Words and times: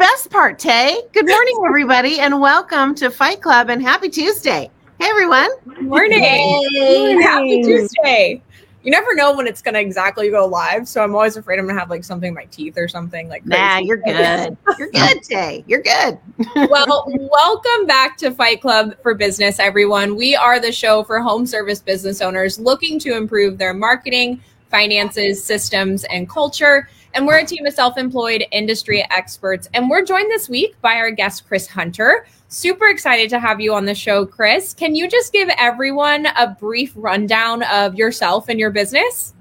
it's 0.00 0.22
the 0.22 0.30
best 0.30 0.30
part, 0.30 0.58
Tay. 0.58 1.02
Good 1.12 1.26
morning, 1.26 1.54
everybody, 1.66 2.20
and 2.20 2.40
welcome 2.40 2.94
to 2.96 3.10
Fight 3.10 3.42
Club 3.42 3.68
and 3.68 3.82
happy 3.82 4.08
Tuesday. 4.08 4.70
Hey, 4.98 5.06
everyone. 5.06 5.50
Good 5.66 5.82
Morning. 5.82 6.22
Yay. 6.22 7.16
Happy 7.20 7.62
Tuesday. 7.62 8.42
You 8.82 8.90
never 8.90 9.14
know 9.14 9.36
when 9.36 9.46
it's 9.46 9.60
gonna 9.60 9.80
exactly 9.80 10.30
go 10.30 10.46
live, 10.46 10.88
so 10.88 11.02
I'm 11.02 11.14
always 11.14 11.36
afraid 11.36 11.58
I'm 11.58 11.66
gonna 11.66 11.78
have 11.78 11.90
like 11.90 12.04
something 12.04 12.28
in 12.28 12.34
my 12.34 12.46
teeth 12.46 12.78
or 12.78 12.88
something 12.88 13.28
like. 13.28 13.44
Nah, 13.44 13.78
you're 13.78 13.98
good. 13.98 14.56
You're 14.78 14.90
good, 14.90 15.22
Tay. 15.22 15.64
You're 15.66 15.82
good. 15.82 16.18
well, 16.70 17.04
welcome 17.06 17.86
back 17.86 18.16
to 18.18 18.30
Fight 18.30 18.62
Club 18.62 18.94
for 19.02 19.14
Business, 19.14 19.58
everyone. 19.58 20.16
We 20.16 20.34
are 20.34 20.58
the 20.58 20.72
show 20.72 21.04
for 21.04 21.20
home 21.20 21.44
service 21.44 21.80
business 21.80 22.22
owners 22.22 22.58
looking 22.58 22.98
to 23.00 23.16
improve 23.16 23.58
their 23.58 23.74
marketing, 23.74 24.40
finances, 24.70 25.44
systems, 25.44 26.04
and 26.04 26.28
culture. 26.28 26.88
And 27.14 27.26
we're 27.26 27.38
a 27.38 27.44
team 27.44 27.66
of 27.66 27.74
self 27.74 27.98
employed 27.98 28.44
industry 28.52 29.04
experts. 29.10 29.68
And 29.74 29.90
we're 29.90 30.04
joined 30.04 30.30
this 30.30 30.48
week 30.48 30.80
by 30.80 30.94
our 30.94 31.10
guest, 31.10 31.46
Chris 31.46 31.66
Hunter. 31.66 32.26
Super 32.48 32.88
excited 32.88 33.30
to 33.30 33.38
have 33.38 33.60
you 33.60 33.74
on 33.74 33.84
the 33.84 33.94
show, 33.94 34.26
Chris. 34.26 34.74
Can 34.74 34.94
you 34.94 35.08
just 35.08 35.32
give 35.32 35.48
everyone 35.56 36.26
a 36.26 36.56
brief 36.58 36.92
rundown 36.96 37.62
of 37.64 37.94
yourself 37.94 38.48
and 38.48 38.58
your 38.58 38.70
business? 38.70 39.34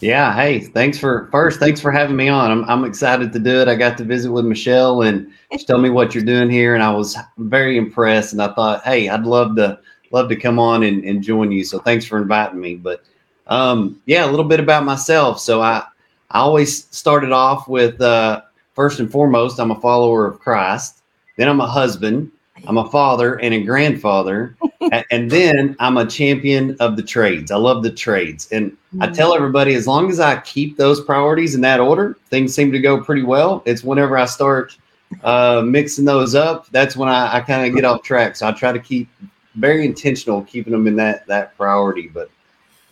Yeah. 0.00 0.34
Hey, 0.34 0.60
thanks 0.60 0.98
for 0.98 1.28
first. 1.30 1.60
Thanks 1.60 1.80
for 1.80 1.92
having 1.92 2.16
me 2.16 2.28
on. 2.28 2.50
I'm, 2.50 2.64
I'm 2.64 2.84
excited 2.84 3.32
to 3.34 3.38
do 3.38 3.60
it. 3.60 3.68
I 3.68 3.74
got 3.74 3.98
to 3.98 4.04
visit 4.04 4.30
with 4.30 4.46
Michelle 4.46 5.02
and 5.02 5.30
she 5.58 5.64
told 5.66 5.82
me 5.82 5.90
what 5.90 6.14
you're 6.14 6.24
doing 6.24 6.48
here, 6.48 6.74
and 6.74 6.82
I 6.82 6.90
was 6.92 7.16
very 7.38 7.76
impressed. 7.76 8.32
And 8.32 8.40
I 8.40 8.54
thought, 8.54 8.84
hey, 8.84 9.08
I'd 9.08 9.24
love 9.24 9.56
to 9.56 9.80
love 10.12 10.28
to 10.28 10.36
come 10.36 10.58
on 10.58 10.82
and, 10.82 11.04
and 11.04 11.22
join 11.22 11.50
you. 11.50 11.64
So 11.64 11.78
thanks 11.78 12.04
for 12.04 12.18
inviting 12.18 12.60
me. 12.60 12.76
But 12.76 13.04
um, 13.48 14.00
yeah, 14.06 14.24
a 14.24 14.30
little 14.30 14.44
bit 14.44 14.60
about 14.60 14.84
myself. 14.84 15.40
So 15.40 15.60
I 15.60 15.84
I 16.30 16.40
always 16.40 16.86
started 16.94 17.32
off 17.32 17.68
with 17.68 18.00
uh, 18.00 18.42
first 18.74 19.00
and 19.00 19.10
foremost, 19.10 19.58
I'm 19.58 19.70
a 19.70 19.80
follower 19.80 20.26
of 20.26 20.38
Christ. 20.38 21.02
Then 21.36 21.48
I'm 21.48 21.60
a 21.60 21.66
husband. 21.66 22.30
I'm 22.66 22.78
a 22.78 22.88
father 22.90 23.40
and 23.40 23.54
a 23.54 23.62
grandfather, 23.62 24.56
and 25.10 25.30
then 25.30 25.76
I'm 25.78 25.96
a 25.96 26.06
champion 26.06 26.76
of 26.80 26.96
the 26.96 27.02
trades. 27.02 27.50
I 27.50 27.56
love 27.56 27.82
the 27.82 27.90
trades, 27.90 28.50
and 28.52 28.76
I 29.00 29.06
tell 29.08 29.34
everybody 29.34 29.74
as 29.74 29.86
long 29.86 30.10
as 30.10 30.20
I 30.20 30.40
keep 30.40 30.76
those 30.76 31.00
priorities 31.00 31.54
in 31.54 31.60
that 31.62 31.80
order, 31.80 32.16
things 32.28 32.54
seem 32.54 32.70
to 32.72 32.78
go 32.78 33.02
pretty 33.02 33.22
well. 33.22 33.62
It's 33.64 33.82
whenever 33.82 34.18
I 34.18 34.26
start 34.26 34.76
uh, 35.22 35.62
mixing 35.64 36.04
those 36.04 36.34
up, 36.34 36.66
that's 36.70 36.96
when 36.96 37.08
I, 37.08 37.36
I 37.36 37.40
kind 37.40 37.66
of 37.66 37.74
get 37.74 37.84
off 37.84 38.02
track. 38.02 38.36
So 38.36 38.46
I 38.46 38.52
try 38.52 38.72
to 38.72 38.78
keep 38.78 39.08
very 39.54 39.84
intentional 39.84 40.42
keeping 40.42 40.72
them 40.72 40.86
in 40.86 40.96
that 40.96 41.26
that 41.26 41.56
priority. 41.56 42.08
But 42.08 42.30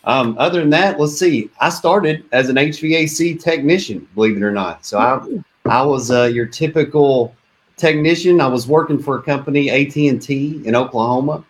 um, 0.05 0.37
other 0.39 0.61
than 0.61 0.71
that, 0.71 0.99
let's 0.99 1.19
see. 1.19 1.51
I 1.61 1.69
started 1.69 2.25
as 2.33 2.49
an 2.49 2.57
HVAC 2.57 3.43
technician, 3.43 4.09
believe 4.15 4.37
it 4.37 4.43
or 4.43 4.53
not. 4.53 4.87
So 4.87 4.99
I 4.99 5.21
I 5.69 5.83
was 5.83 6.11
uh, 6.11 6.25
your 6.25 6.47
typical 6.47 7.35
technician. 7.77 8.41
I 8.41 8.47
was 8.47 8.67
working 8.67 8.99
for 8.99 9.19
a 9.19 9.23
company, 9.23 9.71
AT 9.71 9.97
and 9.97 10.21
T, 10.21 10.63
in 10.65 10.75
Oklahoma, 10.75 11.45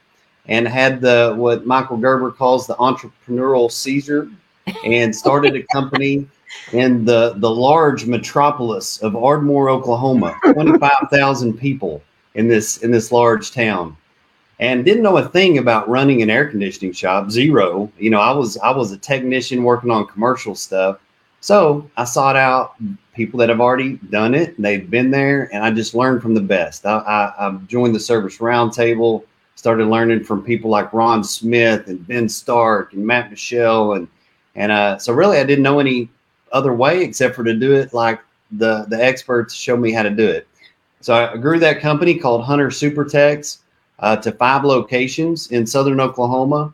and 0.46 0.66
had 0.66 1.00
the 1.00 1.34
what 1.36 1.66
Michael 1.66 1.98
Gerber 1.98 2.32
calls 2.32 2.66
the 2.66 2.74
entrepreneurial 2.76 3.70
seizure, 3.70 4.28
and 4.84 5.14
started 5.14 5.54
a 5.54 5.62
company 5.72 6.26
in 6.72 7.04
the 7.04 7.34
the 7.36 7.50
large 7.50 8.06
metropolis 8.06 8.98
of 9.02 9.14
Ardmore, 9.14 9.70
Oklahoma. 9.70 10.38
Twenty 10.52 10.76
five 10.78 11.08
thousand 11.12 11.58
people 11.58 12.02
in 12.34 12.48
this 12.48 12.78
in 12.78 12.90
this 12.90 13.12
large 13.12 13.52
town 13.52 13.96
and 14.60 14.84
didn't 14.84 15.02
know 15.02 15.18
a 15.18 15.28
thing 15.28 15.58
about 15.58 15.88
running 15.88 16.22
an 16.22 16.30
air 16.30 16.48
conditioning 16.48 16.92
shop 16.92 17.30
zero. 17.30 17.90
You 17.98 18.10
know 18.10 18.20
i 18.20 18.30
was 18.30 18.56
i 18.58 18.70
was 18.70 18.92
a 18.92 18.98
technician 18.98 19.62
working 19.62 19.90
on 19.90 20.06
commercial 20.06 20.54
stuff. 20.54 20.98
So 21.40 21.88
i 21.96 22.04
sought 22.04 22.36
out 22.36 22.74
people 23.14 23.38
that 23.38 23.48
have 23.48 23.60
already 23.60 23.96
done 24.10 24.34
it. 24.34 24.60
They've 24.60 24.88
been 24.88 25.10
there 25.10 25.52
and 25.52 25.64
i 25.64 25.70
just 25.70 25.94
learned 25.94 26.22
from 26.22 26.34
the 26.34 26.40
best. 26.40 26.86
I, 26.86 26.98
I, 26.98 27.48
I 27.48 27.58
joined 27.66 27.94
the 27.94 28.00
service 28.00 28.38
roundtable 28.38 29.24
started 29.58 29.86
learning 29.86 30.22
from 30.22 30.40
people 30.40 30.70
like 30.70 30.92
ron 30.92 31.24
smith 31.24 31.88
and 31.88 32.06
ben 32.06 32.28
stark 32.28 32.92
and 32.92 33.04
Matt 33.04 33.28
Michel 33.28 33.94
and 33.94 34.06
and 34.54 34.70
uh, 34.70 34.96
so 34.98 35.12
really 35.12 35.38
i 35.38 35.44
didn't 35.44 35.64
know 35.64 35.80
any 35.80 36.08
other 36.52 36.72
way 36.72 37.02
except 37.02 37.34
for 37.34 37.42
to 37.42 37.54
do 37.54 37.74
it 37.74 37.92
like 37.92 38.20
the 38.52 38.86
the 38.88 39.04
experts 39.04 39.52
showed 39.52 39.80
me 39.80 39.90
how 39.92 40.04
to 40.04 40.10
do 40.10 40.26
it. 40.26 40.46
So 41.00 41.12
i 41.12 41.36
grew 41.36 41.58
that 41.58 41.80
company 41.80 42.16
called 42.16 42.44
Hunter 42.44 42.70
Super 42.70 43.04
Techs 43.04 43.58
uh, 44.00 44.16
to 44.16 44.32
five 44.32 44.64
locations 44.64 45.50
in 45.50 45.66
southern 45.66 46.00
Oklahoma, 46.00 46.72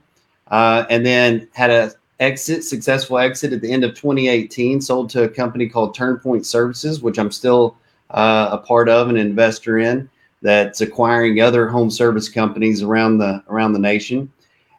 uh, 0.49 0.85
and 0.91 1.05
then 1.05 1.49
had 1.53 1.71
a 1.71 1.93
exit, 2.21 2.65
successful 2.65 3.19
exit 3.19 3.53
at 3.53 3.61
the 3.61 3.71
end 3.71 3.85
of 3.85 3.95
2018. 3.95 4.81
Sold 4.81 5.11
to 5.11 5.25
a 5.25 5.29
company 5.29 5.69
called 5.69 5.97
Turnpoint 5.97 6.45
Services, 6.45 7.03
which 7.03 7.19
I'm 7.19 7.31
still 7.31 7.77
uh, 8.11 8.49
a 8.53 8.59
part 8.59 8.89
of, 8.89 9.09
an 9.09 9.17
investor 9.17 9.79
in. 9.79 10.09
That's 10.43 10.83
acquiring 10.83 11.41
other 11.41 11.69
home 11.69 11.91
service 11.91 12.29
companies 12.29 12.83
around 12.83 13.19
the 13.19 13.43
around 13.49 13.73
the 13.73 13.79
nation. 13.79 14.31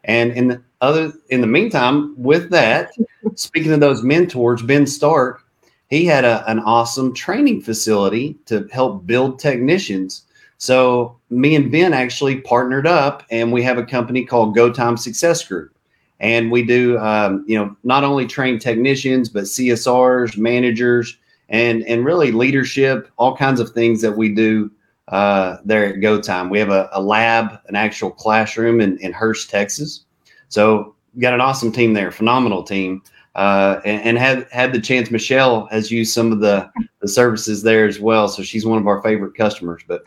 And 0.04 0.32
in 0.34 0.48
the 0.48 0.62
other 0.82 1.12
in 1.30 1.42
the 1.42 1.48
meantime, 1.48 2.14
with 2.22 2.52
that, 2.52 2.92
speaking 3.36 3.72
of 3.72 3.80
those 3.80 4.04
mentors, 4.04 4.62
Ben 4.62 4.86
Stark, 4.86 5.44
he 5.90 6.06
had 6.06 6.24
a, 6.24 6.48
an 6.50 6.60
awesome 6.60 7.14
training 7.14 7.62
facility 7.62 8.36
to 8.46 8.68
help 8.72 9.08
build 9.08 9.40
technicians. 9.40 10.25
So 10.58 11.18
me 11.30 11.56
and 11.56 11.72
Ben 11.72 11.94
actually 11.94 12.42
partnered 12.42 12.88
up, 12.88 13.24
and 13.30 13.52
we 13.52 13.62
have 13.64 13.78
a 13.78 13.86
company 13.86 14.26
called 14.26 14.56
Go 14.56 14.72
Time 14.72 14.98
Success 14.98 15.46
Group, 15.46 15.76
and 16.20 16.52
we 16.52 16.64
do 16.64 16.98
um, 17.00 17.44
you 17.48 17.58
know 17.58 17.76
not 17.84 18.04
only 18.04 18.26
train 18.26 18.60
technicians 18.60 19.30
but 19.30 19.44
CSRs, 19.44 20.38
managers, 20.38 21.18
and 21.50 21.84
and 21.84 22.06
really 22.06 22.32
leadership, 22.32 23.10
all 23.18 23.36
kinds 23.36 23.60
of 23.60 23.72
things 23.72 24.02
that 24.02 24.16
we 24.16 24.30
do 24.30 24.72
uh, 25.10 25.58
there 25.66 25.86
at 25.86 26.02
Go 26.02 26.20
Time. 26.20 26.50
We 26.50 26.60
have 26.60 26.70
a, 26.70 26.90
a 26.94 27.02
lab, 27.02 27.60
an 27.68 27.76
actual 27.76 28.12
classroom 28.12 28.82
in, 28.82 28.98
in 29.00 29.14
Hurst, 29.14 29.50
Texas. 29.50 30.06
So 30.50 30.96
got 31.20 31.34
an 31.34 31.42
awesome 31.42 31.72
team 31.72 31.94
there, 31.94 32.12
phenomenal 32.12 32.64
team. 32.64 33.04
Uh, 33.36 33.82
and, 33.84 34.02
and 34.02 34.18
had 34.18 34.48
had 34.50 34.72
the 34.72 34.80
chance. 34.80 35.12
Michelle 35.12 35.66
has 35.66 35.92
used 35.92 36.14
some 36.14 36.32
of 36.32 36.40
the, 36.40 36.70
the 37.02 37.08
services 37.08 37.62
there 37.62 37.86
as 37.86 38.00
well, 38.00 38.30
so 38.30 38.42
she's 38.42 38.66
one 38.66 38.78
of 38.78 38.88
our 38.88 39.02
favorite 39.02 39.36
customers. 39.36 39.82
But 39.86 40.04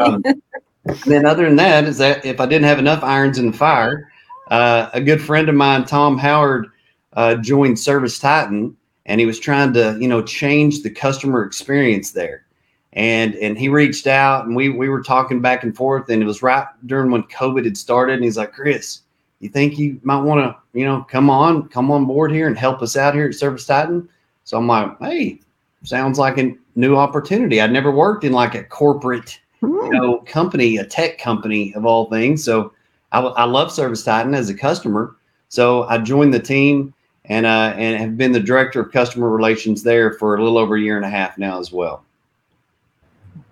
um, 0.00 0.24
then, 1.06 1.26
other 1.26 1.44
than 1.44 1.56
that, 1.56 1.84
is 1.84 1.98
that 1.98 2.24
if 2.24 2.40
I 2.40 2.46
didn't 2.46 2.64
have 2.64 2.78
enough 2.78 3.04
irons 3.04 3.38
in 3.38 3.50
the 3.50 3.56
fire, 3.56 4.10
uh, 4.50 4.88
a 4.94 5.00
good 5.00 5.20
friend 5.20 5.50
of 5.50 5.54
mine, 5.54 5.84
Tom 5.84 6.16
Howard, 6.16 6.68
uh, 7.12 7.34
joined 7.34 7.78
Service 7.78 8.18
Titan, 8.18 8.74
and 9.04 9.20
he 9.20 9.26
was 9.26 9.38
trying 9.38 9.74
to 9.74 9.98
you 10.00 10.08
know 10.08 10.22
change 10.22 10.82
the 10.82 10.90
customer 10.90 11.44
experience 11.44 12.12
there. 12.12 12.46
And 12.94 13.34
and 13.34 13.58
he 13.58 13.68
reached 13.68 14.06
out, 14.06 14.46
and 14.46 14.56
we 14.56 14.70
we 14.70 14.88
were 14.88 15.02
talking 15.02 15.42
back 15.42 15.64
and 15.64 15.76
forth, 15.76 16.08
and 16.08 16.22
it 16.22 16.26
was 16.26 16.42
right 16.42 16.66
during 16.86 17.10
when 17.10 17.24
COVID 17.24 17.64
had 17.66 17.76
started, 17.76 18.14
and 18.14 18.24
he's 18.24 18.38
like, 18.38 18.54
Chris 18.54 19.02
you 19.40 19.48
think 19.48 19.78
you 19.78 19.98
might 20.02 20.20
want 20.20 20.40
to, 20.40 20.78
you 20.78 20.84
know, 20.84 21.04
come 21.10 21.30
on, 21.30 21.68
come 21.68 21.90
on 21.90 22.04
board 22.04 22.30
here 22.30 22.46
and 22.46 22.56
help 22.56 22.82
us 22.82 22.96
out 22.96 23.14
here 23.14 23.26
at 23.26 23.34
Service 23.34 23.66
Titan? 23.66 24.08
So 24.44 24.58
I'm 24.58 24.66
like, 24.66 24.98
hey, 25.00 25.40
sounds 25.82 26.18
like 26.18 26.38
a 26.38 26.54
new 26.76 26.96
opportunity. 26.96 27.60
I'd 27.60 27.72
never 27.72 27.90
worked 27.90 28.24
in 28.24 28.32
like 28.32 28.54
a 28.54 28.64
corporate, 28.64 29.40
you 29.62 29.90
know, 29.90 30.18
company, 30.18 30.76
a 30.76 30.84
tech 30.84 31.18
company 31.18 31.74
of 31.74 31.86
all 31.86 32.08
things. 32.10 32.44
So 32.44 32.72
I, 33.12 33.20
I 33.20 33.44
love 33.44 33.72
Service 33.72 34.04
Titan 34.04 34.34
as 34.34 34.50
a 34.50 34.54
customer. 34.54 35.16
So 35.48 35.84
I 35.84 35.98
joined 35.98 36.34
the 36.34 36.40
team 36.40 36.94
and 37.24 37.46
uh, 37.46 37.74
and 37.76 38.00
have 38.00 38.16
been 38.16 38.32
the 38.32 38.40
director 38.40 38.80
of 38.80 38.92
customer 38.92 39.30
relations 39.30 39.82
there 39.82 40.12
for 40.14 40.36
a 40.36 40.42
little 40.42 40.58
over 40.58 40.76
a 40.76 40.80
year 40.80 40.96
and 40.96 41.04
a 41.04 41.10
half 41.10 41.38
now 41.38 41.58
as 41.58 41.72
well. 41.72 42.04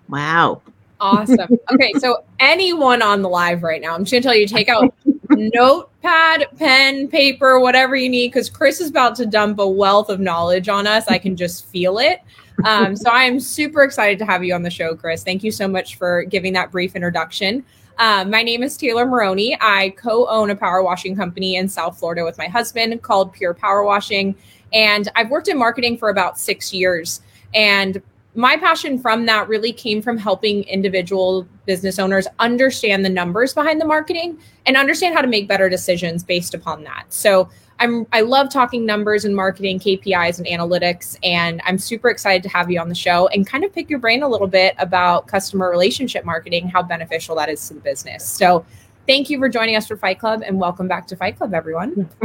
Wow. 0.09 0.63
Awesome. 1.01 1.59
Okay, 1.71 1.93
so 1.99 2.25
anyone 2.41 3.03
on 3.03 3.23
the 3.23 3.29
live 3.29 3.63
right 3.63 3.81
now, 3.81 3.95
I'm 3.95 4.05
just 4.05 4.13
gonna 4.13 4.23
tell 4.23 4.35
you 4.35 4.47
take 4.47 4.69
out 4.69 4.93
notepad, 5.31 6.47
pen, 6.59 7.09
paper, 7.09 7.61
whatever 7.61 7.97
you 7.97 8.09
need, 8.09 8.29
because 8.29 8.49
Chris 8.49 8.81
is 8.81 8.91
about 8.91 9.15
to 9.17 9.27
dump 9.27 9.59
a 9.59 9.69
wealth 9.69 10.09
of 10.09 10.21
knowledge 10.21 10.69
on 10.69 10.87
us. 10.87 11.07
I 11.09 11.19
can 11.19 11.37
just 11.37 11.67
feel 11.67 11.99
it. 11.99 12.21
Um, 12.65 12.97
so 12.97 13.11
I 13.11 13.25
am 13.25 13.39
super 13.39 13.83
excited 13.83 14.19
to 14.19 14.25
have 14.25 14.43
you 14.43 14.55
on 14.55 14.63
the 14.63 14.71
show, 14.71 14.97
Chris. 14.97 15.23
Thank 15.23 15.45
you 15.45 15.53
so 15.53 15.69
much 15.69 15.97
for 15.97 16.25
giving 16.25 16.53
that 16.55 16.73
brief 16.73 16.97
introduction. 16.97 17.65
Um, 17.99 18.31
my 18.31 18.43
name 18.43 18.63
is 18.63 18.77
Taylor 18.77 19.07
Maroney. 19.07 19.57
I 19.61 19.91
co-own 19.91 20.51
a 20.51 20.57
power 20.57 20.83
washing 20.83 21.17
company 21.17 21.57
in 21.57 21.69
South 21.69 21.99
Florida 21.99 22.25
with 22.25 22.39
my 22.39 22.47
husband 22.47 23.03
called 23.03 23.33
Pure 23.33 23.55
Power 23.55 23.85
Washing, 23.85 24.37
and 24.73 25.09
I've 25.17 25.31
worked 25.31 25.49
in 25.49 25.59
marketing 25.59 25.99
for 25.99 26.09
about 26.09 26.39
six 26.39 26.73
years. 26.73 27.23
And 27.55 28.01
my 28.35 28.57
passion 28.57 28.99
from 28.99 29.27
that 29.27 29.49
really 29.49 29.73
came 29.73 30.03
from 30.03 30.17
helping 30.17 30.63
individual 30.65 31.47
business 31.67 31.99
owners 31.99 32.27
understand 32.39 33.05
the 33.05 33.09
numbers 33.09 33.55
behind 33.55 33.81
the 33.81 33.85
marketing 33.85 34.39
and 34.67 34.77
understand 34.77 35.15
how 35.15 35.23
to 35.23 35.27
make 35.27 35.49
better 35.49 35.69
decisions 35.69 36.23
based 36.23 36.55
upon 36.55 36.85
that. 36.85 37.05
So 37.09 37.49
I'm 37.81 38.07
I 38.13 38.23
love 38.23 38.51
talking 38.51 38.85
numbers 38.85 39.25
and 39.25 39.35
marketing, 39.35 39.79
KPIs 39.79 40.39
and 40.39 40.47
analytics, 40.47 41.17
and 41.23 41.61
I'm 41.65 41.79
super 41.79 42.11
excited 42.11 42.43
to 42.43 42.49
have 42.49 42.71
you 42.71 42.81
on 42.81 42.89
the 42.89 42.95
show 42.95 43.29
and 43.29 43.47
kind 43.47 43.65
of 43.65 43.73
pick 43.73 43.89
your 43.89 43.99
brain 43.99 44.23
a 44.23 44.29
little 44.29 44.49
bit 44.49 44.75
about 44.79 45.27
customer 45.27 45.71
relationship 45.71 46.25
marketing, 46.25 46.69
how 46.69 46.83
beneficial 46.83 47.37
that 47.37 47.49
is 47.49 47.67
to 47.69 47.75
the 47.75 47.81
business. 47.81 48.29
So 48.29 48.65
thank 49.09 49.31
you 49.31 49.39
for 49.39 49.49
joining 49.49 49.75
us 49.75 49.87
for 49.89 49.97
Fight 49.97 50.21
Club 50.21 50.43
and 50.45 50.61
welcome 50.61 50.87
back 50.87 51.07
to 51.07 51.17
Fight 51.17 51.39
Club, 51.39 51.55
everyone. 51.55 52.09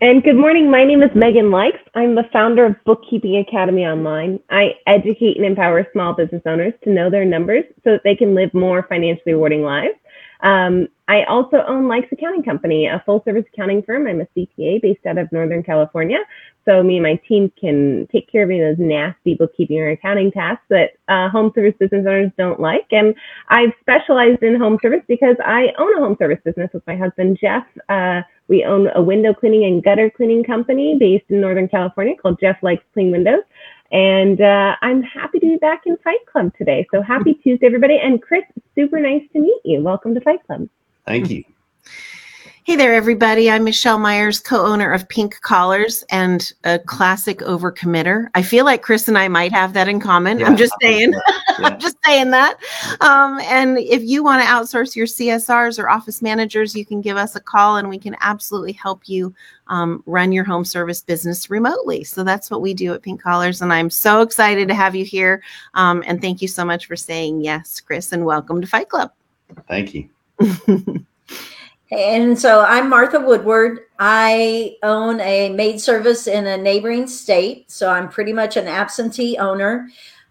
and 0.00 0.22
good 0.24 0.34
morning. 0.34 0.68
My 0.68 0.84
name 0.84 1.04
is 1.04 1.10
Megan 1.14 1.52
Likes. 1.52 1.78
I'm 1.94 2.16
the 2.16 2.24
founder 2.32 2.66
of 2.66 2.74
Bookkeeping 2.84 3.36
Academy 3.36 3.86
Online. 3.86 4.40
I 4.50 4.72
educate 4.88 5.36
and 5.36 5.46
empower 5.46 5.86
small 5.92 6.14
business 6.14 6.42
owners 6.46 6.74
to 6.82 6.90
know 6.90 7.08
their 7.08 7.24
numbers 7.24 7.62
so 7.84 7.92
that 7.92 8.02
they 8.02 8.16
can 8.16 8.34
live 8.34 8.52
more 8.52 8.86
financially 8.88 9.34
rewarding 9.34 9.62
lives. 9.62 9.94
Um, 10.40 10.88
I 11.08 11.22
also 11.24 11.64
own 11.66 11.86
Likes 11.86 12.08
Accounting 12.10 12.42
Company, 12.42 12.86
a 12.86 13.02
full 13.06 13.22
service 13.24 13.44
accounting 13.52 13.82
firm. 13.82 14.06
I'm 14.06 14.20
a 14.20 14.26
CPA 14.36 14.82
based 14.82 15.06
out 15.06 15.18
of 15.18 15.30
Northern 15.30 15.62
California. 15.62 16.18
So 16.64 16.82
me 16.82 16.96
and 16.96 17.04
my 17.04 17.14
team 17.28 17.52
can 17.58 18.08
take 18.10 18.30
care 18.30 18.42
of 18.42 18.50
any 18.50 18.60
of 18.60 18.76
those 18.76 18.84
nasty 18.84 19.34
bookkeeping 19.34 19.78
or 19.78 19.90
accounting 19.90 20.32
tasks 20.32 20.64
that 20.68 20.90
uh, 21.06 21.28
home 21.28 21.52
service 21.54 21.74
business 21.78 22.04
owners 22.06 22.32
don't 22.36 22.58
like. 22.58 22.86
And 22.90 23.14
I've 23.48 23.72
specialized 23.80 24.42
in 24.42 24.58
home 24.58 24.78
service 24.82 25.02
because 25.06 25.36
I 25.44 25.68
own 25.78 25.96
a 25.96 26.00
home 26.00 26.16
service 26.18 26.40
business 26.44 26.70
with 26.74 26.84
my 26.88 26.96
husband, 26.96 27.38
Jeff. 27.40 27.64
Uh, 27.88 28.22
we 28.48 28.64
own 28.64 28.88
a 28.96 29.02
window 29.02 29.32
cleaning 29.32 29.64
and 29.64 29.82
gutter 29.82 30.10
cleaning 30.10 30.42
company 30.42 30.96
based 30.98 31.24
in 31.28 31.40
Northern 31.40 31.68
California 31.68 32.14
called 32.20 32.40
Jeff 32.40 32.56
Likes 32.62 32.84
Clean 32.94 33.12
Windows. 33.12 33.42
And 33.92 34.40
uh, 34.40 34.76
I'm 34.82 35.02
happy 35.02 35.38
to 35.38 35.46
be 35.46 35.56
back 35.56 35.82
in 35.86 35.96
Fight 35.98 36.24
Club 36.30 36.52
today. 36.58 36.86
So 36.90 37.02
happy 37.02 37.34
Tuesday, 37.34 37.66
everybody. 37.66 37.98
And 37.98 38.20
Chris, 38.20 38.44
super 38.74 39.00
nice 39.00 39.22
to 39.32 39.40
meet 39.40 39.60
you. 39.64 39.82
Welcome 39.82 40.14
to 40.14 40.20
Fight 40.20 40.44
Club. 40.46 40.68
Thank 41.06 41.30
you. 41.30 41.44
Hey 42.66 42.74
there, 42.74 42.94
everybody. 42.94 43.48
I'm 43.48 43.62
Michelle 43.62 44.00
Myers, 44.00 44.40
co 44.40 44.66
owner 44.66 44.92
of 44.92 45.08
Pink 45.08 45.40
Collars 45.42 46.02
and 46.10 46.52
a 46.64 46.80
classic 46.80 47.38
overcommitter. 47.38 48.26
I 48.34 48.42
feel 48.42 48.64
like 48.64 48.82
Chris 48.82 49.06
and 49.06 49.16
I 49.16 49.28
might 49.28 49.52
have 49.52 49.72
that 49.74 49.86
in 49.86 50.00
common. 50.00 50.42
I'm 50.42 50.56
just 50.56 50.74
saying. 50.82 51.14
Yeah. 51.58 51.68
I'm 51.68 51.78
just 51.80 51.96
saying 52.04 52.32
that. 52.32 52.58
Um, 53.00 53.40
and 53.44 53.78
if 53.78 54.02
you 54.02 54.22
want 54.22 54.42
to 54.42 54.48
outsource 54.48 54.94
your 54.94 55.06
CSRs 55.06 55.82
or 55.82 55.88
office 55.88 56.20
managers, 56.20 56.74
you 56.74 56.84
can 56.84 57.00
give 57.00 57.16
us 57.16 57.34
a 57.34 57.40
call 57.40 57.76
and 57.76 57.88
we 57.88 57.98
can 57.98 58.14
absolutely 58.20 58.72
help 58.72 59.08
you 59.08 59.32
um, 59.68 60.02
run 60.04 60.32
your 60.32 60.44
home 60.44 60.66
service 60.66 61.00
business 61.00 61.48
remotely. 61.48 62.04
So 62.04 62.24
that's 62.24 62.50
what 62.50 62.60
we 62.60 62.74
do 62.74 62.92
at 62.92 63.00
Pink 63.00 63.22
Collars. 63.22 63.62
And 63.62 63.72
I'm 63.72 63.88
so 63.88 64.20
excited 64.20 64.68
to 64.68 64.74
have 64.74 64.94
you 64.94 65.04
here. 65.04 65.42
Um, 65.74 66.04
and 66.06 66.20
thank 66.20 66.42
you 66.42 66.48
so 66.48 66.62
much 66.62 66.84
for 66.84 66.96
saying 66.96 67.42
yes, 67.42 67.80
Chris, 67.80 68.12
and 68.12 68.26
welcome 68.26 68.60
to 68.60 68.66
Fight 68.66 68.90
Club. 68.90 69.12
Thank 69.68 69.94
you. 69.94 70.10
And 71.92 72.36
so 72.36 72.62
I'm 72.62 72.90
Martha 72.90 73.20
Woodward. 73.20 73.82
I 74.00 74.76
own 74.82 75.20
a 75.20 75.50
maid 75.50 75.80
service 75.80 76.26
in 76.26 76.44
a 76.46 76.56
neighboring 76.56 77.06
state. 77.06 77.70
So 77.70 77.88
I'm 77.88 78.08
pretty 78.08 78.32
much 78.32 78.56
an 78.56 78.66
absentee 78.66 79.38
owner. 79.38 79.88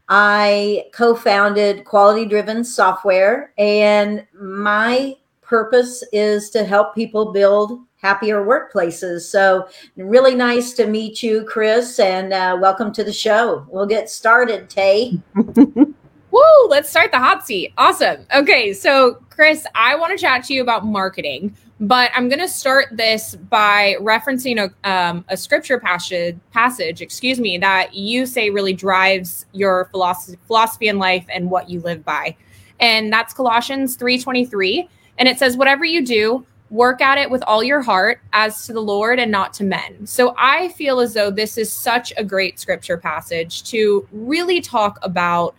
I 0.10 0.88
co 0.94 1.16
founded 1.16 1.86
Quality 1.86 2.26
Driven 2.26 2.64
Software, 2.64 3.54
and 3.58 4.26
my 4.40 5.16
purpose 5.42 6.04
is 6.12 6.50
to 6.52 6.64
help 6.64 6.94
people 6.94 7.32
build 7.32 7.80
happier 8.02 8.46
workplaces. 8.46 9.22
So, 9.22 9.68
really 9.96 10.36
nice 10.36 10.74
to 10.74 10.86
meet 10.86 11.24
you, 11.24 11.44
Chris, 11.46 12.00
and 12.00 12.34
uh, 12.34 12.58
welcome 12.62 12.94
to 12.94 13.04
the 13.04 13.14
show. 13.14 13.66
We'll 13.70 13.88
get 13.88 14.10
started, 14.10 14.70
Tay. 14.70 15.20
Woo, 16.36 16.68
let's 16.68 16.90
start 16.90 17.14
the 17.14 17.18
hot 17.18 17.48
seat. 17.48 17.72
Awesome. 17.78 18.26
Okay, 18.36 18.74
so 18.74 19.24
Chris, 19.30 19.66
I 19.74 19.96
want 19.96 20.12
to 20.12 20.18
chat 20.18 20.44
to 20.44 20.54
you 20.54 20.62
about 20.62 20.86
marketing, 20.86 21.56
but 21.80 22.12
I'm 22.14 22.28
going 22.28 22.42
to 22.42 22.50
start 22.50 22.88
this 22.92 23.36
by 23.36 23.96
referencing 24.02 24.60
a, 24.60 24.92
um, 24.92 25.24
a 25.30 25.38
scripture 25.38 25.80
passage, 25.80 26.36
passage, 26.52 27.02
excuse 27.02 27.40
me, 27.40 27.58
that 27.60 27.96
you 27.96 28.26
say 28.26 28.50
really 28.50 28.74
drives 28.74 29.46
your 29.54 29.86
philosophy, 29.92 30.38
philosophy 30.46 30.90
in 30.90 31.00
life 31.00 31.26
and 31.30 31.50
what 31.50 31.70
you 31.70 31.80
live 31.80 32.04
by. 32.04 32.36
And 32.82 33.14
that's 33.14 33.34
Colossians 33.34 33.96
3:23, 33.96 34.90
and 35.18 35.30
it 35.30 35.40
says 35.40 35.56
whatever 35.56 35.86
you 35.86 36.06
do, 36.06 36.46
work 36.70 37.00
at 37.00 37.18
it 37.18 37.32
with 37.32 37.44
all 37.44 37.64
your 37.64 37.82
heart 37.82 38.20
as 38.34 38.66
to 38.66 38.74
the 38.74 38.82
Lord 38.82 39.20
and 39.20 39.32
not 39.32 39.54
to 39.54 39.64
men. 39.64 40.06
So 40.06 40.36
I 40.38 40.68
feel 40.70 41.00
as 41.00 41.14
though 41.14 41.32
this 41.32 41.58
is 41.58 41.72
such 41.72 42.12
a 42.18 42.26
great 42.26 42.60
scripture 42.60 42.98
passage 42.98 43.64
to 43.70 44.06
really 44.12 44.60
talk 44.60 45.00
about 45.02 45.56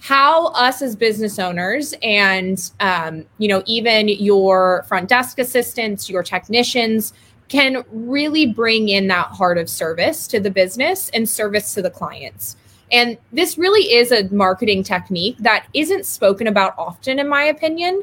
how 0.00 0.48
us 0.48 0.80
as 0.80 0.94
business 0.94 1.38
owners 1.38 1.92
and 2.02 2.70
um, 2.80 3.24
you 3.38 3.48
know 3.48 3.62
even 3.66 4.08
your 4.08 4.84
front 4.88 5.08
desk 5.08 5.38
assistants 5.38 6.08
your 6.08 6.22
technicians 6.22 7.12
can 7.48 7.84
really 7.90 8.46
bring 8.46 8.88
in 8.88 9.08
that 9.08 9.28
heart 9.28 9.58
of 9.58 9.68
service 9.68 10.26
to 10.28 10.40
the 10.40 10.50
business 10.50 11.08
and 11.10 11.28
service 11.28 11.74
to 11.74 11.82
the 11.82 11.90
clients. 11.90 12.56
And 12.90 13.18
this 13.32 13.58
really 13.58 13.92
is 13.92 14.12
a 14.12 14.28
marketing 14.32 14.82
technique 14.82 15.36
that 15.40 15.66
isn't 15.74 16.06
spoken 16.06 16.46
about 16.46 16.74
often 16.78 17.18
in 17.18 17.28
my 17.28 17.44
opinion. 17.44 18.02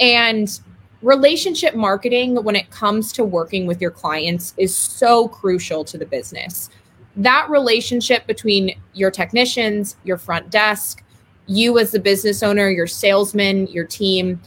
And 0.00 0.60
relationship 1.02 1.74
marketing 1.74 2.42
when 2.42 2.56
it 2.56 2.70
comes 2.70 3.12
to 3.12 3.24
working 3.24 3.66
with 3.66 3.80
your 3.80 3.90
clients 3.90 4.54
is 4.56 4.74
so 4.74 5.28
crucial 5.28 5.84
to 5.84 5.98
the 5.98 6.06
business. 6.06 6.70
That 7.16 7.48
relationship 7.50 8.26
between 8.26 8.74
your 8.94 9.10
technicians 9.10 9.96
your 10.04 10.16
front 10.16 10.50
desk 10.50 11.01
you 11.46 11.78
as 11.78 11.90
the 11.90 12.00
business 12.00 12.42
owner, 12.42 12.68
your 12.68 12.86
salesman, 12.86 13.66
your 13.68 13.84
team 13.84 14.40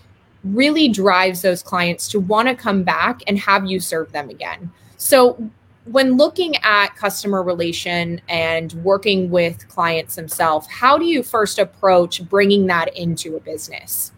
really 0.44 0.88
drives 0.88 1.42
those 1.42 1.64
clients 1.64 2.08
to 2.10 2.20
want 2.20 2.48
to 2.48 2.56
come 2.56 2.84
back 2.84 3.22
and 3.28 3.38
have 3.40 3.66
you 3.66 3.80
serve 3.80 4.12
them 4.12 4.30
again. 4.30 4.72
So 4.98 5.50
when 5.86 6.18
looking 6.18 6.56
at 6.58 6.96
customer 6.96 7.44
relation 7.44 8.22
and 8.28 8.74
working 8.74 9.30
with 9.30 9.68
clients 9.68 10.16
themselves, 10.16 10.68
how 10.68 10.98
do 10.98 11.06
you 11.06 11.24
first 11.24 11.60
approach 11.60 12.28
bringing 12.28 12.68
that 12.68 12.96
into 12.98 13.36
a 13.36 13.40
business? 13.40 14.12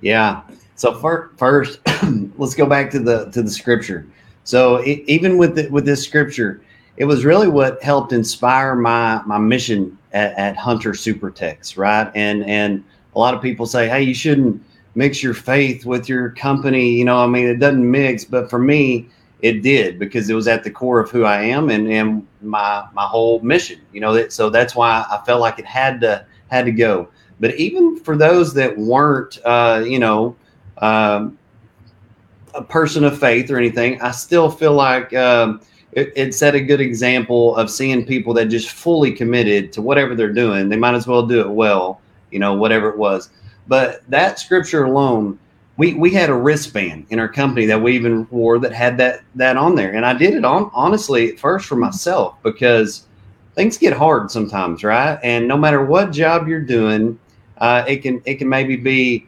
Yeah. 0.00 0.42
So 0.76 0.94
fir- 0.94 1.30
first, 1.36 1.80
let's 2.38 2.54
go 2.54 2.66
back 2.66 2.90
to 2.92 3.00
the 3.00 3.26
to 3.30 3.42
the 3.42 3.50
scripture. 3.50 4.06
So 4.44 4.82
e- 4.84 5.04
even 5.06 5.36
with 5.36 5.56
the, 5.56 5.68
with 5.68 5.84
this 5.84 6.02
scripture, 6.02 6.62
it 7.00 7.06
was 7.06 7.24
really 7.24 7.48
what 7.48 7.82
helped 7.82 8.12
inspire 8.12 8.74
my 8.74 9.22
my 9.24 9.38
mission 9.38 9.96
at, 10.12 10.34
at 10.36 10.54
Hunter 10.54 10.92
Super 10.92 11.30
Techs, 11.30 11.78
right? 11.78 12.12
And 12.14 12.44
and 12.44 12.84
a 13.16 13.18
lot 13.18 13.32
of 13.32 13.40
people 13.40 13.64
say, 13.64 13.88
hey, 13.88 14.02
you 14.02 14.12
shouldn't 14.12 14.62
mix 14.94 15.22
your 15.22 15.32
faith 15.32 15.86
with 15.86 16.10
your 16.10 16.28
company. 16.32 16.90
You 16.90 17.06
know, 17.06 17.16
I 17.16 17.26
mean, 17.26 17.46
it 17.46 17.58
doesn't 17.58 17.90
mix, 17.90 18.26
but 18.26 18.50
for 18.50 18.58
me, 18.58 19.08
it 19.40 19.62
did 19.62 19.98
because 19.98 20.28
it 20.28 20.34
was 20.34 20.46
at 20.46 20.62
the 20.62 20.70
core 20.70 21.00
of 21.00 21.10
who 21.10 21.24
I 21.24 21.40
am 21.40 21.70
and 21.70 21.90
and 21.90 22.26
my 22.42 22.86
my 22.92 23.06
whole 23.06 23.40
mission. 23.40 23.80
You 23.94 24.02
know, 24.02 24.12
that 24.12 24.30
so 24.30 24.50
that's 24.50 24.76
why 24.76 25.02
I 25.10 25.22
felt 25.24 25.40
like 25.40 25.58
it 25.58 25.64
had 25.64 26.02
to 26.02 26.26
had 26.50 26.66
to 26.66 26.72
go. 26.72 27.08
But 27.40 27.54
even 27.54 27.98
for 27.98 28.14
those 28.14 28.52
that 28.52 28.76
weren't, 28.76 29.38
uh, 29.46 29.82
you 29.86 29.98
know, 29.98 30.36
um, 30.82 31.38
a 32.54 32.62
person 32.62 33.04
of 33.04 33.18
faith 33.18 33.50
or 33.50 33.56
anything, 33.56 33.98
I 34.02 34.10
still 34.10 34.50
feel 34.50 34.74
like 34.74 35.14
um, 35.14 35.62
it, 35.92 36.12
it 36.14 36.34
set 36.34 36.54
a 36.54 36.60
good 36.60 36.80
example 36.80 37.56
of 37.56 37.70
seeing 37.70 38.06
people 38.06 38.32
that 38.34 38.46
just 38.46 38.70
fully 38.70 39.12
committed 39.12 39.72
to 39.72 39.82
whatever 39.82 40.14
they're 40.14 40.32
doing. 40.32 40.68
They 40.68 40.76
might 40.76 40.94
as 40.94 41.06
well 41.06 41.26
do 41.26 41.40
it 41.40 41.50
well, 41.50 42.00
you 42.30 42.38
know, 42.38 42.54
whatever 42.54 42.88
it 42.88 42.96
was. 42.96 43.30
But 43.66 44.02
that 44.08 44.38
scripture 44.38 44.84
alone, 44.84 45.38
we 45.76 45.94
we 45.94 46.10
had 46.10 46.30
a 46.30 46.34
wristband 46.34 47.06
in 47.10 47.18
our 47.18 47.28
company 47.28 47.66
that 47.66 47.80
we 47.80 47.94
even 47.94 48.26
wore 48.30 48.58
that 48.58 48.72
had 48.72 48.98
that 48.98 49.22
that 49.36 49.56
on 49.56 49.74
there, 49.74 49.92
and 49.94 50.04
I 50.04 50.12
did 50.12 50.34
it 50.34 50.44
on 50.44 50.70
honestly 50.74 51.32
at 51.32 51.38
first 51.38 51.66
for 51.66 51.76
myself 51.76 52.36
because 52.42 53.06
things 53.54 53.78
get 53.78 53.92
hard 53.92 54.30
sometimes, 54.30 54.84
right? 54.84 55.18
And 55.22 55.48
no 55.48 55.56
matter 55.56 55.84
what 55.84 56.12
job 56.12 56.48
you're 56.48 56.60
doing, 56.60 57.18
uh, 57.58 57.84
it 57.86 57.98
can 57.98 58.22
it 58.26 58.36
can 58.36 58.48
maybe 58.48 58.76
be 58.76 59.26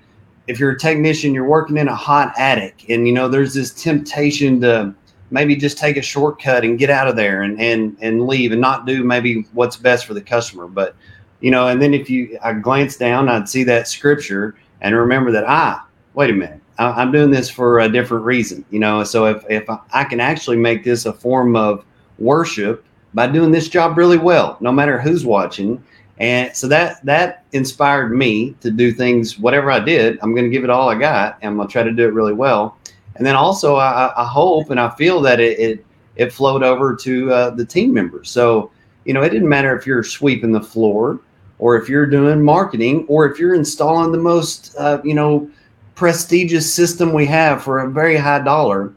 if 0.49 0.59
you're 0.59 0.73
a 0.73 0.79
technician, 0.79 1.33
you're 1.33 1.47
working 1.47 1.77
in 1.77 1.89
a 1.89 1.95
hot 1.95 2.35
attic, 2.37 2.85
and 2.89 3.07
you 3.07 3.15
know 3.15 3.29
there's 3.29 3.55
this 3.55 3.73
temptation 3.73 4.61
to 4.61 4.95
maybe 5.33 5.57
just 5.57 5.79
take 5.79 5.97
a 5.97 6.03
shortcut 6.03 6.63
and 6.63 6.79
get 6.79 6.91
out 6.91 7.09
of 7.09 7.17
there 7.17 7.43
and 7.43 7.61
and 7.61 7.97
and 8.01 8.27
leave 8.27 8.53
and 8.53 8.61
not 8.61 8.87
do 8.87 9.03
maybe 9.03 9.47
what's 9.53 9.77
best 9.77 10.07
for 10.07 10.15
the 10.15 10.21
customer. 10.21 10.69
But 10.69 10.95
you 11.41 11.51
know, 11.51 11.69
and 11.69 11.83
then 11.83 11.95
if 11.95 12.09
you 12.09 12.39
I 12.43 12.53
glance 12.53 12.97
down, 12.97 13.29
I'd 13.29 13.49
see 13.49 13.65
that 13.65 13.89
scripture 13.89 14.55
and 14.81 14.95
remember 14.95 15.33
that 15.33 15.45
ah, 15.47 15.87
wait 16.15 16.31
a 16.31 16.35
minute, 16.35 16.61
I, 16.79 16.91
I'm 16.91 17.11
doing 17.11 17.31
this 17.31 17.51
for 17.51 17.81
a 17.81 17.89
different 17.89 18.25
reason. 18.25 18.65
You 18.71 18.79
know, 18.79 19.03
so 19.03 19.25
if 19.25 19.45
if 19.51 19.69
I 19.93 20.05
can 20.05 20.21
actually 20.21 20.59
make 20.59 20.85
this 20.85 21.07
a 21.07 21.13
form 21.13 21.57
of 21.57 21.85
worship 22.19 22.85
by 23.15 23.27
doing 23.27 23.51
this 23.51 23.69
job 23.69 23.99
really 23.99 24.19
well, 24.19 24.57
no 24.61 24.71
matter 24.71 25.01
who's 25.01 25.25
watching. 25.25 25.83
And 26.19 26.55
so 26.55 26.69
that 26.69 27.05
that 27.05 27.45
inspired 27.53 28.11
me 28.15 28.55
to 28.61 28.71
do 28.71 28.93
things, 28.93 29.39
whatever 29.39 29.71
I 29.71 29.81
did, 29.81 30.19
I'm 30.23 30.35
going 30.35 30.45
to 30.45 30.51
give 30.51 30.63
it 30.63 30.71
all 30.71 30.89
I 30.89 30.95
got, 30.95 31.39
and 31.41 31.51
I'm 31.51 31.57
going 31.57 31.69
to 31.69 31.73
try 31.73 31.83
to 31.83 31.91
do 31.91 32.05
it 32.05 32.13
really 32.13 32.35
well. 32.35 32.77
And 33.17 33.27
then 33.27 33.37
also, 33.37 33.77
I, 33.77 34.13
I 34.17 34.27
hope 34.27 34.71
and 34.71 34.81
I 34.81 34.91
feel 34.91 35.21
that 35.23 35.41
it 35.41 35.59
it, 35.59 35.87
it 36.17 36.33
flowed 36.33 36.63
over 36.63 36.97
to 36.97 37.33
uh, 37.33 37.51
the 37.51 37.65
team 37.65 37.93
members. 37.93 38.31
So 38.31 38.71
you 39.05 39.13
know, 39.15 39.23
it 39.23 39.31
didn't 39.31 39.49
matter 39.49 39.77
if 39.77 39.87
you're 39.87 40.05
sweeping 40.05 40.53
the 40.53 40.61
floor 40.61 41.21
or 41.59 41.77
if 41.77 41.89
you're 41.89 42.07
doing 42.07 42.43
marketing 42.43 43.05
or 43.09 43.29
if 43.31 43.39
you're 43.39 43.55
installing 43.55 44.13
the 44.13 44.19
most, 44.19 44.75
uh, 44.79 45.01
you 45.05 45.15
know, 45.15 45.49
prestigious 45.95 46.73
system 46.73 47.13
we 47.13 47.27
have 47.27 47.63
for 47.63 47.81
a 47.81 47.91
very 47.91 48.17
high 48.17 48.43
dollar. 48.43 48.93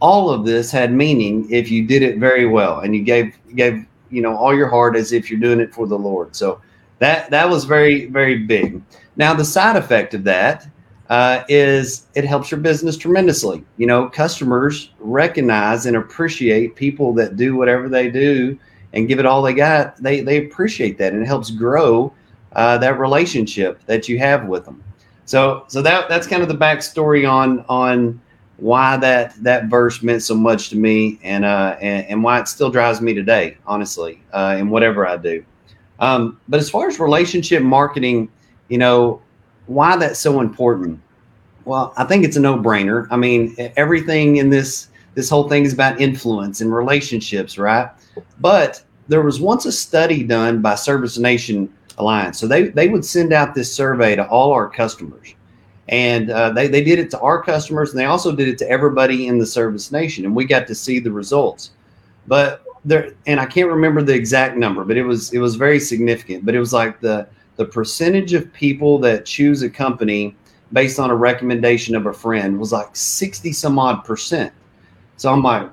All 0.00 0.30
of 0.30 0.46
this 0.46 0.70
had 0.70 0.92
meaning 0.92 1.50
if 1.50 1.70
you 1.70 1.86
did 1.86 2.02
it 2.02 2.18
very 2.18 2.46
well 2.46 2.80
and 2.80 2.94
you 2.94 3.02
gave 3.02 3.36
gave 3.54 3.84
you 4.10 4.22
know 4.22 4.34
all 4.34 4.56
your 4.56 4.68
heart 4.68 4.96
as 4.96 5.12
if 5.12 5.30
you're 5.30 5.40
doing 5.40 5.60
it 5.60 5.74
for 5.74 5.86
the 5.86 5.98
Lord. 5.98 6.34
So 6.34 6.60
that 6.98 7.30
that 7.30 7.48
was 7.48 7.64
very 7.64 8.06
very 8.06 8.38
big. 8.38 8.80
Now 9.16 9.34
the 9.34 9.44
side 9.44 9.76
effect 9.76 10.14
of 10.14 10.24
that 10.24 10.66
uh, 11.10 11.42
is 11.48 12.06
it 12.14 12.24
helps 12.24 12.50
your 12.50 12.60
business 12.60 12.96
tremendously. 12.96 13.64
You 13.76 13.86
know, 13.86 14.08
customers 14.08 14.92
recognize 15.00 15.86
and 15.86 15.96
appreciate 15.96 16.76
people 16.76 17.12
that 17.14 17.36
do 17.36 17.56
whatever 17.56 17.88
they 17.88 18.10
do 18.10 18.56
and 18.92 19.08
give 19.08 19.18
it 19.18 19.26
all 19.26 19.42
they 19.42 19.52
got. 19.52 19.96
They 19.96 20.20
they 20.20 20.46
appreciate 20.46 20.96
that, 20.98 21.12
and 21.12 21.20
it 21.20 21.26
helps 21.26 21.50
grow 21.50 22.14
uh, 22.52 22.78
that 22.78 22.98
relationship 22.98 23.84
that 23.86 24.08
you 24.08 24.18
have 24.20 24.46
with 24.46 24.64
them. 24.64 24.82
So 25.24 25.64
so 25.66 25.82
that 25.82 26.08
that's 26.08 26.28
kind 26.28 26.42
of 26.42 26.48
the 26.48 26.54
backstory 26.54 27.28
on 27.28 27.64
on 27.68 28.20
why 28.58 28.96
that 28.98 29.34
that 29.42 29.64
verse 29.66 30.02
meant 30.02 30.22
so 30.22 30.36
much 30.36 30.68
to 30.68 30.76
me, 30.76 31.18
and 31.24 31.44
uh, 31.44 31.76
and, 31.80 32.06
and 32.06 32.22
why 32.22 32.38
it 32.38 32.46
still 32.46 32.70
drives 32.70 33.00
me 33.00 33.14
today, 33.14 33.56
honestly, 33.66 34.22
uh, 34.32 34.56
in 34.60 34.70
whatever 34.70 35.08
I 35.08 35.16
do. 35.16 35.44
Um, 35.98 36.40
but 36.48 36.60
as 36.60 36.70
far 36.70 36.86
as 36.86 37.00
relationship 37.00 37.64
marketing, 37.64 38.30
you 38.68 38.78
know, 38.78 39.20
why 39.70 39.96
that's 39.96 40.18
so 40.18 40.40
important? 40.40 41.00
Well, 41.64 41.94
I 41.96 42.04
think 42.04 42.24
it's 42.24 42.36
a 42.36 42.40
no-brainer. 42.40 43.06
I 43.10 43.16
mean, 43.16 43.54
everything 43.76 44.36
in 44.36 44.50
this 44.50 44.88
this 45.14 45.30
whole 45.30 45.48
thing 45.48 45.64
is 45.64 45.72
about 45.72 46.00
influence 46.00 46.60
and 46.60 46.74
relationships, 46.74 47.56
right? 47.58 47.88
But 48.40 48.82
there 49.08 49.22
was 49.22 49.40
once 49.40 49.66
a 49.66 49.72
study 49.72 50.24
done 50.24 50.60
by 50.60 50.74
Service 50.74 51.18
Nation 51.18 51.72
Alliance. 51.98 52.38
So 52.38 52.48
they 52.48 52.68
they 52.68 52.88
would 52.88 53.04
send 53.04 53.32
out 53.32 53.54
this 53.54 53.72
survey 53.72 54.16
to 54.16 54.26
all 54.26 54.52
our 54.52 54.68
customers, 54.68 55.34
and 55.88 56.30
uh, 56.30 56.50
they 56.50 56.66
they 56.66 56.82
did 56.82 56.98
it 56.98 57.10
to 57.10 57.20
our 57.20 57.40
customers, 57.40 57.90
and 57.90 58.00
they 58.00 58.06
also 58.06 58.34
did 58.34 58.48
it 58.48 58.58
to 58.58 58.68
everybody 58.68 59.28
in 59.28 59.38
the 59.38 59.46
Service 59.46 59.92
Nation, 59.92 60.24
and 60.24 60.34
we 60.34 60.44
got 60.44 60.66
to 60.66 60.74
see 60.74 60.98
the 60.98 61.12
results. 61.12 61.70
But 62.26 62.64
there, 62.84 63.12
and 63.26 63.38
I 63.38 63.46
can't 63.46 63.68
remember 63.68 64.02
the 64.02 64.14
exact 64.14 64.56
number, 64.56 64.84
but 64.84 64.96
it 64.96 65.04
was 65.04 65.32
it 65.32 65.38
was 65.38 65.54
very 65.54 65.78
significant. 65.78 66.44
But 66.44 66.56
it 66.56 66.60
was 66.60 66.72
like 66.72 67.00
the 67.00 67.28
the 67.60 67.66
percentage 67.66 68.32
of 68.32 68.50
people 68.54 68.98
that 68.98 69.26
choose 69.26 69.60
a 69.60 69.68
company 69.68 70.34
based 70.72 70.98
on 70.98 71.10
a 71.10 71.14
recommendation 71.14 71.94
of 71.94 72.06
a 72.06 72.12
friend 72.12 72.58
was 72.58 72.72
like 72.72 72.88
60 72.96 73.52
some 73.52 73.78
odd 73.78 74.02
percent. 74.02 74.50
So 75.18 75.30
I'm 75.30 75.42
like, 75.42 75.68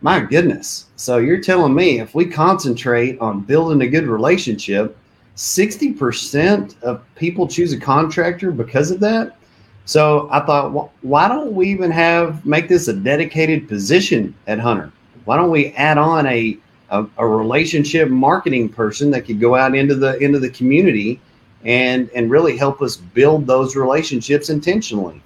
my 0.00 0.20
goodness. 0.20 0.86
So 0.96 1.18
you're 1.18 1.42
telling 1.42 1.74
me 1.74 2.00
if 2.00 2.14
we 2.14 2.24
concentrate 2.24 3.18
on 3.18 3.40
building 3.40 3.82
a 3.82 3.86
good 3.86 4.06
relationship, 4.06 4.96
60% 5.36 6.82
of 6.82 7.02
people 7.16 7.46
choose 7.46 7.74
a 7.74 7.78
contractor 7.78 8.50
because 8.50 8.90
of 8.90 8.98
that? 9.00 9.36
So 9.84 10.30
I 10.32 10.40
thought, 10.40 10.72
wh- 10.72 11.04
why 11.04 11.28
don't 11.28 11.52
we 11.52 11.68
even 11.68 11.90
have 11.90 12.46
make 12.46 12.66
this 12.66 12.88
a 12.88 12.94
dedicated 12.94 13.68
position 13.68 14.34
at 14.46 14.58
Hunter? 14.58 14.90
Why 15.26 15.36
don't 15.36 15.50
we 15.50 15.74
add 15.74 15.98
on 15.98 16.24
a, 16.24 16.56
a, 16.88 17.06
a 17.18 17.26
relationship 17.26 18.08
marketing 18.08 18.70
person 18.70 19.10
that 19.10 19.26
could 19.26 19.38
go 19.38 19.54
out 19.54 19.74
into 19.74 19.96
the 19.96 20.16
into 20.16 20.38
the 20.38 20.48
community 20.48 21.20
and 21.64 22.10
and 22.14 22.30
really 22.30 22.56
help 22.56 22.82
us 22.82 22.96
build 22.96 23.46
those 23.46 23.76
relationships 23.76 24.50
intentionally. 24.50 25.22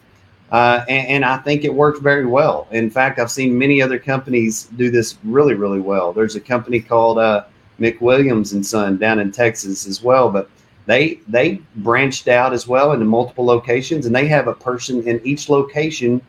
Uh, 0.50 0.84
and, 0.88 1.08
and, 1.08 1.24
I 1.24 1.36
think 1.36 1.62
it 1.64 1.72
worked 1.72 2.02
very 2.02 2.26
well. 2.26 2.66
In 2.72 2.90
fact, 2.90 3.20
I've 3.20 3.30
seen 3.30 3.56
many 3.56 3.80
other 3.80 4.00
companies 4.00 4.64
do 4.76 4.90
this 4.90 5.16
really, 5.22 5.54
really 5.54 5.78
well. 5.78 6.12
There's 6.12 6.34
a 6.34 6.40
company 6.40 6.80
called 6.80 7.18
uh, 7.18 7.44
McWilliams 7.78 8.52
and 8.52 8.66
Son 8.66 8.96
down 8.96 9.20
in 9.20 9.30
Texas 9.30 9.86
as 9.86 10.02
well, 10.02 10.28
but 10.28 10.50
they 10.86 11.20
they 11.28 11.60
branched 11.76 12.26
out 12.26 12.52
as 12.52 12.66
well 12.66 12.92
into 12.92 13.04
multiple 13.04 13.44
locations, 13.44 14.06
and 14.06 14.14
they 14.14 14.26
have 14.26 14.48
a 14.48 14.54
person 14.54 15.06
in 15.06 15.20
each 15.24 15.48
location 15.48 16.20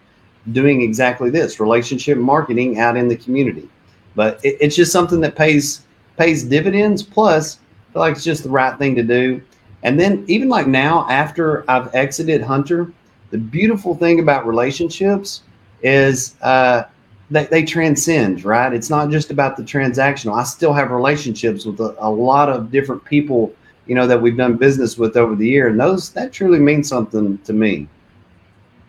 doing 0.51 0.81
exactly 0.81 1.29
this 1.29 1.59
relationship 1.59 2.17
marketing 2.17 2.79
out 2.79 2.97
in 2.97 3.07
the 3.07 3.15
community. 3.15 3.67
But 4.15 4.39
it, 4.43 4.57
it's 4.59 4.75
just 4.75 4.91
something 4.91 5.19
that 5.21 5.35
pays 5.35 5.81
pays 6.17 6.43
dividends. 6.43 7.01
Plus, 7.01 7.57
I 7.89 7.93
feel 7.93 8.01
like 8.01 8.15
it's 8.15 8.23
just 8.23 8.43
the 8.43 8.49
right 8.49 8.77
thing 8.77 8.95
to 8.95 9.03
do. 9.03 9.41
And 9.83 9.99
then 9.99 10.23
even 10.27 10.49
like 10.49 10.67
now, 10.67 11.07
after 11.09 11.69
I've 11.69 11.93
exited 11.95 12.41
Hunter, 12.41 12.91
the 13.31 13.37
beautiful 13.37 13.95
thing 13.95 14.19
about 14.19 14.45
relationships 14.45 15.41
is 15.81 16.35
uh, 16.41 16.83
they, 17.31 17.45
they 17.45 17.63
transcend, 17.63 18.43
right? 18.43 18.73
It's 18.73 18.89
not 18.89 19.09
just 19.09 19.31
about 19.31 19.57
the 19.57 19.63
transactional. 19.63 20.37
I 20.37 20.43
still 20.43 20.73
have 20.73 20.91
relationships 20.91 21.65
with 21.65 21.79
a, 21.79 21.95
a 21.99 22.09
lot 22.09 22.49
of 22.49 22.71
different 22.71 23.03
people, 23.05 23.53
you 23.87 23.95
know, 23.95 24.05
that 24.05 24.21
we've 24.21 24.37
done 24.37 24.57
business 24.57 24.97
with 24.97 25.17
over 25.17 25.35
the 25.35 25.47
year, 25.47 25.67
and 25.69 25.79
those 25.79 26.11
that 26.11 26.31
truly 26.31 26.59
means 26.59 26.87
something 26.87 27.37
to 27.39 27.53
me. 27.53 27.87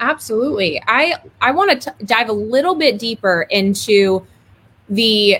Absolutely. 0.00 0.82
I 0.88 1.14
I 1.40 1.52
want 1.52 1.80
to 1.80 1.94
dive 2.04 2.28
a 2.28 2.32
little 2.32 2.74
bit 2.74 2.98
deeper 2.98 3.46
into 3.48 4.26
the 4.88 5.38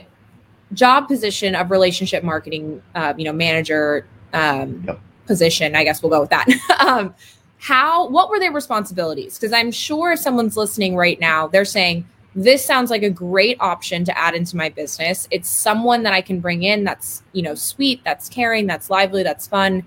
job 0.73 1.09
position 1.09 1.55
of 1.55 1.71
relationship 1.71 2.23
marketing, 2.23 2.81
uh, 2.95 3.13
you 3.17 3.25
know, 3.25 3.33
manager 3.33 4.07
um, 4.33 4.85
yep. 4.87 5.01
Position. 5.27 5.75
I 5.75 5.85
guess 5.85 6.03
we'll 6.03 6.11
go 6.11 6.21
with 6.21 6.31
that. 6.31 6.49
um, 6.87 7.15
how 7.63 8.09
what 8.09 8.29
were 8.29 8.41
their 8.41 8.51
responsibilities 8.51 9.39
because 9.39 9.53
i'm 9.53 9.71
sure 9.71 10.11
if 10.11 10.19
someone's 10.19 10.57
listening 10.57 10.97
right 10.97 11.21
now 11.21 11.47
they're 11.47 11.65
saying 11.65 12.05
this 12.35 12.65
sounds 12.65 12.91
like 12.91 13.05
a 13.05 13.11
great 13.11 13.57
option 13.61 14.05
to 14.05 14.19
add 14.19 14.35
into 14.35 14.57
my 14.57 14.69
business 14.69 15.29
it's 15.31 15.49
someone 15.49 16.03
that 16.03 16.13
i 16.13 16.21
can 16.21 16.41
bring 16.41 16.65
in 16.65 16.83
that's 16.83 17.23
you 17.35 17.41
know 17.41 17.55
sweet 17.55 18.03
that's 18.03 18.29
caring 18.29 18.67
that's 18.67 18.91
lively 18.91 19.23
that's 19.23 19.47
fun 19.47 19.81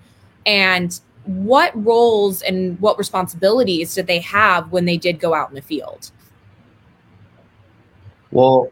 and 0.46 1.02
what 1.26 1.74
roles 1.84 2.42
and 2.44 2.80
what 2.80 2.98
responsibilities 2.98 3.94
did 3.94 4.08
they 4.08 4.20
have 4.20 4.72
when 4.72 4.86
they 4.86 4.96
did 4.96 5.20
go 5.20 5.34
out 5.34 5.50
in 5.50 5.56
the 5.56 5.62
field 5.62 6.12
well 8.32 8.72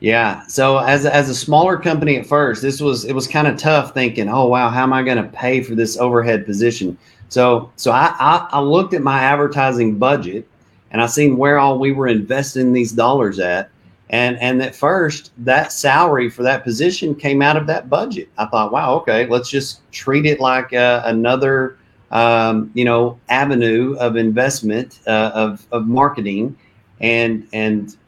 yeah 0.00 0.46
so 0.46 0.78
as 0.78 1.04
as 1.06 1.28
a 1.28 1.34
smaller 1.34 1.76
company 1.76 2.16
at 2.16 2.26
first 2.26 2.62
this 2.62 2.80
was 2.80 3.04
it 3.04 3.14
was 3.14 3.26
kind 3.26 3.46
of 3.46 3.56
tough 3.56 3.92
thinking 3.94 4.28
oh 4.28 4.46
wow 4.46 4.68
how 4.68 4.82
am 4.82 4.92
i 4.92 5.02
going 5.02 5.16
to 5.16 5.28
pay 5.30 5.62
for 5.62 5.74
this 5.74 5.96
overhead 5.98 6.46
position 6.46 6.96
so 7.28 7.70
so 7.76 7.92
I, 7.92 8.14
I, 8.18 8.48
I 8.52 8.60
looked 8.60 8.94
at 8.94 9.02
my 9.02 9.20
advertising 9.20 9.98
budget 9.98 10.48
and 10.90 11.02
I 11.02 11.06
seen 11.06 11.36
where 11.36 11.58
all 11.58 11.78
we 11.78 11.92
were 11.92 12.08
investing 12.08 12.72
these 12.72 12.92
dollars 12.92 13.38
at. 13.38 13.70
And 14.10 14.38
and 14.38 14.62
at 14.62 14.74
first 14.74 15.32
that 15.38 15.70
salary 15.70 16.30
for 16.30 16.42
that 16.42 16.64
position 16.64 17.14
came 17.14 17.42
out 17.42 17.58
of 17.58 17.66
that 17.66 17.90
budget. 17.90 18.30
I 18.38 18.46
thought, 18.46 18.72
wow, 18.72 18.94
okay, 18.96 19.26
let's 19.26 19.50
just 19.50 19.80
treat 19.92 20.24
it 20.24 20.40
like 20.40 20.72
uh, 20.72 21.02
another 21.04 21.76
um, 22.10 22.70
you 22.72 22.86
know 22.86 23.20
avenue 23.28 23.96
of 23.96 24.16
investment 24.16 25.00
uh, 25.06 25.30
of 25.34 25.66
of 25.72 25.86
marketing 25.86 26.56
and 27.00 27.46
and 27.52 27.98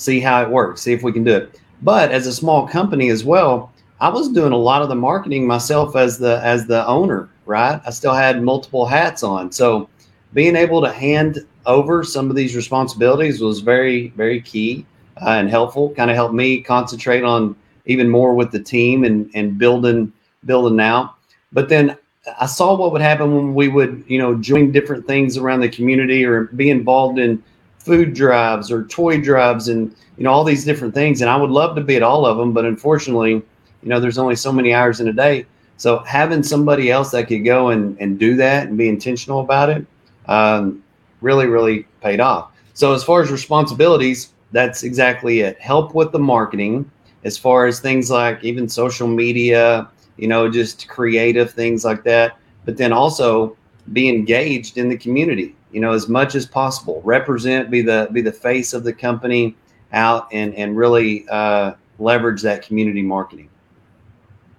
see 0.00 0.20
how 0.20 0.42
it 0.42 0.50
works, 0.50 0.82
see 0.82 0.92
if 0.92 1.02
we 1.02 1.12
can 1.12 1.24
do 1.24 1.36
it. 1.36 1.60
But 1.82 2.10
as 2.10 2.26
a 2.26 2.32
small 2.32 2.66
company 2.66 3.10
as 3.10 3.24
well, 3.24 3.72
I 4.00 4.08
was 4.08 4.28
doing 4.30 4.52
a 4.52 4.56
lot 4.56 4.82
of 4.82 4.88
the 4.88 4.94
marketing 4.94 5.46
myself 5.46 5.96
as 5.96 6.18
the 6.18 6.40
as 6.42 6.66
the 6.66 6.86
owner 6.86 7.30
right? 7.50 7.80
I 7.84 7.90
still 7.90 8.14
had 8.14 8.42
multiple 8.44 8.86
hats 8.86 9.24
on. 9.24 9.50
So 9.50 9.88
being 10.32 10.54
able 10.54 10.80
to 10.82 10.92
hand 10.92 11.44
over 11.66 12.04
some 12.04 12.30
of 12.30 12.36
these 12.36 12.54
responsibilities 12.54 13.40
was 13.40 13.58
very, 13.58 14.10
very 14.10 14.40
key 14.40 14.86
uh, 15.20 15.30
and 15.30 15.50
helpful. 15.50 15.90
Kind 15.90 16.10
of 16.10 16.16
helped 16.16 16.32
me 16.32 16.62
concentrate 16.62 17.24
on 17.24 17.56
even 17.86 18.08
more 18.08 18.34
with 18.34 18.52
the 18.52 18.62
team 18.62 19.02
and, 19.02 19.28
and 19.34 19.58
building, 19.58 20.12
building 20.44 20.78
out. 20.78 21.16
But 21.50 21.68
then 21.68 21.98
I 22.40 22.46
saw 22.46 22.76
what 22.76 22.92
would 22.92 23.02
happen 23.02 23.34
when 23.34 23.52
we 23.52 23.66
would, 23.66 24.04
you 24.06 24.20
know, 24.20 24.36
join 24.36 24.70
different 24.70 25.08
things 25.08 25.36
around 25.36 25.60
the 25.60 25.68
community 25.68 26.24
or 26.24 26.44
be 26.44 26.70
involved 26.70 27.18
in 27.18 27.42
food 27.80 28.14
drives 28.14 28.70
or 28.70 28.84
toy 28.84 29.20
drives 29.20 29.68
and, 29.68 29.94
you 30.16 30.24
know, 30.24 30.30
all 30.30 30.44
these 30.44 30.64
different 30.64 30.94
things. 30.94 31.20
And 31.20 31.30
I 31.30 31.36
would 31.36 31.50
love 31.50 31.74
to 31.76 31.82
be 31.82 31.96
at 31.96 32.02
all 32.02 32.24
of 32.24 32.36
them, 32.36 32.52
but 32.52 32.64
unfortunately, 32.64 33.32
you 33.32 33.88
know, 33.88 33.98
there's 33.98 34.18
only 34.18 34.36
so 34.36 34.52
many 34.52 34.72
hours 34.72 35.00
in 35.00 35.08
a 35.08 35.12
day. 35.12 35.46
So 35.78 36.00
having 36.00 36.42
somebody 36.42 36.90
else 36.90 37.10
that 37.12 37.26
could 37.26 37.44
go 37.44 37.70
and, 37.70 37.98
and 37.98 38.18
do 38.18 38.36
that 38.36 38.68
and 38.68 38.76
be 38.76 38.88
intentional 38.88 39.40
about 39.40 39.70
it 39.70 39.86
um, 40.26 40.82
really, 41.22 41.46
really 41.46 41.86
paid 42.02 42.20
off. 42.20 42.52
So 42.74 42.92
as 42.92 43.02
far 43.02 43.22
as 43.22 43.30
responsibilities, 43.30 44.32
that's 44.52 44.82
exactly 44.82 45.40
it. 45.40 45.58
Help 45.58 45.94
with 45.94 46.12
the 46.12 46.18
marketing 46.18 46.90
as 47.24 47.38
far 47.38 47.66
as 47.66 47.80
things 47.80 48.10
like 48.10 48.42
even 48.44 48.68
social 48.68 49.08
media, 49.08 49.88
you 50.16 50.28
know, 50.28 50.50
just 50.50 50.88
creative 50.88 51.50
things 51.50 51.84
like 51.84 52.04
that. 52.04 52.36
But 52.66 52.76
then 52.76 52.92
also 52.92 53.56
be 53.92 54.08
engaged 54.08 54.76
in 54.76 54.88
the 54.88 54.96
community, 54.96 55.56
you 55.72 55.80
know, 55.80 55.92
as 55.92 56.08
much 56.08 56.34
as 56.34 56.46
possible. 56.46 57.00
Represent, 57.04 57.70
be 57.70 57.82
the 57.82 58.08
be 58.12 58.20
the 58.20 58.32
face 58.32 58.72
of 58.72 58.84
the 58.84 58.92
company 58.92 59.56
out 59.92 60.28
and 60.32 60.54
and 60.54 60.76
really 60.76 61.28
uh, 61.28 61.72
leverage 61.98 62.42
that 62.42 62.62
community 62.62 63.02
marketing. 63.02 63.48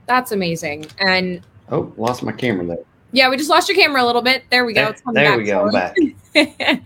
That's 0.05 0.31
amazing. 0.31 0.87
And 0.99 1.41
oh, 1.69 1.93
lost 1.97 2.23
my 2.23 2.31
camera 2.31 2.65
there. 2.65 2.85
Yeah, 3.13 3.29
we 3.29 3.37
just 3.37 3.49
lost 3.49 3.67
your 3.67 3.75
camera 3.75 4.03
a 4.03 4.05
little 4.05 4.21
bit. 4.21 4.43
There 4.49 4.65
we 4.65 4.73
go. 4.73 4.93
There, 5.05 5.13
there 5.13 5.37
we 5.37 5.43
go. 5.43 5.65
I'm 5.65 5.71
back. 5.71 5.97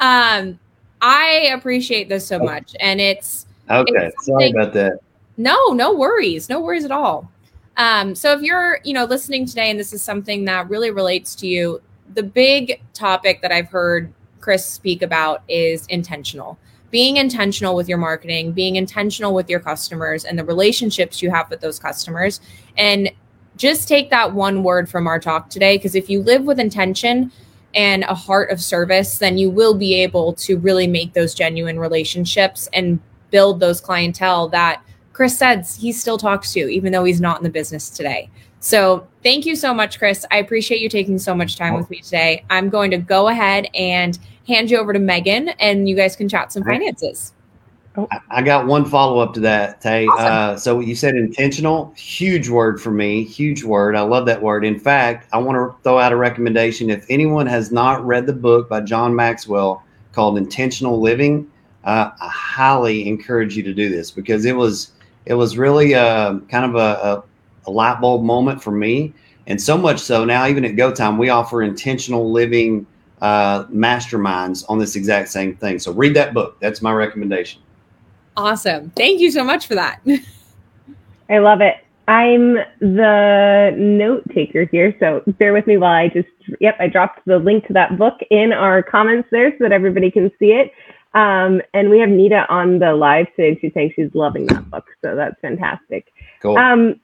um, 0.00 0.58
I 1.00 1.50
appreciate 1.54 2.08
this 2.08 2.26
so 2.26 2.38
much, 2.38 2.76
and 2.80 3.00
it's 3.00 3.46
okay. 3.70 4.06
it's 4.06 4.26
Sorry 4.26 4.50
about 4.50 4.74
that. 4.74 5.00
No, 5.36 5.68
no 5.68 5.94
worries. 5.94 6.50
No 6.50 6.60
worries 6.60 6.84
at 6.84 6.90
all. 6.90 7.30
Um, 7.78 8.14
so 8.14 8.32
if 8.32 8.42
you're, 8.42 8.78
you 8.84 8.92
know, 8.92 9.04
listening 9.04 9.46
today 9.46 9.70
and 9.70 9.80
this 9.80 9.94
is 9.94 10.02
something 10.02 10.44
that 10.44 10.68
really 10.68 10.90
relates 10.90 11.34
to 11.36 11.46
you, 11.46 11.80
the 12.14 12.22
big 12.22 12.82
topic 12.94 13.42
that 13.42 13.52
I've 13.52 13.68
heard 13.68 14.12
Chris 14.40 14.64
speak 14.64 15.02
about 15.02 15.42
is 15.48 15.86
intentional. 15.86 16.58
Being 16.90 17.18
intentional 17.18 17.76
with 17.76 17.88
your 17.88 17.98
marketing, 17.98 18.52
being 18.52 18.76
intentional 18.76 19.32
with 19.32 19.48
your 19.48 19.60
customers 19.60 20.24
and 20.24 20.38
the 20.38 20.44
relationships 20.44 21.22
you 21.22 21.30
have 21.30 21.48
with 21.50 21.60
those 21.60 21.78
customers. 21.78 22.40
And 22.76 23.10
just 23.56 23.86
take 23.86 24.10
that 24.10 24.32
one 24.32 24.62
word 24.62 24.88
from 24.88 25.06
our 25.06 25.20
talk 25.20 25.50
today 25.50 25.76
because 25.76 25.94
if 25.94 26.08
you 26.08 26.22
live 26.22 26.44
with 26.44 26.58
intention 26.58 27.30
and 27.74 28.02
a 28.04 28.14
heart 28.14 28.50
of 28.50 28.60
service, 28.60 29.18
then 29.18 29.38
you 29.38 29.50
will 29.50 29.74
be 29.74 29.94
able 29.94 30.32
to 30.32 30.58
really 30.58 30.86
make 30.86 31.12
those 31.12 31.34
genuine 31.34 31.78
relationships 31.78 32.68
and 32.72 32.98
build 33.30 33.60
those 33.60 33.80
clientele 33.80 34.48
that 34.48 34.82
Chris 35.12 35.38
says 35.38 35.76
he 35.76 35.92
still 35.92 36.18
talks 36.18 36.52
to, 36.54 36.60
even 36.60 36.92
though 36.92 37.04
he's 37.04 37.20
not 37.20 37.36
in 37.36 37.44
the 37.44 37.50
business 37.50 37.90
today. 37.90 38.30
So 38.60 39.06
thank 39.22 39.46
you 39.46 39.56
so 39.56 39.72
much, 39.74 39.98
Chris. 39.98 40.24
I 40.30 40.38
appreciate 40.38 40.80
you 40.80 40.88
taking 40.88 41.18
so 41.18 41.34
much 41.34 41.56
time 41.56 41.74
with 41.74 41.88
me 41.90 42.00
today. 42.00 42.44
I'm 42.50 42.68
going 42.68 42.90
to 42.92 42.98
go 42.98 43.28
ahead 43.28 43.68
and 43.74 44.18
hand 44.46 44.70
you 44.70 44.78
over 44.78 44.92
to 44.92 44.98
Megan, 44.98 45.50
and 45.60 45.88
you 45.88 45.96
guys 45.96 46.16
can 46.16 46.28
chat 46.28 46.52
some 46.52 46.62
finances. 46.64 47.32
I- 47.96 48.20
I 48.30 48.42
got 48.42 48.66
one 48.66 48.84
follow 48.84 49.18
up 49.18 49.34
to 49.34 49.40
that, 49.40 49.80
Tay. 49.80 50.06
Awesome. 50.06 50.26
Uh, 50.26 50.56
so 50.56 50.80
you 50.80 50.94
said 50.94 51.16
intentional, 51.16 51.92
huge 51.96 52.48
word 52.48 52.80
for 52.80 52.90
me, 52.92 53.24
huge 53.24 53.64
word. 53.64 53.96
I 53.96 54.02
love 54.02 54.26
that 54.26 54.40
word. 54.40 54.64
In 54.64 54.78
fact, 54.78 55.28
I 55.32 55.38
want 55.38 55.56
to 55.56 55.76
throw 55.82 55.98
out 55.98 56.12
a 56.12 56.16
recommendation. 56.16 56.88
If 56.88 57.04
anyone 57.10 57.46
has 57.46 57.72
not 57.72 58.04
read 58.06 58.26
the 58.26 58.32
book 58.32 58.68
by 58.68 58.80
John 58.82 59.14
Maxwell 59.14 59.82
called 60.12 60.38
Intentional 60.38 61.00
Living, 61.00 61.50
uh, 61.84 62.10
I 62.20 62.28
highly 62.28 63.08
encourage 63.08 63.56
you 63.56 63.62
to 63.64 63.74
do 63.74 63.88
this 63.88 64.10
because 64.10 64.44
it 64.44 64.54
was 64.54 64.92
it 65.26 65.34
was 65.34 65.58
really 65.58 65.94
uh, 65.94 66.38
kind 66.48 66.64
of 66.64 66.74
a, 66.76 66.78
a, 66.78 67.24
a 67.70 67.72
light 67.72 68.00
bulb 68.00 68.22
moment 68.24 68.62
for 68.62 68.72
me, 68.72 69.14
and 69.46 69.60
so 69.60 69.78
much 69.78 70.00
so 70.00 70.24
now 70.24 70.46
even 70.46 70.64
at 70.64 70.76
Go 70.76 70.92
Time 70.92 71.18
we 71.18 71.28
offer 71.30 71.62
intentional 71.62 72.30
living 72.30 72.86
uh, 73.20 73.64
masterminds 73.66 74.64
on 74.68 74.78
this 74.78 74.96
exact 74.96 75.28
same 75.28 75.54
thing. 75.56 75.78
So 75.78 75.92
read 75.92 76.14
that 76.16 76.34
book. 76.34 76.58
That's 76.60 76.82
my 76.82 76.92
recommendation. 76.92 77.62
Awesome. 78.36 78.90
Thank 78.96 79.20
you 79.20 79.30
so 79.30 79.44
much 79.44 79.66
for 79.66 79.74
that. 79.74 80.00
I 81.28 81.38
love 81.38 81.60
it. 81.60 81.76
I'm 82.08 82.54
the 82.80 83.72
note 83.76 84.24
taker 84.34 84.64
here, 84.64 84.96
so 84.98 85.22
bear 85.38 85.52
with 85.52 85.66
me 85.68 85.76
while 85.76 85.92
I 85.92 86.08
just, 86.08 86.28
yep, 86.58 86.76
I 86.80 86.88
dropped 86.88 87.20
the 87.24 87.38
link 87.38 87.66
to 87.68 87.72
that 87.74 87.98
book 87.98 88.18
in 88.30 88.52
our 88.52 88.82
comments 88.82 89.28
there 89.30 89.52
so 89.52 89.58
that 89.60 89.70
everybody 89.72 90.10
can 90.10 90.30
see 90.40 90.52
it. 90.52 90.72
Um, 91.14 91.60
and 91.74 91.90
we 91.90 92.00
have 92.00 92.08
Nita 92.08 92.46
on 92.48 92.78
the 92.78 92.94
live 92.94 93.26
today. 93.36 93.58
She's 93.60 93.72
saying 93.74 93.92
she's 93.94 94.12
loving 94.14 94.46
that 94.46 94.68
book, 94.70 94.86
so 95.02 95.14
that's 95.14 95.38
fantastic. 95.40 96.12
Cool. 96.40 96.56
Um, 96.56 97.00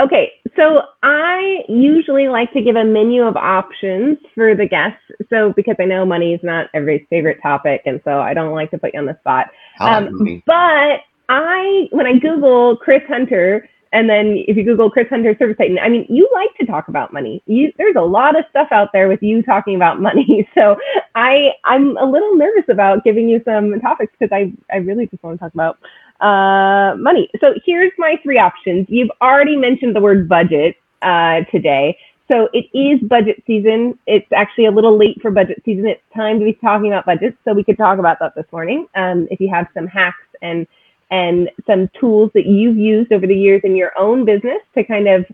okay, 0.00 0.32
so 0.56 0.82
I 1.02 1.64
usually 1.68 2.28
like 2.28 2.52
to 2.52 2.62
give 2.62 2.76
a 2.76 2.84
menu 2.84 3.22
of 3.22 3.36
options 3.36 4.18
for 4.34 4.54
the 4.54 4.66
guests. 4.66 5.00
So 5.30 5.52
because 5.52 5.76
I 5.78 5.84
know 5.84 6.04
money 6.04 6.34
is 6.34 6.40
not 6.42 6.68
everybody's 6.74 7.06
favorite 7.08 7.40
topic, 7.42 7.82
and 7.86 8.00
so 8.04 8.20
I 8.20 8.34
don't 8.34 8.54
like 8.54 8.70
to 8.72 8.78
put 8.78 8.94
you 8.94 9.00
on 9.00 9.06
the 9.06 9.16
spot. 9.20 9.48
Um, 9.80 10.42
but 10.46 11.00
I, 11.28 11.88
when 11.90 12.06
I 12.06 12.18
Google 12.18 12.76
Chris 12.76 13.02
Hunter, 13.08 13.68
and 13.92 14.10
then 14.10 14.44
if 14.48 14.56
you 14.56 14.64
Google 14.64 14.90
Chris 14.90 15.08
Hunter 15.08 15.36
Service 15.38 15.56
Titan, 15.56 15.78
I 15.78 15.88
mean, 15.88 16.04
you 16.08 16.28
like 16.34 16.52
to 16.58 16.66
talk 16.66 16.88
about 16.88 17.12
money. 17.12 17.40
You, 17.46 17.72
there's 17.78 17.94
a 17.94 18.02
lot 18.02 18.36
of 18.36 18.44
stuff 18.50 18.68
out 18.72 18.90
there 18.92 19.06
with 19.06 19.22
you 19.22 19.40
talking 19.40 19.76
about 19.76 20.00
money. 20.00 20.48
So 20.58 20.76
I, 21.14 21.52
I'm 21.64 21.96
a 21.96 22.04
little 22.04 22.36
nervous 22.36 22.64
about 22.68 23.04
giving 23.04 23.28
you 23.28 23.40
some 23.44 23.80
topics 23.80 24.12
because 24.18 24.32
I, 24.32 24.52
I 24.72 24.78
really 24.78 25.06
just 25.06 25.22
want 25.22 25.38
to 25.38 25.44
talk 25.44 25.54
about 25.54 25.78
uh, 26.20 26.94
money. 26.98 27.28
So 27.40 27.54
here's 27.64 27.92
my 27.98 28.18
three 28.22 28.38
options. 28.38 28.86
You've 28.88 29.10
already 29.20 29.56
mentioned 29.56 29.94
the 29.94 30.00
word 30.00 30.28
budget 30.28 30.76
uh, 31.02 31.42
today. 31.50 31.98
So 32.30 32.48
it 32.54 32.66
is 32.72 33.00
budget 33.06 33.42
season. 33.46 33.98
It's 34.06 34.30
actually 34.32 34.66
a 34.66 34.70
little 34.70 34.96
late 34.96 35.20
for 35.20 35.30
budget 35.30 35.62
season. 35.64 35.86
It's 35.86 36.02
time 36.14 36.38
to 36.38 36.44
be 36.44 36.54
talking 36.54 36.86
about 36.88 37.04
budgets. 37.04 37.36
So 37.44 37.52
we 37.52 37.62
could 37.62 37.76
talk 37.76 37.98
about 37.98 38.18
that 38.20 38.34
this 38.34 38.46
morning. 38.50 38.86
Um, 38.94 39.28
if 39.30 39.40
you 39.40 39.48
have 39.50 39.68
some 39.74 39.86
hacks 39.86 40.26
and 40.42 40.66
and 41.10 41.50
some 41.66 41.88
tools 42.00 42.30
that 42.34 42.46
you've 42.46 42.78
used 42.78 43.12
over 43.12 43.26
the 43.26 43.36
years 43.36 43.60
in 43.62 43.76
your 43.76 43.92
own 43.98 44.24
business 44.24 44.60
to 44.74 44.82
kind 44.82 45.06
of 45.06 45.26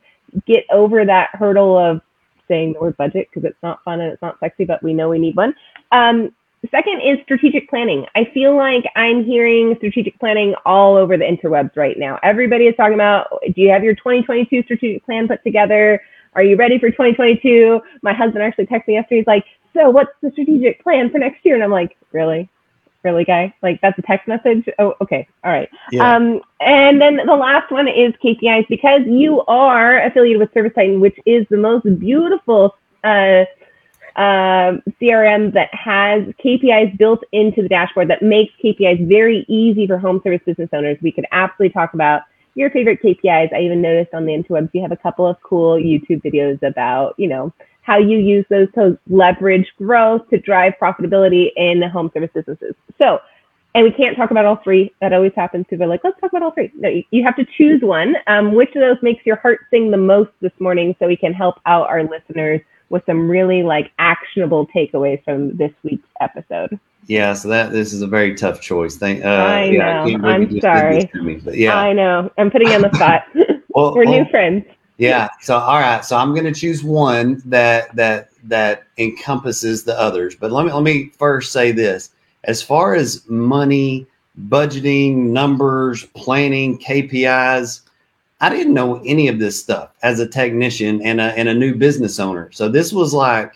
get 0.44 0.64
over 0.70 1.04
that 1.04 1.30
hurdle 1.32 1.78
of 1.78 2.00
saying 2.48 2.72
the 2.72 2.80
word 2.80 2.96
budget 2.96 3.28
because 3.30 3.48
it's 3.48 3.62
not 3.62 3.82
fun 3.84 4.00
and 4.00 4.12
it's 4.12 4.20
not 4.20 4.38
sexy, 4.40 4.64
but 4.64 4.82
we 4.82 4.92
know 4.92 5.08
we 5.08 5.18
need 5.18 5.36
one. 5.36 5.54
Um, 5.92 6.34
second 6.68 7.00
is 7.00 7.18
strategic 7.22 7.68
planning. 7.70 8.06
I 8.14 8.24
feel 8.24 8.56
like 8.56 8.84
I'm 8.96 9.24
hearing 9.24 9.74
strategic 9.76 10.18
planning 10.18 10.54
all 10.66 10.96
over 10.96 11.16
the 11.16 11.24
interwebs 11.24 11.76
right 11.76 11.98
now. 11.98 12.18
Everybody 12.22 12.66
is 12.66 12.76
talking 12.76 12.94
about 12.94 13.28
do 13.54 13.60
you 13.60 13.70
have 13.70 13.82
your 13.82 13.94
2022 13.94 14.62
strategic 14.64 15.04
plan 15.04 15.28
put 15.28 15.42
together? 15.42 16.02
Are 16.34 16.42
you 16.42 16.56
ready 16.56 16.78
for 16.78 16.90
2022? 16.90 17.80
My 18.02 18.12
husband 18.12 18.44
actually 18.44 18.66
texted 18.66 18.88
me 18.88 18.94
yesterday. 18.94 19.18
He's 19.18 19.26
like, 19.26 19.44
So, 19.74 19.90
what's 19.90 20.12
the 20.22 20.30
strategic 20.32 20.82
plan 20.82 21.10
for 21.10 21.18
next 21.18 21.44
year? 21.44 21.54
And 21.54 21.64
I'm 21.64 21.70
like, 21.70 21.96
Really? 22.12 22.48
Really, 23.02 23.24
guy? 23.24 23.54
Like, 23.62 23.80
that's 23.80 23.98
a 23.98 24.02
text 24.02 24.28
message? 24.28 24.68
Oh, 24.78 24.94
okay. 25.00 25.26
All 25.42 25.50
right. 25.50 25.70
Yeah. 25.90 26.16
Um, 26.16 26.42
and 26.60 27.00
then 27.00 27.16
the 27.16 27.34
last 27.34 27.72
one 27.72 27.88
is 27.88 28.12
KPIs 28.22 28.68
because 28.68 29.00
you 29.06 29.40
are 29.46 30.02
affiliated 30.02 30.38
with 30.38 30.52
Service 30.52 30.72
Titan, 30.74 31.00
which 31.00 31.18
is 31.24 31.46
the 31.48 31.56
most 31.56 31.86
beautiful 31.98 32.76
uh, 33.02 33.44
um 34.16 34.82
CRM 35.00 35.52
that 35.54 35.72
has 35.72 36.22
KPIs 36.44 36.96
built 36.98 37.22
into 37.32 37.62
the 37.62 37.68
dashboard 37.68 38.08
that 38.08 38.22
makes 38.22 38.52
KPIs 38.62 39.08
very 39.08 39.44
easy 39.48 39.86
for 39.86 39.98
home 39.98 40.20
service 40.22 40.40
business 40.44 40.70
owners. 40.72 40.98
We 41.02 41.12
could 41.12 41.26
absolutely 41.32 41.72
talk 41.72 41.94
about 41.94 42.22
your 42.54 42.70
favorite 42.70 43.02
KPIs. 43.02 43.52
I 43.54 43.60
even 43.60 43.80
noticed 43.80 44.12
on 44.14 44.26
the 44.26 44.32
interwebs 44.32 44.70
you 44.72 44.82
have 44.82 44.92
a 44.92 44.96
couple 44.96 45.26
of 45.26 45.40
cool 45.42 45.76
YouTube 45.76 46.22
videos 46.22 46.62
about, 46.62 47.14
you 47.16 47.28
know, 47.28 47.52
how 47.82 47.98
you 47.98 48.18
use 48.18 48.44
those 48.50 48.68
to 48.74 48.98
leverage 49.08 49.66
growth 49.78 50.28
to 50.30 50.38
drive 50.38 50.74
profitability 50.80 51.50
in 51.56 51.82
home 51.82 52.10
service 52.12 52.30
businesses. 52.34 52.74
So, 53.00 53.20
and 53.74 53.84
we 53.84 53.92
can't 53.92 54.16
talk 54.16 54.30
about 54.30 54.44
all 54.44 54.56
three. 54.56 54.92
That 55.00 55.12
always 55.12 55.32
happens 55.34 55.64
because 55.64 55.78
they're 55.78 55.88
like, 55.88 56.02
let's 56.02 56.20
talk 56.20 56.30
about 56.30 56.42
all 56.42 56.50
three. 56.50 56.70
No, 56.74 56.88
you, 56.88 57.04
you 57.10 57.24
have 57.24 57.36
to 57.36 57.46
choose 57.56 57.80
one. 57.82 58.16
Um, 58.26 58.52
which 58.52 58.74
of 58.74 58.80
those 58.80 58.96
makes 59.00 59.24
your 59.24 59.36
heart 59.36 59.60
sing 59.70 59.90
the 59.90 59.96
most 59.96 60.30
this 60.40 60.52
morning 60.58 60.94
so 60.98 61.06
we 61.06 61.16
can 61.16 61.32
help 61.32 61.60
out 61.66 61.88
our 61.88 62.02
listeners 62.02 62.60
with 62.90 63.04
some 63.06 63.28
really 63.30 63.62
like 63.62 63.90
actionable 63.98 64.66
takeaways 64.66 65.22
from 65.24 65.56
this 65.56 65.72
week's 65.82 66.08
episode? 66.20 66.78
Yeah, 67.06 67.32
so 67.32 67.48
that 67.48 67.72
this 67.72 67.92
is 67.92 68.02
a 68.02 68.06
very 68.06 68.34
tough 68.34 68.60
choice. 68.60 68.96
Thank. 68.96 69.24
Uh, 69.24 69.28
I 69.28 69.64
yeah, 69.64 70.04
know. 70.04 70.10
can't 70.10 70.22
believe 70.22 70.24
I'm 70.24 70.40
you 70.42 70.46
just 70.48 70.54
did 70.54 70.62
sorry. 70.62 71.10
me, 71.24 71.36
but 71.36 71.56
yeah, 71.56 71.76
I 71.76 71.92
know. 71.92 72.30
I'm 72.36 72.50
putting 72.50 72.68
you 72.68 72.74
on 72.74 72.82
the 72.82 72.94
spot. 72.94 73.22
well, 73.70 73.94
We're 73.94 74.04
well, 74.04 74.22
new 74.22 74.30
friends. 74.30 74.64
yeah. 74.98 75.28
So 75.40 75.56
all 75.56 75.80
right, 75.80 76.04
so 76.04 76.16
I'm 76.16 76.34
going 76.34 76.52
to 76.52 76.58
choose 76.58 76.84
one 76.84 77.42
that 77.46 77.94
that 77.96 78.28
that 78.44 78.84
encompasses 78.98 79.84
the 79.84 79.98
others. 79.98 80.36
But 80.36 80.52
let 80.52 80.66
me 80.66 80.72
let 80.72 80.82
me 80.82 81.10
first 81.18 81.52
say 81.52 81.72
this: 81.72 82.10
as 82.44 82.62
far 82.62 82.94
as 82.94 83.28
money, 83.28 84.06
budgeting, 84.48 85.30
numbers, 85.30 86.04
planning, 86.14 86.78
KPIs, 86.78 87.80
I 88.40 88.48
didn't 88.48 88.74
know 88.74 89.02
any 89.04 89.28
of 89.28 89.38
this 89.38 89.60
stuff 89.60 89.90
as 90.02 90.18
a 90.18 90.26
technician 90.26 91.02
and 91.02 91.20
a 91.20 91.36
and 91.38 91.48
a 91.48 91.54
new 91.54 91.74
business 91.74 92.18
owner. 92.18 92.50
So 92.52 92.68
this 92.68 92.92
was 92.92 93.12
like, 93.12 93.52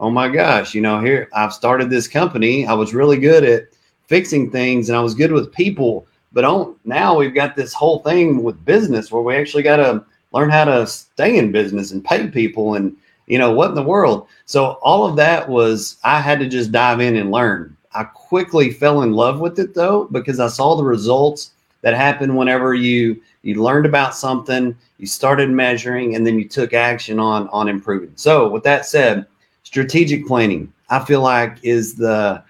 oh 0.00 0.10
my 0.10 0.28
gosh, 0.28 0.74
you 0.74 0.80
know, 0.80 1.00
here 1.00 1.28
I've 1.32 1.52
started 1.52 1.88
this 1.88 2.08
company. 2.08 2.66
I 2.66 2.72
was 2.74 2.94
really 2.94 3.18
good 3.18 3.44
at 3.44 3.68
fixing 4.06 4.50
things 4.50 4.88
and 4.88 4.98
I 4.98 5.00
was 5.00 5.14
good 5.14 5.32
with 5.32 5.52
people. 5.52 6.06
But 6.32 6.44
on 6.44 6.74
now 6.84 7.16
we've 7.16 7.34
got 7.34 7.54
this 7.54 7.72
whole 7.72 8.00
thing 8.00 8.42
with 8.42 8.64
business 8.64 9.12
where 9.12 9.22
we 9.22 9.36
actually 9.36 9.62
got 9.62 9.76
to 9.76 10.04
learn 10.32 10.50
how 10.50 10.64
to 10.64 10.86
stay 10.86 11.38
in 11.38 11.52
business 11.52 11.92
and 11.92 12.04
pay 12.04 12.26
people 12.26 12.74
and 12.74 12.96
you 13.26 13.38
know 13.38 13.52
what 13.52 13.70
in 13.70 13.76
the 13.76 13.82
world. 13.82 14.26
So 14.46 14.78
all 14.82 15.06
of 15.06 15.14
that 15.16 15.48
was 15.48 15.98
I 16.02 16.20
had 16.20 16.40
to 16.40 16.48
just 16.48 16.72
dive 16.72 17.00
in 17.00 17.16
and 17.16 17.30
learn. 17.30 17.76
I 17.92 18.02
quickly 18.02 18.72
fell 18.72 19.02
in 19.02 19.12
love 19.12 19.38
with 19.38 19.60
it 19.60 19.74
though 19.74 20.08
because 20.10 20.40
I 20.40 20.48
saw 20.48 20.74
the 20.74 20.82
results 20.82 21.52
that 21.82 21.94
happened 21.94 22.36
whenever 22.36 22.74
you 22.74 23.22
you 23.44 23.62
learned 23.62 23.86
about 23.86 24.14
something, 24.14 24.76
you 24.98 25.06
started 25.06 25.50
measuring, 25.50 26.14
and 26.16 26.26
then 26.26 26.38
you 26.38 26.48
took 26.48 26.72
action 26.72 27.18
on 27.18 27.48
on 27.48 27.68
improving. 27.68 28.12
So 28.16 28.48
with 28.48 28.62
that 28.64 28.86
said, 28.86 29.26
strategic 29.62 30.26
planning 30.26 30.72
I 30.90 31.04
feel 31.04 31.22
like 31.22 31.58
is 31.62 31.94
the 31.94 32.42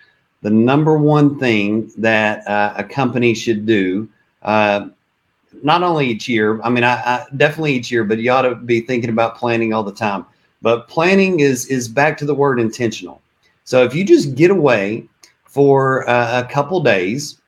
the 0.43 0.51
number 0.51 0.99
one 0.99 1.39
thing 1.39 1.91
that 1.97 2.47
uh, 2.47 2.75
a 2.77 2.85
company 2.85 3.35
should 3.35 3.65
do. 3.65 4.09
Uh, 4.43 4.89
not 5.63 5.83
only 5.83 6.07
each 6.07 6.29
year, 6.29 6.61
I 6.61 6.69
mean, 6.69 6.85
I, 6.85 6.97
I 6.97 7.25
definitely 7.37 7.73
each 7.75 7.91
year, 7.91 8.05
but 8.05 8.19
you 8.19 8.31
ought 8.31 8.43
to 8.43 8.55
be 8.55 8.81
thinking 8.81 9.09
about 9.09 9.39
planning 9.39 9.73
all 9.73 9.83
the 9.83 9.93
time. 9.93 10.27
But 10.61 10.89
planning 10.89 11.41
is 11.41 11.67
is 11.67 11.89
back 11.89 12.19
to 12.19 12.27
the 12.27 12.35
word 12.35 12.61
intentional. 12.61 13.23
So 13.65 13.85
if 13.85 13.95
you 13.95 14.05
just 14.05 14.35
get 14.35 14.51
away 14.51 15.09
for 15.45 16.09
uh, 16.09 16.43
a 16.43 16.47
couple 16.53 16.83
days 16.83 17.41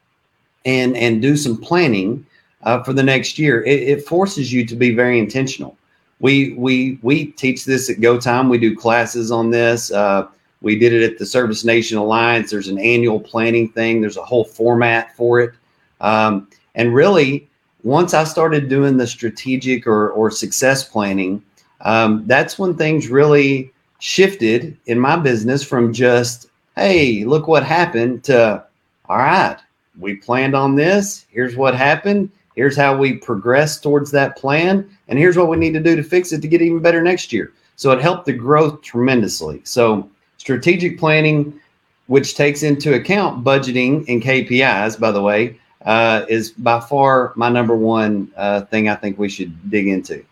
and 0.65 0.97
and 0.97 1.21
do 1.21 1.37
some 1.37 1.59
planning 1.59 2.25
uh, 2.67 2.83
for 2.83 2.93
the 2.93 3.03
next 3.03 3.39
year, 3.39 3.63
it, 3.63 3.83
it 3.89 4.07
forces 4.07 4.53
you 4.53 4.67
to 4.67 4.77
be 4.77 4.95
very 4.95 5.19
intentional. 5.19 5.79
We 6.21 6.53
we 6.55 6.99
we 7.01 7.27
teach 7.33 7.65
this 7.65 7.89
at 7.89 8.01
Go 8.01 8.19
Time. 8.19 8.49
We 8.49 8.59
do 8.59 8.77
classes 8.77 9.31
on 9.31 9.51
this. 9.51 9.91
Uh, 9.91 10.27
we 10.61 10.79
did 10.79 10.93
it 10.93 11.03
at 11.03 11.19
the 11.19 11.27
Service 11.27 11.65
Nation 11.65 11.97
Alliance. 11.97 12.51
There's 12.51 12.69
an 12.69 12.79
annual 12.79 13.21
planning 13.21 13.69
thing. 13.71 14.01
There's 14.01 14.17
a 14.17 14.25
whole 14.25 14.45
format 14.45 15.15
for 15.17 15.41
it, 15.41 15.53
um, 16.01 16.49
and 16.75 16.93
really, 16.93 17.49
once 17.85 18.15
I 18.15 18.25
started 18.25 18.69
doing 18.69 18.97
the 18.97 19.07
strategic 19.07 19.87
or, 19.87 20.11
or 20.11 20.31
success 20.31 20.89
planning, 20.89 21.43
um, 21.83 22.27
that's 22.27 22.59
when 22.59 22.75
things 22.75 23.09
really 23.09 23.73
shifted 24.01 24.77
in 24.87 24.99
my 24.99 25.17
business 25.17 25.63
from 25.63 25.93
just, 25.93 26.49
hey, 26.75 27.25
look 27.25 27.47
what 27.47 27.63
happened 27.63 28.25
to, 28.25 28.65
all 29.09 29.19
right, 29.19 29.57
we 29.99 30.17
planned 30.17 30.57
on 30.57 30.75
this. 30.75 31.27
Here's 31.31 31.57
what 31.57 31.75
happened. 31.75 32.31
Here's 32.57 32.77
how 32.77 32.97
we 32.97 33.15
progress 33.15 33.79
towards 33.79 34.11
that 34.13 34.37
plan. 34.37 34.89
And 35.09 35.19
here's 35.19 35.37
what 35.37 35.49
we 35.49 35.59
need 35.59 35.75
to 35.75 35.81
do 35.81 35.95
to 35.95 36.03
fix 36.03 36.33
it 36.33 36.41
to 36.41 36.49
get 36.49 36.63
even 36.63 36.81
better 36.81 37.03
next 37.03 37.33
year. 37.33 37.53
So 37.77 37.93
it 37.93 38.01
helped 38.01 38.25
the 38.25 38.33
growth 38.33 38.81
tremendously. 38.83 39.61
So 39.65 40.11
strategic 40.39 40.99
planning, 40.99 41.61
which 42.07 42.35
takes 42.35 42.63
into 42.63 42.95
account 42.95 43.45
budgeting 43.45 44.09
and 44.09 44.23
KPIs, 44.23 44.99
by 44.99 45.11
the 45.11 45.21
way, 45.21 45.61
uh, 45.85 46.25
is 46.29 46.51
by 46.51 46.81
far 46.81 47.35
my 47.37 47.51
number 47.51 47.77
one 47.77 48.33
uh, 48.37 48.63
thing 48.63 48.89
I 48.89 48.97
think 48.97 49.19
we 49.19 49.29
should 49.29 49.71
dig 49.71 49.87
into. 49.89 50.25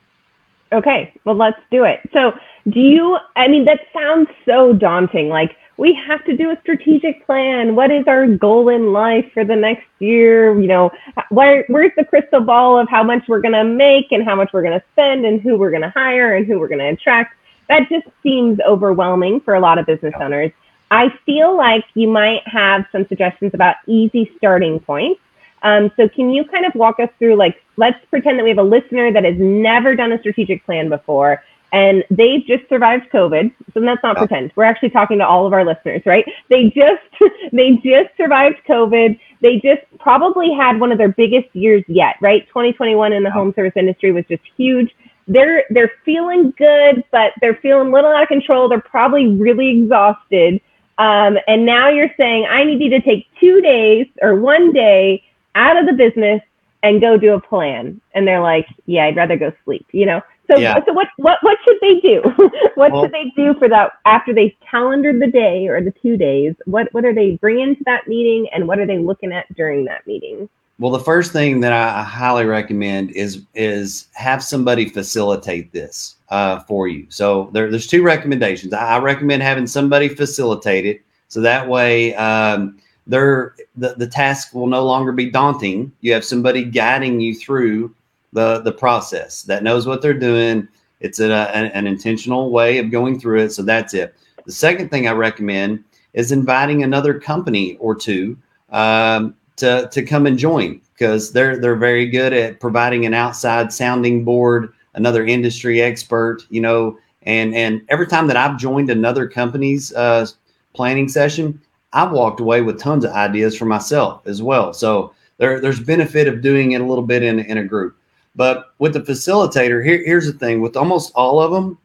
Okay, 0.72 1.12
well, 1.24 1.36
let's 1.36 1.60
do 1.70 1.84
it. 1.84 2.00
So, 2.12 2.32
do 2.70 2.80
you, 2.80 3.18
I 3.36 3.46
mean, 3.46 3.64
that 3.66 3.80
sounds 3.92 4.28
so 4.44 4.72
daunting. 4.72 5.28
Like, 5.28 5.56
we 5.76 5.94
have 5.94 6.24
to 6.24 6.36
do 6.36 6.50
a 6.50 6.60
strategic 6.60 7.26
plan. 7.26 7.74
What 7.74 7.90
is 7.90 8.06
our 8.06 8.26
goal 8.26 8.68
in 8.68 8.92
life 8.92 9.30
for 9.32 9.44
the 9.44 9.56
next 9.56 9.86
year? 9.98 10.58
You 10.60 10.68
know, 10.68 10.92
where, 11.30 11.64
where's 11.68 11.92
the 11.96 12.04
crystal 12.04 12.40
ball 12.40 12.78
of 12.78 12.88
how 12.88 13.02
much 13.02 13.26
we're 13.28 13.40
going 13.40 13.54
to 13.54 13.64
make 13.64 14.12
and 14.12 14.24
how 14.24 14.36
much 14.36 14.52
we're 14.52 14.62
going 14.62 14.78
to 14.78 14.86
spend 14.92 15.26
and 15.26 15.40
who 15.40 15.56
we're 15.56 15.70
going 15.70 15.82
to 15.82 15.90
hire 15.90 16.36
and 16.36 16.46
who 16.46 16.60
we're 16.60 16.68
going 16.68 16.78
to 16.80 16.88
attract? 16.88 17.36
That 17.68 17.88
just 17.88 18.06
seems 18.22 18.60
overwhelming 18.60 19.40
for 19.40 19.54
a 19.54 19.60
lot 19.60 19.78
of 19.78 19.86
business 19.86 20.14
owners. 20.20 20.52
I 20.90 21.08
feel 21.26 21.56
like 21.56 21.84
you 21.94 22.08
might 22.08 22.46
have 22.46 22.86
some 22.92 23.06
suggestions 23.08 23.52
about 23.54 23.76
easy 23.86 24.30
starting 24.36 24.78
points. 24.78 25.20
Um, 25.62 25.90
so 25.96 26.08
can 26.08 26.30
you 26.30 26.44
kind 26.44 26.66
of 26.66 26.74
walk 26.74 27.00
us 27.00 27.08
through 27.18 27.36
like, 27.36 27.62
let's 27.78 27.98
pretend 28.10 28.38
that 28.38 28.44
we 28.44 28.50
have 28.50 28.58
a 28.58 28.62
listener 28.62 29.10
that 29.10 29.24
has 29.24 29.36
never 29.38 29.96
done 29.96 30.12
a 30.12 30.18
strategic 30.20 30.64
plan 30.64 30.90
before 30.90 31.42
and 31.74 32.04
they've 32.10 32.46
just 32.46 32.68
survived 32.68 33.10
COVID. 33.12 33.52
So 33.74 33.80
let's 33.80 34.02
not 34.04 34.16
Yeah. 34.16 34.20
pretend. 34.20 34.52
We're 34.56 34.64
actually 34.64 34.90
talking 34.90 35.18
to 35.18 35.26
all 35.26 35.46
of 35.46 35.52
our 35.52 35.64
listeners, 35.64 36.02
right? 36.06 36.24
They 36.48 36.70
just 36.70 37.02
they 37.52 37.72
just 37.78 38.16
survived 38.16 38.58
COVID. 38.68 39.18
They 39.42 39.58
just 39.60 39.82
probably 39.98 40.52
had 40.52 40.80
one 40.80 40.92
of 40.92 40.98
their 40.98 41.08
biggest 41.10 41.48
years 41.54 41.84
yet, 41.88 42.16
right? 42.22 42.46
2021 42.48 43.12
in 43.12 43.24
the 43.24 43.30
home 43.30 43.52
service 43.54 43.74
industry 43.76 44.12
was 44.12 44.24
just 44.30 44.42
huge. 44.56 44.94
They're 45.28 45.64
they're 45.70 45.92
feeling 46.04 46.52
good, 46.56 47.04
but 47.10 47.32
they're 47.40 47.56
feeling 47.56 47.88
a 47.88 47.92
little 47.92 48.12
out 48.12 48.22
of 48.22 48.28
control. 48.28 48.68
They're 48.68 48.80
probably 48.80 49.28
really 49.28 49.68
exhausted. 49.82 50.60
Um, 50.98 51.38
and 51.48 51.66
now 51.66 51.88
you're 51.88 52.14
saying 52.16 52.46
I 52.48 52.62
need 52.64 52.80
you 52.80 52.90
to 52.90 53.00
take 53.00 53.26
two 53.40 53.60
days 53.60 54.06
or 54.22 54.36
one 54.36 54.72
day 54.72 55.24
out 55.56 55.76
of 55.76 55.86
the 55.86 55.92
business 55.92 56.40
and 56.84 57.00
go 57.00 57.16
do 57.16 57.34
a 57.34 57.40
plan. 57.40 58.00
And 58.14 58.28
they're 58.28 58.42
like, 58.42 58.68
yeah, 58.86 59.06
I'd 59.06 59.16
rather 59.16 59.36
go 59.36 59.52
sleep, 59.64 59.86
you 59.92 60.06
know? 60.06 60.22
So, 60.50 60.58
Yeah. 60.58 60.84
so 60.84 60.92
what, 60.92 61.08
what, 61.16 61.38
what 61.42 61.58
should 61.64 61.78
they 61.80 62.00
do? 62.00 62.22
what 62.74 62.92
Well- 62.92 63.02
should 63.04 63.12
they 63.12 63.32
do 63.36 63.54
for 63.54 63.68
that 63.68 63.92
after 64.04 64.34
they've 64.34 64.54
calendared 64.68 65.20
the 65.20 65.26
day 65.30 65.66
or 65.68 65.80
the 65.82 65.92
two 66.02 66.16
days? 66.16 66.54
What, 66.66 66.92
what 66.92 67.04
are 67.04 67.14
they 67.14 67.32
bringing 67.36 67.76
to 67.76 67.84
that 67.84 68.06
meeting 68.08 68.48
and 68.52 68.68
what 68.68 68.78
are 68.78 68.86
they 68.86 68.98
looking 68.98 69.32
at 69.32 69.52
during 69.56 69.84
that 69.86 70.06
meeting? 70.06 70.48
Well, 70.80 70.90
the 70.90 70.98
first 71.00 71.32
thing 71.32 71.60
that 71.60 71.72
I 71.72 72.00
I 72.00 72.02
highly 72.02 72.46
recommend 72.46 73.12
is 73.12 73.42
is 73.54 74.08
have 74.14 74.42
somebody 74.42 74.88
facilitate 74.88 75.72
this 75.72 76.16
uh, 76.30 76.60
for 76.60 76.88
you. 76.88 77.06
So 77.10 77.48
there, 77.52 77.70
there's 77.70 77.86
two 77.86 78.02
recommendations. 78.02 78.72
I, 78.72 78.96
I 78.96 78.98
recommend 78.98 79.40
having 79.44 79.68
somebody 79.68 80.08
facilitate 80.08 80.84
it, 80.84 81.02
so 81.28 81.40
that 81.42 81.68
way 81.68 82.12
um, 82.16 82.80
they're, 83.06 83.54
the 83.76 83.94
the 83.98 84.08
task 84.08 84.52
will 84.52 84.66
no 84.66 84.84
longer 84.84 85.12
be 85.12 85.30
daunting. 85.30 85.92
You 86.00 86.12
have 86.12 86.24
somebody 86.24 86.64
guiding 86.64 87.20
you 87.20 87.36
through 87.36 87.94
the 88.34 88.60
the 88.60 88.72
process 88.72 89.42
that 89.42 89.62
knows 89.62 89.86
what 89.86 90.02
they're 90.02 90.12
doing. 90.12 90.68
It's 91.00 91.20
a, 91.20 91.32
an, 91.54 91.66
an 91.66 91.86
intentional 91.86 92.50
way 92.50 92.78
of 92.78 92.90
going 92.90 93.18
through 93.18 93.40
it. 93.40 93.50
So 93.50 93.62
that's 93.62 93.94
it. 93.94 94.14
The 94.46 94.52
second 94.52 94.90
thing 94.90 95.08
I 95.08 95.12
recommend 95.12 95.84
is 96.12 96.32
inviting 96.32 96.82
another 96.82 97.18
company 97.18 97.76
or 97.78 97.94
two 97.94 98.36
um, 98.70 99.34
to 99.56 99.88
to 99.90 100.02
come 100.02 100.26
and 100.26 100.38
join 100.38 100.80
because 100.92 101.32
they're 101.32 101.58
they're 101.58 101.76
very 101.76 102.06
good 102.08 102.32
at 102.32 102.60
providing 102.60 103.06
an 103.06 103.14
outside 103.14 103.72
sounding 103.72 104.24
board, 104.24 104.72
another 104.94 105.24
industry 105.24 105.80
expert, 105.80 106.46
you 106.50 106.60
know. 106.60 106.98
And 107.22 107.54
and 107.54 107.82
every 107.88 108.06
time 108.06 108.26
that 108.26 108.36
I've 108.36 108.58
joined 108.58 108.90
another 108.90 109.26
company's 109.28 109.92
uh, 109.94 110.26
planning 110.74 111.08
session, 111.08 111.60
I've 111.92 112.12
walked 112.12 112.40
away 112.40 112.60
with 112.60 112.78
tons 112.80 113.04
of 113.04 113.12
ideas 113.12 113.56
for 113.56 113.64
myself 113.64 114.26
as 114.26 114.42
well. 114.42 114.72
So 114.74 115.14
there 115.38 115.60
there's 115.60 115.80
benefit 115.80 116.28
of 116.28 116.42
doing 116.42 116.72
it 116.72 116.80
a 116.80 116.84
little 116.84 117.06
bit 117.06 117.22
in 117.22 117.40
in 117.40 117.58
a 117.58 117.64
group. 117.64 117.96
But 118.36 118.72
with 118.78 118.94
the 118.94 119.00
facilitator, 119.00 119.84
here, 119.84 120.04
here's 120.04 120.26
the 120.26 120.38
thing: 120.38 120.60
with 120.60 120.76
almost 120.76 121.12
all 121.14 121.40
of 121.40 121.52
them, 121.52 121.78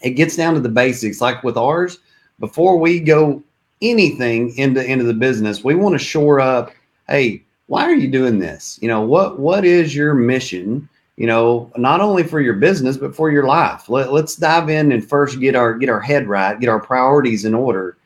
it 0.00 0.10
gets 0.10 0.36
down 0.36 0.54
to 0.54 0.60
the 0.60 0.68
basics. 0.68 1.20
Like 1.20 1.42
with 1.44 1.56
ours, 1.56 1.98
before 2.40 2.78
we 2.78 3.00
go 3.00 3.42
anything 3.82 4.56
into 4.56 4.84
into 4.84 5.04
the 5.04 5.14
business, 5.14 5.64
we 5.64 5.74
want 5.74 5.94
to 5.94 5.98
shore 5.98 6.40
up. 6.40 6.72
Hey, 7.08 7.42
why 7.66 7.84
are 7.84 7.94
you 7.94 8.08
doing 8.08 8.38
this? 8.38 8.78
You 8.82 8.88
know 8.88 9.02
what 9.02 9.38
what 9.38 9.64
is 9.64 9.94
your 9.94 10.14
mission? 10.14 10.88
You 11.16 11.26
know, 11.26 11.70
not 11.76 12.00
only 12.00 12.24
for 12.24 12.40
your 12.40 12.54
business 12.54 12.96
but 12.96 13.14
for 13.14 13.30
your 13.30 13.46
life. 13.46 13.88
Let, 13.88 14.12
let's 14.12 14.34
dive 14.34 14.68
in 14.68 14.90
and 14.90 15.08
first 15.08 15.38
get 15.38 15.54
our 15.54 15.74
get 15.74 15.88
our 15.88 16.00
head 16.00 16.26
right, 16.26 16.58
get 16.58 16.68
our 16.68 16.80
priorities 16.80 17.44
in 17.44 17.54
order. 17.54 17.96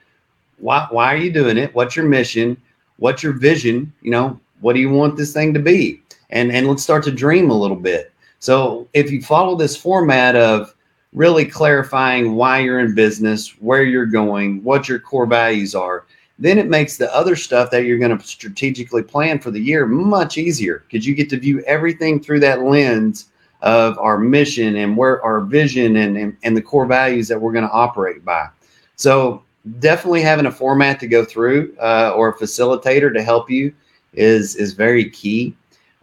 Why 0.58 0.86
why 0.90 1.14
are 1.14 1.18
you 1.18 1.32
doing 1.32 1.56
it? 1.56 1.74
What's 1.74 1.96
your 1.96 2.06
mission? 2.06 2.56
What's 2.98 3.22
your 3.22 3.32
vision? 3.32 3.92
You 4.02 4.10
know, 4.10 4.40
what 4.60 4.74
do 4.74 4.80
you 4.80 4.90
want 4.90 5.16
this 5.16 5.32
thing 5.32 5.54
to 5.54 5.60
be? 5.60 6.02
And 6.30 6.52
and 6.52 6.66
let's 6.68 6.82
start 6.82 7.04
to 7.04 7.10
dream 7.10 7.50
a 7.50 7.58
little 7.58 7.76
bit. 7.76 8.12
So 8.38 8.88
if 8.92 9.10
you 9.10 9.22
follow 9.22 9.56
this 9.56 9.76
format 9.76 10.36
of 10.36 10.74
really 11.12 11.44
clarifying 11.44 12.34
why 12.34 12.60
you're 12.60 12.80
in 12.80 12.94
business, 12.94 13.50
where 13.60 13.82
you're 13.82 14.06
going, 14.06 14.62
what 14.62 14.88
your 14.88 15.00
core 15.00 15.26
values 15.26 15.74
are, 15.74 16.04
then 16.38 16.58
it 16.58 16.68
makes 16.68 16.96
the 16.96 17.12
other 17.14 17.34
stuff 17.34 17.70
that 17.70 17.84
you're 17.84 17.98
going 17.98 18.16
to 18.16 18.24
strategically 18.24 19.02
plan 19.02 19.38
for 19.38 19.50
the 19.50 19.60
year 19.60 19.86
much 19.86 20.38
easier 20.38 20.84
because 20.88 21.06
you 21.06 21.14
get 21.14 21.28
to 21.30 21.38
view 21.38 21.62
everything 21.66 22.20
through 22.20 22.40
that 22.40 22.62
lens 22.62 23.26
of 23.62 23.98
our 23.98 24.18
mission 24.18 24.76
and 24.76 24.96
where 24.96 25.22
our 25.24 25.40
vision 25.40 25.96
and, 25.96 26.16
and, 26.16 26.36
and 26.44 26.56
the 26.56 26.62
core 26.62 26.86
values 26.86 27.26
that 27.26 27.40
we're 27.40 27.52
going 27.52 27.66
to 27.66 27.72
operate 27.72 28.24
by. 28.24 28.46
So 28.94 29.42
definitely 29.80 30.22
having 30.22 30.46
a 30.46 30.52
format 30.52 31.00
to 31.00 31.08
go 31.08 31.24
through 31.24 31.74
uh, 31.80 32.12
or 32.14 32.28
a 32.28 32.36
facilitator 32.36 33.12
to 33.12 33.22
help 33.22 33.50
you 33.50 33.74
is 34.12 34.56
is 34.56 34.72
very 34.72 35.08
key. 35.10 35.54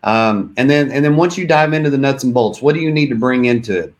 Um, 0.03 0.53
and 0.57 0.69
then 0.69 0.91
and 0.91 1.03
then 1.03 1.15
once 1.15 1.37
you 1.37 1.47
dive 1.47 1.73
into 1.73 1.89
the 1.89 1.97
nuts 1.97 2.23
and 2.23 2.33
bolts, 2.33 2.61
what 2.61 2.75
do 2.75 2.81
you 2.81 2.91
need 2.91 3.09
to 3.09 3.15
bring 3.15 3.45
into 3.45 3.77
it? 3.77 3.93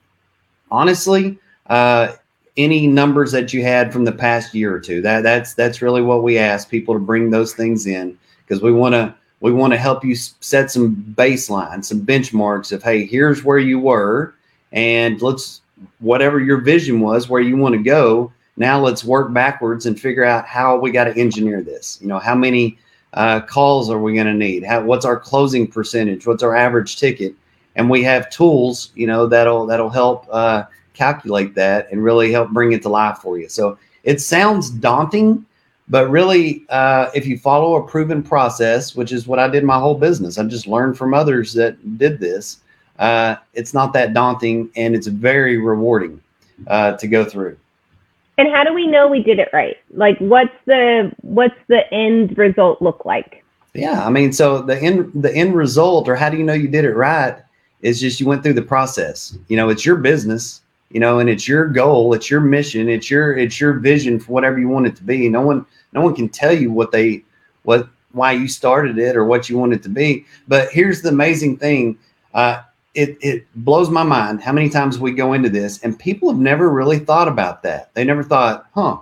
Honestly, 0.72 1.38
uh, 1.68 2.14
any 2.58 2.88
numbers 2.88 3.32
that 3.32 3.54
you 3.54 3.64
had 3.64 3.92
from 3.92 4.06
the 4.06 4.12
past 4.12 4.54
year 4.54 4.74
or 4.74 4.80
two. 4.80 5.02
That 5.02 5.22
that's 5.22 5.54
that's 5.54 5.82
really 5.82 6.02
what 6.02 6.24
we 6.24 6.38
ask 6.38 6.70
people 6.70 6.94
to 6.94 7.00
bring 7.00 7.30
those 7.30 7.54
things 7.54 7.86
in 7.86 8.18
because 8.46 8.62
we 8.62 8.72
want 8.72 8.94
to 8.94 9.14
we 9.42 9.52
want 9.52 9.74
to 9.74 9.78
help 9.78 10.04
you 10.04 10.16
set 10.16 10.72
some 10.72 10.96
baselines, 11.18 11.86
some 11.86 12.06
benchmarks 12.06 12.72
of 12.72 12.82
hey, 12.82 13.06
here's 13.06 13.44
where 13.44 13.60
you 13.60 13.80
were, 13.80 14.34
and 14.72 15.22
let's 15.22 15.62
whatever 16.00 16.40
your 16.40 16.62
vision 16.62 17.02
was, 17.02 17.30
where 17.30 17.42
you 17.42 17.58
want 17.58 17.76
to 17.76 17.82
go. 17.82 18.32
Now 18.58 18.80
let's 18.80 19.04
work 19.04 19.34
backwards 19.34 19.86
and 19.86 20.00
figure 20.00 20.24
out 20.24 20.46
how 20.46 20.78
we 20.78 20.92
got 20.92 21.06
to 21.06 21.18
engineer 21.20 21.62
this. 21.62 22.00
You 22.02 22.08
know, 22.08 22.20
how 22.20 22.36
many 22.36 22.78
uh, 23.16 23.40
calls 23.42 23.90
are 23.90 24.00
we 24.00 24.14
going 24.14 24.28
to 24.28 24.34
need? 24.34 24.64
How, 24.64 24.84
what's 24.84 25.06
our 25.06 25.20
closing 25.20 25.68
percentage? 25.68 26.28
What's 26.28 26.44
our 26.44 26.56
average 26.56 26.98
ticket? 26.98 27.34
And 27.76 27.90
we 27.90 28.04
have 28.04 28.30
tools, 28.30 28.92
you 28.96 29.08
know, 29.08 29.28
that'll 29.28 29.66
that'll 29.66 29.90
help 29.90 30.28
uh, 30.32 30.64
calculate 30.94 31.56
that 31.56 31.92
and 31.92 32.04
really 32.04 32.32
help 32.32 32.52
bring 32.52 32.72
it 32.72 32.82
to 32.84 32.90
life 32.90 33.18
for 33.18 33.38
you. 33.38 33.50
So 33.50 33.78
it 34.04 34.22
sounds 34.22 34.70
daunting, 34.70 35.46
but 35.90 36.10
really, 36.10 36.66
uh, 36.70 37.10
if 37.14 37.26
you 37.26 37.38
follow 37.38 37.76
a 37.76 37.88
proven 37.88 38.24
process, 38.24 38.96
which 38.96 39.12
is 39.12 39.28
what 39.28 39.40
I 39.40 39.50
did 39.50 39.64
my 39.64 39.80
whole 39.80 39.96
business, 39.96 40.38
I 40.38 40.44
just 40.44 40.68
learned 40.68 40.98
from 40.98 41.14
others 41.14 41.54
that 41.54 41.98
did 41.98 42.20
this. 42.20 42.60
Uh, 42.98 43.36
it's 43.54 43.74
not 43.74 43.92
that 43.94 44.14
daunting, 44.14 44.70
and 44.76 44.96
it's 44.96 45.08
very 45.08 45.58
rewarding 45.58 46.22
uh, 46.68 46.94
to 46.94 47.08
go 47.08 47.26
through. 47.26 47.58
And 48.38 48.54
how 48.54 48.64
do 48.64 48.74
we 48.74 48.88
know 48.88 49.08
we 49.08 49.24
did 49.24 49.40
it 49.40 49.50
right? 49.54 49.78
Like, 49.92 50.18
what's 50.20 50.54
the 50.66 51.12
what's 51.22 51.56
the 51.68 51.92
end 51.94 52.38
result 52.38 52.82
look 52.82 53.06
like? 53.06 53.44
Yeah, 53.74 54.06
I 54.06 54.10
mean, 54.10 54.32
so 54.32 54.62
the 54.62 54.78
end 54.78 55.12
the 55.14 55.34
end 55.34 55.56
result, 55.56 56.08
or 56.08 56.16
how 56.16 56.30
do 56.30 56.38
you 56.38 56.44
know 56.44 56.54
you 56.54 56.68
did 56.68 56.86
it 56.86 56.96
right, 56.96 57.38
is 57.82 58.00
just 58.00 58.20
you 58.20 58.26
went 58.26 58.44
through 58.44 58.54
the 58.54 58.62
process. 58.62 59.38
You 59.48 59.58
know, 59.58 59.70
it's 59.70 59.86
your 59.86 59.98
business, 59.98 60.62
you 60.90 61.00
know, 61.00 61.20
and 61.20 61.30
it's 61.30 61.48
your 61.48 61.68
goal, 61.68 62.14
it's 62.14 62.30
your 62.30 62.42
mission, 62.42 62.90
it's 62.90 63.10
your 63.10 63.38
it's 63.38 63.60
your 63.60 63.74
vision 63.74 64.20
for 64.20 64.32
whatever 64.32 64.60
you 64.60 64.70
want 64.70 64.88
it 64.88 64.96
to 64.98 65.04
be. 65.04 65.30
No 65.30 65.42
one 65.42 65.66
no 65.94 66.02
one 66.02 66.16
can 66.16 66.30
tell 66.30 66.54
you 66.54 66.72
what 66.72 66.92
they 66.92 67.24
what 67.64 67.88
why 68.12 68.32
you 68.32 68.48
started 68.48 68.98
it 68.98 69.16
or 69.16 69.26
what 69.26 69.50
you 69.50 69.58
want 69.58 69.74
it 69.74 69.84
to 69.84 69.90
be. 69.90 70.26
But 70.48 70.70
here's 70.72 71.02
the 71.02 71.10
amazing 71.10 71.58
thing. 71.58 71.98
Uh, 72.34 72.62
it, 72.96 73.18
it 73.22 73.46
blows 73.56 73.90
my 73.90 74.04
mind 74.04 74.42
how 74.42 74.54
many 74.54 74.70
times 74.70 74.98
we 74.98 75.12
go 75.12 75.34
into 75.34 75.50
this 75.50 75.82
and 75.84 76.00
people 76.00 76.30
have 76.30 76.40
never 76.40 76.70
really 76.70 77.00
thought 77.00 77.28
about 77.28 77.62
that. 77.64 77.94
They 77.94 78.04
never 78.04 78.24
thought, 78.24 78.68
huh, 78.74 78.98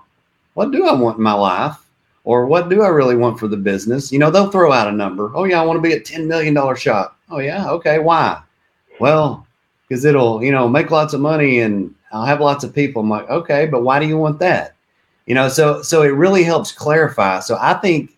what 0.55 0.71
do 0.71 0.87
I 0.87 0.93
want 0.93 1.17
in 1.17 1.23
my 1.23 1.33
life? 1.33 1.77
Or 2.25 2.45
what 2.45 2.69
do 2.69 2.81
I 2.81 2.87
really 2.87 3.17
want 3.17 3.37
for 3.37 3.49
the 3.49 3.57
business? 3.57 4.11
You 4.11 4.19
know, 4.19 4.31
they'll 4.31 4.49
throw 4.49 4.71
out 4.71 4.87
a 4.87 4.93
number. 4.93 5.31
Oh, 5.35 5.43
yeah, 5.43 5.61
I 5.61 5.65
want 5.65 5.77
to 5.77 5.81
be 5.81 5.93
a 5.93 5.99
$10 5.99 6.25
million 6.25 6.75
shop. 6.75 7.17
Oh 7.29 7.39
yeah, 7.39 7.69
okay. 7.69 7.99
Why? 7.99 8.41
Well, 8.99 9.45
because 9.87 10.05
it'll 10.05 10.43
you 10.43 10.51
know 10.51 10.67
make 10.67 10.91
lots 10.91 11.13
of 11.13 11.21
money 11.21 11.59
and 11.59 11.93
I'll 12.11 12.25
have 12.25 12.41
lots 12.41 12.63
of 12.63 12.75
people. 12.75 13.01
I'm 13.01 13.09
like, 13.09 13.29
okay, 13.29 13.65
but 13.65 13.83
why 13.83 13.99
do 13.99 14.07
you 14.07 14.17
want 14.17 14.39
that? 14.39 14.75
You 15.25 15.35
know, 15.35 15.49
so 15.49 15.81
so 15.81 16.03
it 16.03 16.09
really 16.09 16.43
helps 16.43 16.71
clarify. 16.71 17.39
So 17.39 17.57
I 17.59 17.73
think 17.75 18.15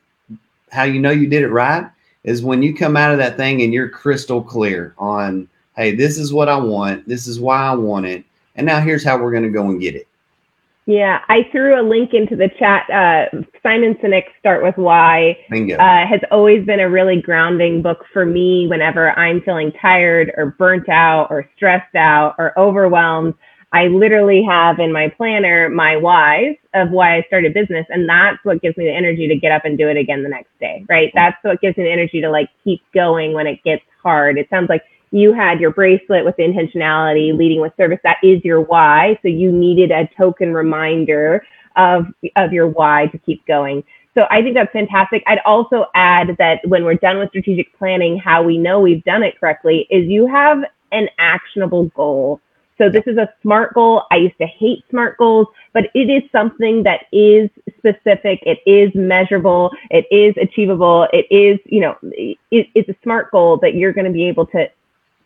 how 0.72 0.84
you 0.84 1.00
know 1.00 1.12
you 1.12 1.28
did 1.28 1.44
it 1.44 1.50
right 1.50 1.90
is 2.24 2.44
when 2.44 2.64
you 2.64 2.76
come 2.76 2.98
out 2.98 3.12
of 3.12 3.20
that 3.20 3.38
thing 3.38 3.62
and 3.62 3.74
you're 3.74 3.88
crystal 3.88 4.42
clear 4.42 4.96
on, 4.98 5.48
hey, 5.76 5.96
this 5.96 6.18
is 6.18 6.34
what 6.34 6.50
I 6.50 6.58
want, 6.58 7.08
this 7.08 7.28
is 7.28 7.40
why 7.40 7.64
I 7.64 7.74
want 7.74 8.06
it, 8.06 8.24
and 8.56 8.66
now 8.66 8.80
here's 8.80 9.04
how 9.04 9.18
we're 9.18 9.32
going 9.32 9.44
to 9.44 9.50
go 9.50 9.70
and 9.70 9.80
get 9.80 9.96
it. 9.96 10.08
Yeah, 10.88 11.24
I 11.30 11.50
threw 11.52 11.80
a 11.80 11.82
link 11.82 12.14
into 12.14 12.36
the 12.36 12.48
chat. 12.60 12.88
Uh, 12.92 13.42
Simon 13.64 13.96
Sinek's 13.96 14.32
Start 14.40 14.64
With 14.64 14.78
Why 14.78 15.36
uh, 15.52 16.06
has 16.06 16.22
always 16.30 16.64
been 16.64 16.80
a 16.80 16.90
really 16.90 17.20
grounding 17.20 17.82
book 17.82 18.06
for 18.14 18.24
me 18.24 18.68
whenever 18.68 19.18
I'm 19.18 19.42
feeling 19.42 19.72
tired 19.72 20.32
or 20.38 20.48
burnt 20.60 20.88
out 20.88 21.28
or 21.32 21.50
stressed 21.56 21.96
out 21.96 22.36
or 22.38 22.58
overwhelmed. 22.58 23.34
I 23.74 23.88
literally 23.88 24.44
have 24.44 24.80
in 24.80 24.94
my 24.94 25.10
planner 25.10 25.70
my 25.70 25.98
whys 25.98 26.56
of 26.76 26.92
why 26.92 27.18
I 27.18 27.24
started 27.24 27.56
business, 27.56 27.88
and 27.90 28.08
that's 28.08 28.38
what 28.46 28.62
gives 28.62 28.78
me 28.78 28.86
the 28.86 28.94
energy 28.94 29.28
to 29.28 29.36
get 29.36 29.52
up 29.52 29.66
and 29.66 29.78
do 29.78 29.90
it 29.90 29.98
again 29.98 30.22
the 30.22 30.30
next 30.30 30.52
day, 30.60 30.86
right? 30.88 31.12
That's 31.16 31.44
what 31.44 31.62
gives 31.62 31.78
me 31.78 31.86
the 31.86 31.92
energy 31.92 32.22
to 32.22 32.30
like 32.30 32.50
keep 32.64 32.84
going 32.94 33.34
when 33.34 33.48
it 33.48 33.64
gets 33.64 33.84
hard. 34.04 34.38
It 34.38 34.50
sounds 34.52 34.70
like 34.70 34.84
you 35.12 35.34
had 35.34 35.60
your 35.60 35.72
bracelet 35.72 36.26
with 36.26 36.38
intentionality, 36.38 37.38
leading 37.38 37.62
with 37.62 37.74
service. 37.78 38.00
That 38.04 38.18
is 38.24 38.44
your 38.44 38.62
why. 38.62 39.18
So 39.22 39.28
you 39.28 39.52
needed 39.52 39.92
a 39.92 40.10
token 40.18 40.54
reminder 40.54 41.46
of 41.76 42.08
of 42.36 42.54
your 42.54 42.68
why 42.68 43.08
to 43.08 43.18
keep 43.18 43.46
going. 43.46 43.84
So 44.16 44.26
I 44.32 44.42
think 44.42 44.56
that's 44.56 44.72
fantastic. 44.72 45.24
I'd 45.28 45.42
also 45.46 45.88
add 45.94 46.38
that 46.40 46.66
when 46.68 46.86
we're 46.86 46.96
done 46.96 47.20
with 47.20 47.30
strategic 47.30 47.78
planning, 47.78 48.18
how 48.18 48.44
we 48.44 48.58
know 48.58 48.80
we've 48.80 49.04
done 49.04 49.24
it 49.24 49.38
correctly 49.40 49.88
is 49.90 50.08
you 50.08 50.26
have 50.28 50.64
an 50.94 51.10
actionable 51.20 51.86
goal. 51.90 52.40
So 52.78 52.90
this 52.90 53.04
is 53.08 53.18
a 53.18 53.30
SMART 53.42 53.74
goal. 53.74 54.04
I 54.12 54.18
used 54.18 54.38
to 54.40 54.48
hate 54.48 54.84
SMART 54.90 55.18
goals, 55.18 55.48
but 55.74 55.86
it 55.94 56.10
is 56.10 56.24
something 56.32 56.84
that 56.84 57.06
is 57.12 57.50
specific. 57.78 58.42
It 58.46 58.60
is 58.66 58.94
measurable. 58.96 59.72
It 59.92 60.06
is 60.12 60.36
achievable. 60.42 61.08
It 61.14 61.26
is, 61.30 61.60
you 61.66 61.82
know, 61.82 61.98
it, 62.04 62.38
it's 62.52 62.90
a 62.90 62.96
SMART 63.04 63.32
goal 63.32 63.58
that 63.58 63.76
you're 63.76 63.94
going 63.94 64.06
to 64.06 64.12
be 64.12 64.28
able 64.28 64.46
to 64.48 64.70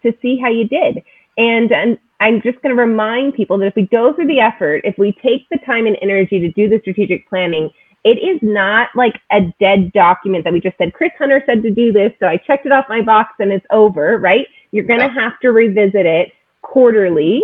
to 0.03 0.13
see 0.21 0.37
how 0.37 0.49
you 0.49 0.67
did. 0.67 1.03
And, 1.37 1.71
and 1.71 1.97
I'm 2.19 2.41
just 2.41 2.61
going 2.61 2.75
to 2.75 2.81
remind 2.81 3.33
people 3.33 3.57
that 3.59 3.67
if 3.67 3.75
we 3.75 3.87
go 3.87 4.13
through 4.13 4.27
the 4.27 4.39
effort, 4.39 4.81
if 4.83 4.97
we 4.97 5.13
take 5.23 5.47
the 5.49 5.57
time 5.65 5.87
and 5.87 5.97
energy 6.01 6.39
to 6.39 6.51
do 6.51 6.67
the 6.67 6.79
strategic 6.81 7.27
planning, 7.29 7.69
it 8.03 8.17
is 8.17 8.39
not 8.41 8.89
like 8.95 9.19
a 9.31 9.53
dead 9.59 9.91
document 9.93 10.43
that 10.45 10.53
we 10.53 10.61
just 10.61 10.77
said, 10.77 10.93
Chris 10.93 11.11
Hunter 11.17 11.43
said 11.45 11.61
to 11.63 11.71
do 11.71 11.91
this. 11.91 12.13
So 12.19 12.27
I 12.27 12.37
checked 12.37 12.65
it 12.65 12.71
off 12.71 12.85
my 12.89 13.01
box 13.01 13.33
and 13.39 13.51
it's 13.51 13.65
over, 13.71 14.17
right? 14.19 14.47
You're 14.71 14.85
going 14.85 15.01
to 15.01 15.09
have 15.09 15.39
to 15.41 15.51
revisit 15.51 16.05
it 16.05 16.31
quarterly, 16.61 17.43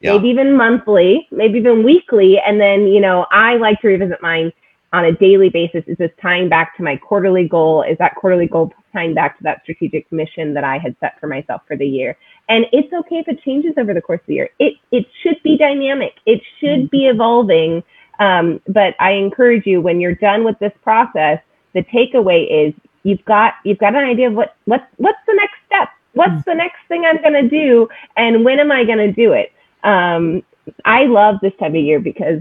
Yeah. 0.00 0.12
maybe 0.12 0.28
even 0.28 0.56
monthly, 0.56 1.28
maybe 1.30 1.58
even 1.58 1.84
weekly. 1.84 2.38
And 2.40 2.60
then, 2.60 2.86
you 2.86 3.00
know, 3.00 3.26
I 3.30 3.56
like 3.56 3.80
to 3.82 3.88
revisit 3.88 4.20
mine 4.22 4.52
on 4.94 5.06
a 5.06 5.12
daily 5.12 5.48
basis. 5.48 5.82
Is 5.88 5.98
this 5.98 6.12
tying 6.22 6.48
back 6.48 6.76
to 6.76 6.84
my 6.84 6.96
quarterly 6.96 7.48
goal? 7.48 7.82
Is 7.82 7.98
that 7.98 8.14
quarterly 8.14 8.46
goal 8.46 8.72
tying 8.92 9.12
back 9.12 9.36
to 9.38 9.42
that 9.42 9.62
strategic 9.64 10.10
mission 10.12 10.54
that 10.54 10.62
I 10.62 10.78
had 10.78 10.94
set 11.00 11.18
for 11.18 11.26
myself 11.26 11.62
for 11.66 11.76
the 11.76 11.86
year? 11.86 12.16
And 12.48 12.66
it's 12.72 12.92
okay 12.92 13.16
if 13.16 13.26
it 13.26 13.42
changes 13.42 13.74
over 13.76 13.92
the 13.92 14.00
course 14.00 14.20
of 14.20 14.26
the 14.26 14.34
year. 14.34 14.50
It 14.60 14.74
it 14.92 15.06
should 15.22 15.42
be 15.42 15.56
dynamic. 15.56 16.14
It 16.26 16.40
should 16.60 16.90
be 16.90 17.06
evolving. 17.06 17.82
Um, 18.20 18.60
but 18.68 18.94
I 19.00 19.12
encourage 19.12 19.66
you 19.66 19.80
when 19.80 20.00
you're 20.00 20.14
done 20.14 20.44
with 20.44 20.56
this 20.60 20.72
process, 20.82 21.40
the 21.72 21.82
takeaway 21.82 22.68
is 22.68 22.72
you've 23.02 23.24
got 23.24 23.54
you've 23.64 23.78
got 23.78 23.96
an 23.96 24.04
idea 24.04 24.28
of 24.28 24.34
what 24.34 24.54
what's 24.66 24.86
what's 24.98 25.18
the 25.26 25.34
next 25.34 25.56
step. 25.66 25.88
What's 26.12 26.44
the 26.44 26.54
next 26.54 26.78
thing 26.86 27.04
I'm 27.04 27.20
going 27.20 27.34
to 27.42 27.48
do, 27.48 27.88
and 28.16 28.44
when 28.44 28.60
am 28.60 28.70
I 28.70 28.84
going 28.84 28.98
to 28.98 29.10
do 29.10 29.32
it? 29.32 29.52
Um, 29.82 30.44
I 30.84 31.06
love 31.06 31.40
this 31.42 31.52
time 31.58 31.74
of 31.74 31.82
year 31.82 31.98
because 31.98 32.40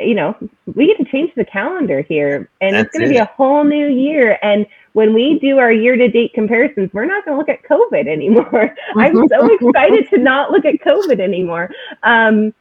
you 0.00 0.14
know 0.14 0.36
we 0.74 0.86
get 0.86 0.98
to 0.98 1.04
change 1.04 1.32
the 1.36 1.44
calendar 1.44 2.02
here, 2.02 2.48
and 2.60 2.74
That's 2.74 2.86
it's 2.86 2.96
going 2.96 3.08
to 3.08 3.12
be 3.12 3.18
a 3.18 3.26
whole 3.26 3.64
new 3.64 3.88
year. 3.88 4.38
And 4.42 4.66
when 4.92 5.12
we 5.14 5.38
do 5.38 5.58
our 5.58 5.72
year-to-date 5.72 6.34
comparisons, 6.34 6.90
we're 6.92 7.04
not 7.04 7.24
going 7.24 7.34
to 7.34 7.38
look 7.38 7.48
at 7.48 7.62
COVID 7.68 8.06
anymore. 8.08 8.74
I'm 8.96 9.28
so 9.28 9.54
excited 9.54 10.08
to 10.10 10.18
not 10.18 10.50
look 10.50 10.64
at 10.64 10.76
COVID 10.76 11.20
anymore. 11.20 11.70
Um, 12.02 12.54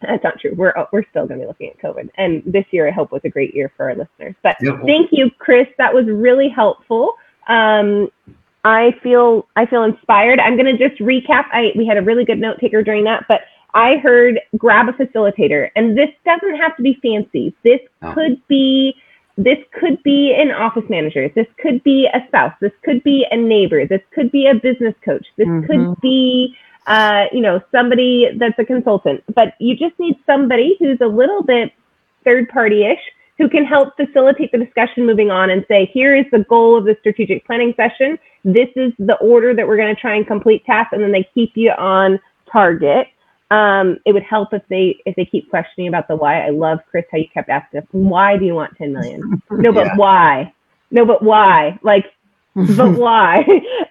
that's 0.00 0.24
not 0.24 0.38
true. 0.40 0.54
We're 0.54 0.72
we're 0.92 1.04
still 1.10 1.26
going 1.26 1.40
to 1.40 1.44
be 1.44 1.48
looking 1.48 1.70
at 1.70 1.78
COVID, 1.78 2.10
and 2.16 2.42
this 2.46 2.64
year 2.70 2.88
I 2.88 2.90
hope 2.90 3.12
was 3.12 3.22
a 3.24 3.28
great 3.28 3.54
year 3.54 3.72
for 3.76 3.90
our 3.90 3.96
listeners. 3.96 4.34
But 4.42 4.56
Yep. 4.60 4.80
thank 4.86 5.10
you, 5.12 5.30
Chris. 5.38 5.68
That 5.78 5.92
was 5.92 6.06
really 6.06 6.48
helpful. 6.48 7.14
Um, 7.48 8.10
I 8.64 8.94
feel 9.02 9.46
I 9.56 9.66
feel 9.66 9.84
inspired. 9.84 10.38
I'm 10.38 10.56
going 10.56 10.76
to 10.76 10.88
just 10.88 11.00
recap. 11.00 11.46
I 11.52 11.72
we 11.76 11.86
had 11.86 11.96
a 11.96 12.02
really 12.02 12.24
good 12.24 12.38
note 12.38 12.58
taker 12.60 12.82
during 12.82 13.04
that, 13.04 13.24
but 13.28 13.42
I 13.74 13.96
heard 13.98 14.40
grab 14.56 14.88
a 14.88 14.92
facilitator, 14.92 15.70
and 15.76 15.96
this 15.96 16.10
doesn't 16.24 16.56
have 16.56 16.76
to 16.76 16.82
be 16.82 16.94
fancy. 17.02 17.54
This 17.62 17.80
No. 18.02 18.12
could 18.12 18.46
be 18.48 18.96
this 19.38 19.58
could 19.72 20.02
be 20.02 20.34
an 20.34 20.50
office 20.50 20.86
manager. 20.90 21.30
This 21.30 21.46
could 21.56 21.82
be 21.82 22.06
a 22.12 22.22
spouse. 22.26 22.52
This 22.60 22.72
could 22.82 23.02
be 23.04 23.26
a 23.30 23.36
neighbor. 23.36 23.86
This 23.86 24.02
could 24.10 24.30
be 24.30 24.48
a 24.48 24.54
business 24.54 24.94
coach. 25.02 25.26
This 25.36 25.48
could 25.66 25.78
Mhm. 25.80 26.00
be 26.02 26.54
uh, 26.86 27.26
you 27.32 27.40
know 27.40 27.60
somebody 27.70 28.30
that's 28.36 28.58
a 28.58 28.64
consultant. 28.64 29.22
But 29.34 29.54
you 29.58 29.76
just 29.76 29.98
need 29.98 30.16
somebody 30.26 30.76
who's 30.78 31.00
a 31.00 31.06
little 31.06 31.42
bit 31.42 31.72
third 32.24 32.48
party 32.50 32.84
ish 32.84 33.00
who 33.38 33.48
can 33.48 33.64
help 33.64 33.96
facilitate 33.96 34.52
the 34.52 34.58
discussion 34.58 35.06
moving 35.06 35.30
on 35.30 35.48
and 35.48 35.64
say, 35.66 35.86
here 35.86 36.14
is 36.14 36.26
the 36.30 36.40
goal 36.40 36.76
of 36.76 36.84
the 36.84 36.94
strategic 37.00 37.46
planning 37.46 37.72
session. 37.74 38.18
This 38.44 38.68
is 38.76 38.92
the 38.98 39.16
order 39.16 39.54
that 39.54 39.66
we're 39.66 39.78
going 39.78 39.94
to 39.94 39.98
try 39.98 40.16
and 40.16 40.26
complete 40.26 40.62
tasks, 40.66 40.92
and 40.92 41.02
then 41.02 41.10
they 41.10 41.26
keep 41.32 41.52
you 41.54 41.70
on 41.70 42.20
target. 42.52 43.08
Um, 43.50 43.98
it 44.06 44.12
would 44.12 44.22
help 44.22 44.52
if 44.52 44.62
they 44.68 44.96
if 45.06 45.16
they 45.16 45.24
keep 45.24 45.50
questioning 45.50 45.88
about 45.88 46.06
the 46.08 46.16
why. 46.16 46.40
I 46.46 46.50
love 46.50 46.78
Chris 46.90 47.04
how 47.10 47.18
you 47.18 47.26
kept 47.34 47.48
asking, 47.48 47.82
why 47.90 48.36
do 48.36 48.44
you 48.44 48.54
want 48.54 48.76
10 48.76 48.92
million? 48.92 49.42
No, 49.50 49.72
but 49.72 49.86
Yeah. 49.86 49.96
why? 49.96 50.52
No, 50.92 51.04
but 51.04 51.22
why? 51.22 51.78
Like, 51.82 52.06
but 52.54 52.92
why? 52.96 53.44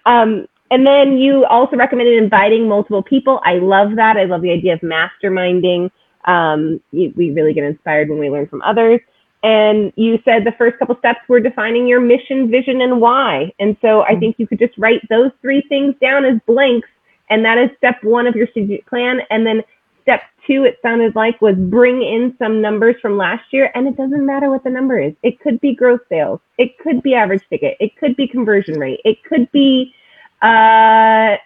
um, 0.05 0.47
and 0.71 0.85
then 0.87 1.17
you 1.17 1.45
also 1.45 1.75
recommended 1.75 2.21
inviting 2.21 2.67
multiple 2.69 3.03
people. 3.03 3.41
I 3.43 3.55
love 3.55 3.95
that. 3.95 4.17
I 4.17 4.25
love 4.25 4.41
the 4.41 4.51
idea 4.51 4.73
of 4.73 4.81
masterminding. 4.81 5.91
Um, 6.25 6.79
you, 6.91 7.11
we 7.15 7.31
really 7.31 7.53
get 7.53 7.63
inspired 7.63 8.09
when 8.09 8.19
we 8.19 8.29
learn 8.29 8.47
from 8.47 8.61
others. 8.61 9.01
And 9.41 9.91
you 9.95 10.19
said 10.25 10.43
the 10.45 10.51
first 10.57 10.77
couple 10.79 10.97
steps 10.97 11.19
were 11.29 11.39
defining 11.39 11.87
your 11.87 12.01
mission, 12.01 12.51
vision, 12.51 12.81
and 12.81 12.99
why. 13.01 13.51
And 13.59 13.77
so 13.81 14.01
I 14.03 14.15
think 14.17 14.35
you 14.37 14.45
could 14.47 14.59
just 14.59 14.77
write 14.77 15.01
those 15.09 15.31
three 15.41 15.61
things 15.69 15.95
down 16.01 16.25
as 16.25 16.39
blanks. 16.45 16.89
And 17.29 17.45
that 17.45 17.57
is 17.57 17.69
step 17.77 18.03
one 18.03 18.27
of 18.27 18.35
your 18.35 18.47
strategic 18.47 18.85
plan. 18.87 19.21
And 19.29 19.45
then 19.45 19.63
step 20.01 20.23
two, 20.47 20.63
it 20.63 20.79
sounded 20.81 21.15
like, 21.15 21.41
was 21.41 21.55
bring 21.55 22.01
in 22.01 22.35
some 22.37 22.61
numbers 22.61 22.95
from 23.01 23.17
last 23.17 23.43
year. 23.51 23.71
And 23.75 23.87
it 23.87 23.95
doesn't 23.97 24.25
matter 24.25 24.49
what 24.49 24.63
the 24.63 24.69
number 24.69 24.99
is. 24.99 25.13
It 25.23 25.39
could 25.39 25.61
be 25.61 25.75
gross 25.75 25.99
sales. 26.09 26.39
It 26.57 26.77
could 26.79 27.03
be 27.03 27.13
average 27.13 27.43
ticket. 27.49 27.77
It 27.79 27.95
could 27.97 28.15
be 28.15 28.27
conversion 28.27 28.79
rate. 28.79 29.01
It 29.05 29.23
could 29.23 29.51
be 29.51 29.93
uh, 30.41 31.37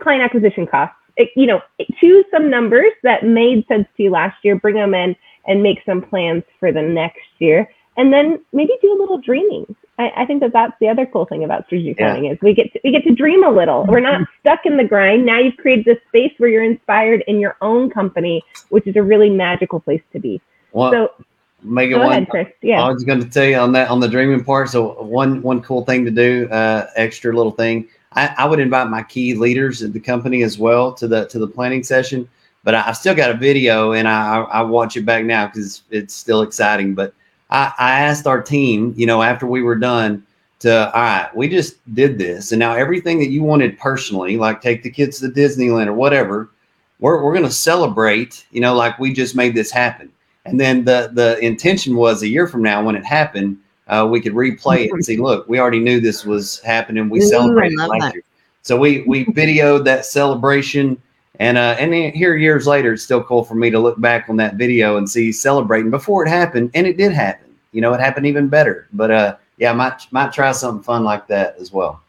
client 0.00 0.22
acquisition 0.22 0.66
costs. 0.66 0.96
It, 1.16 1.30
you 1.34 1.46
know, 1.46 1.62
choose 1.98 2.26
some 2.30 2.50
numbers 2.50 2.92
that 3.02 3.24
made 3.24 3.66
sense 3.68 3.88
to 3.96 4.02
you 4.02 4.10
last 4.10 4.36
year, 4.44 4.56
bring 4.56 4.74
them 4.74 4.94
in, 4.94 5.16
and 5.46 5.62
make 5.62 5.78
some 5.86 6.02
plans 6.02 6.42
for 6.60 6.72
the 6.72 6.82
next 6.82 7.22
year, 7.38 7.70
and 7.96 8.12
then 8.12 8.44
maybe 8.52 8.72
do 8.82 8.92
a 8.92 8.98
little 8.98 9.18
dreaming. 9.18 9.74
I, 9.98 10.12
I 10.16 10.26
think 10.26 10.40
that 10.40 10.52
that's 10.52 10.74
the 10.80 10.88
other 10.88 11.06
cool 11.06 11.24
thing 11.24 11.44
about 11.44 11.66
strategic 11.66 11.98
Yeah. 11.98 12.12
planning 12.12 12.30
is 12.30 12.38
we 12.42 12.54
get 12.54 12.72
to, 12.72 12.80
we 12.84 12.90
get 12.92 13.04
to 13.04 13.14
dream 13.14 13.44
a 13.44 13.50
little. 13.50 13.86
We're 13.86 14.00
not 14.00 14.26
stuck 14.40 14.66
in 14.66 14.76
the 14.76 14.84
grind. 14.84 15.24
Now 15.24 15.38
you've 15.38 15.56
created 15.56 15.84
this 15.86 15.98
space 16.08 16.32
where 16.38 16.50
you're 16.50 16.64
inspired 16.64 17.24
in 17.26 17.40
your 17.40 17.56
own 17.62 17.90
company, 17.90 18.42
which 18.68 18.86
is 18.86 18.96
a 18.96 19.02
really 19.02 19.30
magical 19.30 19.80
place 19.80 20.02
to 20.12 20.18
be. 20.18 20.40
Well, 20.72 20.92
So 20.92 21.24
Megan, 21.62 21.98
go 21.98 22.04
one, 22.04 22.12
ahead, 22.12 22.28
Chris. 22.28 22.48
Yeah. 22.62 22.82
I 22.82 22.92
was 22.92 23.04
going 23.04 23.20
to 23.22 23.28
tell 23.28 23.44
you 23.44 23.56
on 23.56 23.72
that 23.72 23.88
on 23.88 24.00
the 24.00 24.08
dreaming 24.08 24.44
part. 24.44 24.68
So 24.68 25.02
one 25.02 25.40
one 25.42 25.62
cool 25.62 25.84
thing 25.84 26.04
to 26.04 26.10
do, 26.10 26.48
uh, 26.50 26.88
extra 26.96 27.34
little 27.34 27.52
thing. 27.52 27.88
I, 28.12 28.34
I 28.38 28.44
would 28.46 28.60
invite 28.60 28.88
my 28.88 29.02
key 29.02 29.34
leaders 29.34 29.82
at 29.82 29.92
the 29.92 30.00
company 30.00 30.42
as 30.42 30.58
well 30.58 30.92
to 30.94 31.08
the 31.08 31.26
to 31.26 31.38
the 31.38 31.48
planning 31.48 31.82
session. 31.82 32.28
But 32.64 32.74
I, 32.74 32.84
I've 32.88 32.96
still 32.96 33.14
got 33.14 33.30
a 33.30 33.34
video, 33.34 33.92
and 33.92 34.06
I 34.06 34.36
I 34.36 34.40
I 34.42 34.62
watch 34.62 34.96
it 34.96 35.06
back 35.06 35.24
now 35.24 35.46
because 35.46 35.82
it's 35.90 36.14
still 36.14 36.42
exciting. 36.42 36.94
But 36.94 37.14
I, 37.50 37.72
I 37.78 38.00
asked 38.00 38.26
our 38.26 38.42
team, 38.42 38.94
you 38.96 39.06
know, 39.06 39.22
after 39.22 39.46
we 39.46 39.62
were 39.62 39.76
done, 39.76 40.26
to 40.60 40.92
all 40.94 41.02
right, 41.02 41.36
we 41.36 41.48
just 41.48 41.76
did 41.94 42.18
this, 42.18 42.52
and 42.52 42.58
now 42.58 42.74
everything 42.74 43.18
that 43.18 43.28
you 43.28 43.42
wanted 43.42 43.78
personally, 43.78 44.36
like 44.36 44.60
take 44.60 44.82
the 44.82 44.90
kids 44.90 45.20
to 45.20 45.28
Disneyland 45.28 45.86
or 45.86 45.92
whatever, 45.92 46.50
we're 46.98 47.22
we're 47.22 47.34
going 47.34 47.44
to 47.44 47.50
celebrate. 47.50 48.46
You 48.50 48.60
know, 48.62 48.74
like 48.74 48.98
we 48.98 49.12
just 49.12 49.36
made 49.36 49.54
this 49.54 49.70
happen. 49.70 50.10
And 50.46 50.58
then 50.58 50.84
the 50.84 51.10
the 51.12 51.38
intention 51.40 51.96
was 51.96 52.22
a 52.22 52.28
year 52.28 52.46
from 52.46 52.62
now 52.62 52.82
when 52.82 52.96
it 52.96 53.04
happened, 53.04 53.58
uh, 53.88 54.06
we 54.10 54.20
could 54.20 54.32
replay 54.32 54.86
it 54.86 54.92
and 54.92 55.04
see, 55.04 55.16
look, 55.16 55.48
we 55.48 55.58
already 55.58 55.80
knew 55.80 56.00
this 56.00 56.24
was 56.24 56.60
happening. 56.60 57.08
We 57.08 57.20
Ooh, 57.20 57.28
celebrated 57.28 57.78
love 57.78 57.90
last 57.90 58.00
that. 58.00 58.14
year. 58.14 58.22
So 58.62 58.76
we 58.76 59.02
we 59.02 59.24
videoed 59.26 59.84
that 59.84 60.06
celebration. 60.06 61.00
And 61.38 61.58
uh, 61.58 61.76
and 61.78 61.92
here 61.92 62.36
years 62.36 62.66
later, 62.66 62.94
it's 62.94 63.02
still 63.02 63.22
cool 63.22 63.44
for 63.44 63.54
me 63.54 63.70
to 63.70 63.78
look 63.78 64.00
back 64.00 64.28
on 64.28 64.36
that 64.36 64.54
video 64.54 64.96
and 64.96 65.08
see 65.08 65.32
celebrating 65.32 65.90
before 65.90 66.24
it 66.24 66.28
happened, 66.28 66.70
and 66.74 66.86
it 66.86 66.96
did 66.96 67.12
happen. 67.12 67.54
You 67.72 67.82
know, 67.82 67.92
it 67.92 68.00
happened 68.00 68.26
even 68.26 68.48
better. 68.48 68.88
But 68.92 69.10
uh, 69.10 69.36
yeah, 69.58 69.72
might 69.72 70.06
might 70.10 70.32
try 70.32 70.52
something 70.52 70.82
fun 70.82 71.04
like 71.04 71.26
that 71.28 71.56
as 71.58 71.72
well. 71.72 72.00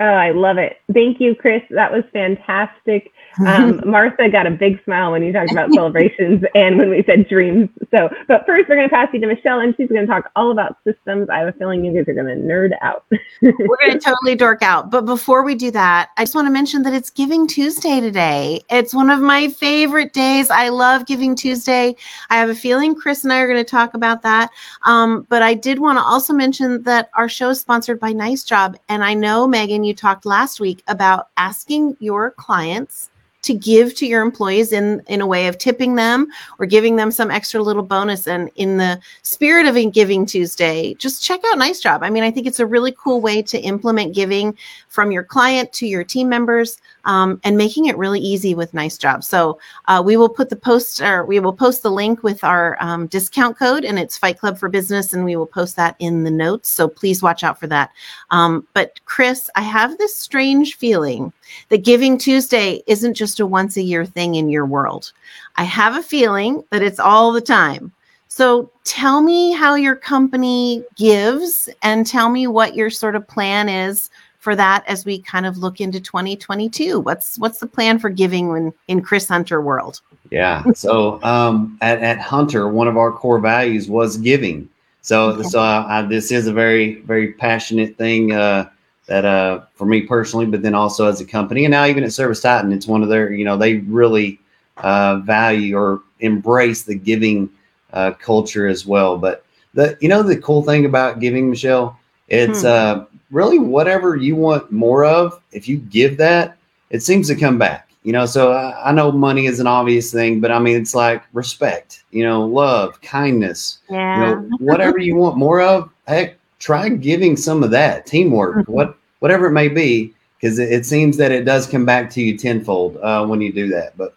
Oh, 0.00 0.04
I 0.04 0.30
love 0.30 0.58
it. 0.58 0.80
Thank 0.92 1.20
you, 1.20 1.34
Chris. 1.34 1.62
That 1.70 1.92
was 1.92 2.04
fantastic. 2.12 3.12
Um, 3.46 3.82
Martha 3.86 4.28
got 4.28 4.46
a 4.46 4.50
big 4.50 4.82
smile 4.84 5.12
when 5.12 5.22
you 5.22 5.32
talked 5.32 5.52
about 5.52 5.72
celebrations 5.72 6.44
and 6.54 6.78
when 6.78 6.90
we 6.90 7.02
said 7.04 7.28
dreams. 7.28 7.68
So, 7.90 8.08
but 8.28 8.46
first, 8.46 8.68
we're 8.68 8.76
going 8.76 8.88
to 8.88 8.94
pass 8.94 9.08
you 9.12 9.20
to 9.20 9.26
Michelle, 9.26 9.60
and 9.60 9.74
she's 9.76 9.88
going 9.88 10.06
to 10.06 10.06
talk 10.06 10.30
all 10.36 10.50
about 10.50 10.76
systems. 10.84 11.28
I 11.28 11.38
have 11.38 11.48
a 11.48 11.52
feeling 11.52 11.84
you 11.84 11.92
guys 11.92 12.08
are 12.08 12.14
going 12.14 12.26
to 12.26 12.34
nerd 12.34 12.72
out. 12.80 13.04
We're 13.42 13.76
going 13.78 13.98
to 13.98 13.98
totally 13.98 14.34
dork 14.34 14.62
out. 14.62 14.90
But 14.90 15.02
before 15.02 15.42
we 15.42 15.54
do 15.54 15.70
that, 15.72 16.10
I 16.16 16.22
just 16.22 16.34
want 16.34 16.46
to 16.46 16.52
mention 16.52 16.82
that 16.82 16.94
it's 16.94 17.10
Giving 17.10 17.46
Tuesday 17.46 18.00
today. 18.00 18.62
It's 18.70 18.94
one 18.94 19.10
of 19.10 19.20
my 19.20 19.48
favorite 19.48 20.12
days. 20.12 20.50
I 20.50 20.68
love 20.68 21.06
Giving 21.06 21.34
Tuesday. 21.34 21.96
I 22.30 22.36
have 22.36 22.48
a 22.48 22.54
feeling 22.54 22.94
Chris 22.94 23.24
and 23.24 23.32
I 23.32 23.40
are 23.40 23.46
going 23.46 23.62
to 23.62 23.70
talk 23.70 23.94
about 23.94 24.22
that. 24.22 24.50
Um, 24.84 25.26
but 25.28 25.42
I 25.42 25.54
did 25.54 25.78
want 25.78 25.98
to 25.98 26.02
also 26.02 26.32
mention 26.32 26.82
that 26.84 27.10
our 27.14 27.28
show 27.28 27.50
is 27.50 27.60
sponsored 27.60 28.00
by 28.00 28.12
Nice 28.12 28.44
Job. 28.44 28.76
And 28.88 29.04
I 29.04 29.14
know, 29.14 29.46
Megan, 29.46 29.84
you 29.84 29.94
talked 29.94 30.26
last 30.26 30.60
week 30.60 30.82
about 30.86 31.28
asking 31.36 31.96
your 32.00 32.30
clients 32.32 33.10
to 33.44 33.54
give 33.54 33.94
to 33.94 34.06
your 34.06 34.22
employees 34.22 34.72
in 34.72 35.02
in 35.06 35.20
a 35.20 35.26
way 35.26 35.46
of 35.46 35.58
tipping 35.58 35.94
them 35.94 36.26
or 36.58 36.66
giving 36.66 36.96
them 36.96 37.10
some 37.10 37.30
extra 37.30 37.62
little 37.62 37.82
bonus. 37.82 38.26
And 38.26 38.50
in 38.56 38.76
the 38.78 39.00
spirit 39.22 39.66
of 39.66 39.74
giving 39.92 40.24
tuesday 40.24 40.94
just 40.94 41.22
check 41.22 41.40
out 41.46 41.58
NiceJob. 41.58 42.00
I 42.02 42.10
mean 42.10 42.22
i 42.22 42.30
think 42.30 42.46
it's 42.46 42.60
a 42.60 42.66
really 42.66 42.92
cool 42.92 43.20
way 43.20 43.42
to 43.42 43.58
implement 43.60 44.14
giving 44.14 44.56
from 44.94 45.12
your 45.12 45.22
client 45.22 45.72
to 45.72 45.86
your 45.86 46.04
team 46.04 46.28
members 46.28 46.78
um, 47.04 47.40
and 47.44 47.56
making 47.56 47.86
it 47.86 47.98
really 47.98 48.20
easy 48.20 48.54
with 48.54 48.72
NiceJob 48.72 49.24
so 49.24 49.58
uh, 49.86 50.02
we 50.04 50.16
will 50.16 50.28
put 50.28 50.50
the 50.50 50.56
post 50.56 51.00
or 51.00 51.24
we 51.24 51.40
will 51.40 51.52
post 51.52 51.82
the 51.82 51.90
link 51.90 52.22
with 52.22 52.42
our 52.44 52.76
um, 52.80 53.06
discount 53.08 53.58
code 53.58 53.84
and 53.84 53.98
it's 53.98 54.16
fight 54.16 54.38
club 54.38 54.56
for 54.58 54.68
business 54.68 55.12
and 55.12 55.24
we 55.24 55.36
will 55.36 55.46
post 55.46 55.76
that 55.76 55.96
in 55.98 56.24
the 56.24 56.30
notes 56.30 56.68
so 56.68 56.88
please 56.88 57.22
watch 57.22 57.42
out 57.42 57.58
for 57.58 57.66
that 57.66 57.90
um, 58.30 58.66
but 58.72 59.00
chris 59.04 59.50
i 59.56 59.60
have 59.60 59.98
this 59.98 60.14
strange 60.14 60.76
feeling 60.76 61.32
that 61.68 61.84
Giving 61.84 62.18
Tuesday 62.18 62.82
isn't 62.86 63.14
just 63.14 63.40
a 63.40 63.46
once 63.46 63.76
a 63.76 63.82
year 63.82 64.04
thing 64.04 64.34
in 64.34 64.48
your 64.48 64.66
world. 64.66 65.12
I 65.56 65.64
have 65.64 65.96
a 65.96 66.02
feeling 66.02 66.64
that 66.70 66.82
it's 66.82 67.00
all 67.00 67.32
the 67.32 67.40
time. 67.40 67.92
So 68.28 68.70
tell 68.82 69.20
me 69.20 69.52
how 69.52 69.74
your 69.74 69.94
company 69.94 70.82
gives 70.96 71.68
and 71.82 72.06
tell 72.06 72.30
me 72.30 72.46
what 72.46 72.74
your 72.74 72.90
sort 72.90 73.14
of 73.14 73.28
plan 73.28 73.68
is 73.68 74.10
for 74.44 74.54
that 74.54 74.84
as 74.86 75.06
we 75.06 75.18
kind 75.18 75.46
of 75.46 75.56
look 75.56 75.80
into 75.80 75.98
2022. 75.98 77.00
What's 77.00 77.38
what's 77.38 77.58
the 77.58 77.66
plan 77.66 77.98
for 77.98 78.10
giving 78.10 78.48
when 78.48 78.72
in 78.88 79.00
Chris 79.00 79.26
Hunter 79.26 79.62
world? 79.62 80.02
Yeah. 80.30 80.62
So 80.74 81.22
um, 81.24 81.78
at, 81.80 82.00
at 82.02 82.20
Hunter, 82.20 82.68
one 82.68 82.86
of 82.86 82.98
our 82.98 83.10
core 83.10 83.40
values 83.40 83.88
was 83.88 84.18
giving. 84.18 84.68
So 85.00 85.30
Okay. 85.30 85.48
so 85.48 85.60
I, 85.60 86.02
this 86.02 86.30
is 86.30 86.46
a 86.46 86.52
very 86.52 86.96
very 87.00 87.32
passionate 87.32 87.96
thing 87.96 88.32
uh, 88.32 88.68
that 89.06 89.24
uh, 89.24 89.62
for 89.74 89.86
me 89.86 90.02
personally, 90.02 90.46
but 90.46 90.60
then 90.60 90.74
also 90.74 91.06
as 91.08 91.22
a 91.22 91.24
company, 91.24 91.64
and 91.64 91.72
now 91.72 91.86
even 91.86 92.04
at 92.04 92.12
Service 92.12 92.42
Titan, 92.42 92.70
it's 92.70 92.86
one 92.86 93.02
of 93.02 93.08
their 93.08 93.32
you 93.32 93.46
know 93.46 93.56
they 93.56 93.78
really 93.78 94.38
uh, 94.76 95.16
value 95.24 95.74
or 95.74 96.02
embrace 96.20 96.82
the 96.82 96.94
giving 96.94 97.48
uh, 97.94 98.12
culture 98.12 98.66
as 98.68 98.84
well. 98.84 99.16
But 99.16 99.44
the 99.72 99.96
you 100.02 100.08
know 100.08 100.22
the 100.22 100.36
cool 100.36 100.62
thing 100.62 100.84
about 100.84 101.20
giving, 101.20 101.48
Michelle, 101.48 101.98
it's 102.28 102.60
Hmm. 102.60 102.66
uh, 102.66 103.04
really 103.34 103.58
whatever 103.58 104.16
you 104.16 104.36
want 104.36 104.70
more 104.70 105.04
of. 105.04 105.40
If 105.52 105.68
you 105.68 105.76
give 105.78 106.16
that, 106.18 106.56
it 106.90 107.02
seems 107.02 107.26
to 107.28 107.34
come 107.34 107.58
back. 107.58 107.90
You 108.04 108.12
know, 108.12 108.26
so 108.26 108.52
I, 108.52 108.90
I 108.90 108.92
know 108.92 109.10
money 109.10 109.46
is 109.46 109.60
an 109.60 109.66
obvious 109.66 110.12
thing, 110.12 110.40
but 110.40 110.50
I 110.50 110.58
mean 110.58 110.76
it's 110.76 110.94
like 110.94 111.22
respect, 111.32 112.04
you 112.10 112.22
know, 112.22 112.44
love, 112.46 113.00
kindness, 113.00 113.78
Yeah. 113.90 114.14
you 114.14 114.20
know, 114.20 114.56
whatever 114.58 114.98
you 114.98 115.16
want 115.16 115.36
more 115.38 115.60
of. 115.62 115.90
Heck, 116.06 116.36
try 116.58 116.88
giving 116.90 117.36
some 117.36 117.62
of 117.62 117.70
that 117.70 118.06
teamwork, 118.06 118.56
Mhm. 118.56 118.68
what 118.68 118.96
whatever 119.20 119.46
it 119.46 119.52
may 119.52 119.68
be, 119.68 120.12
because 120.36 120.58
it, 120.58 120.70
it 120.70 120.84
seems 120.84 121.16
that 121.16 121.32
it 121.32 121.46
does 121.46 121.66
come 121.66 121.86
back 121.86 122.10
to 122.10 122.20
you 122.22 122.36
tenfold 122.36 122.98
uh, 122.98 123.24
when 123.26 123.40
you 123.40 123.50
do 123.52 123.68
that. 123.68 123.96
But 123.96 124.14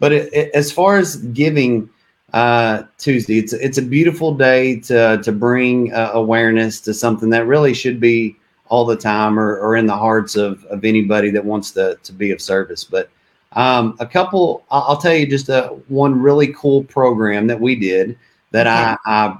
but 0.00 0.10
it, 0.12 0.32
it, 0.34 0.50
as 0.54 0.72
far 0.72 0.98
as 0.98 1.16
giving 1.16 1.88
uh, 2.32 2.82
Tuesday, 2.98 3.38
it's 3.38 3.52
it's 3.52 3.78
a 3.78 3.82
beautiful 3.82 4.34
day 4.34 4.80
to 4.80 5.20
to 5.22 5.30
bring 5.30 5.92
uh, 5.92 6.10
awareness 6.14 6.80
to 6.80 6.92
something 6.94 7.30
that 7.30 7.46
really 7.46 7.74
should 7.74 8.00
be 8.00 8.34
all 8.70 8.86
the 8.86 8.96
time 8.96 9.38
or, 9.38 9.58
or 9.58 9.76
in 9.76 9.84
the 9.84 9.96
hearts 9.96 10.36
of, 10.36 10.64
of 10.66 10.84
anybody 10.84 11.30
that 11.30 11.44
wants 11.44 11.72
to 11.72 11.98
to 12.02 12.12
be 12.12 12.30
of 12.30 12.40
service. 12.40 12.84
But 12.84 13.10
um, 13.52 13.96
a 13.98 14.06
couple, 14.06 14.64
I'll, 14.70 14.96
tell 14.96 15.12
you 15.12 15.26
just 15.26 15.48
a, 15.48 15.68
one 15.88 16.20
really 16.22 16.52
cool 16.54 16.84
program 16.84 17.48
that 17.48 17.60
we 17.60 17.74
did 17.74 18.16
that 18.52 18.68
I, 18.68 18.96
I 19.06 19.36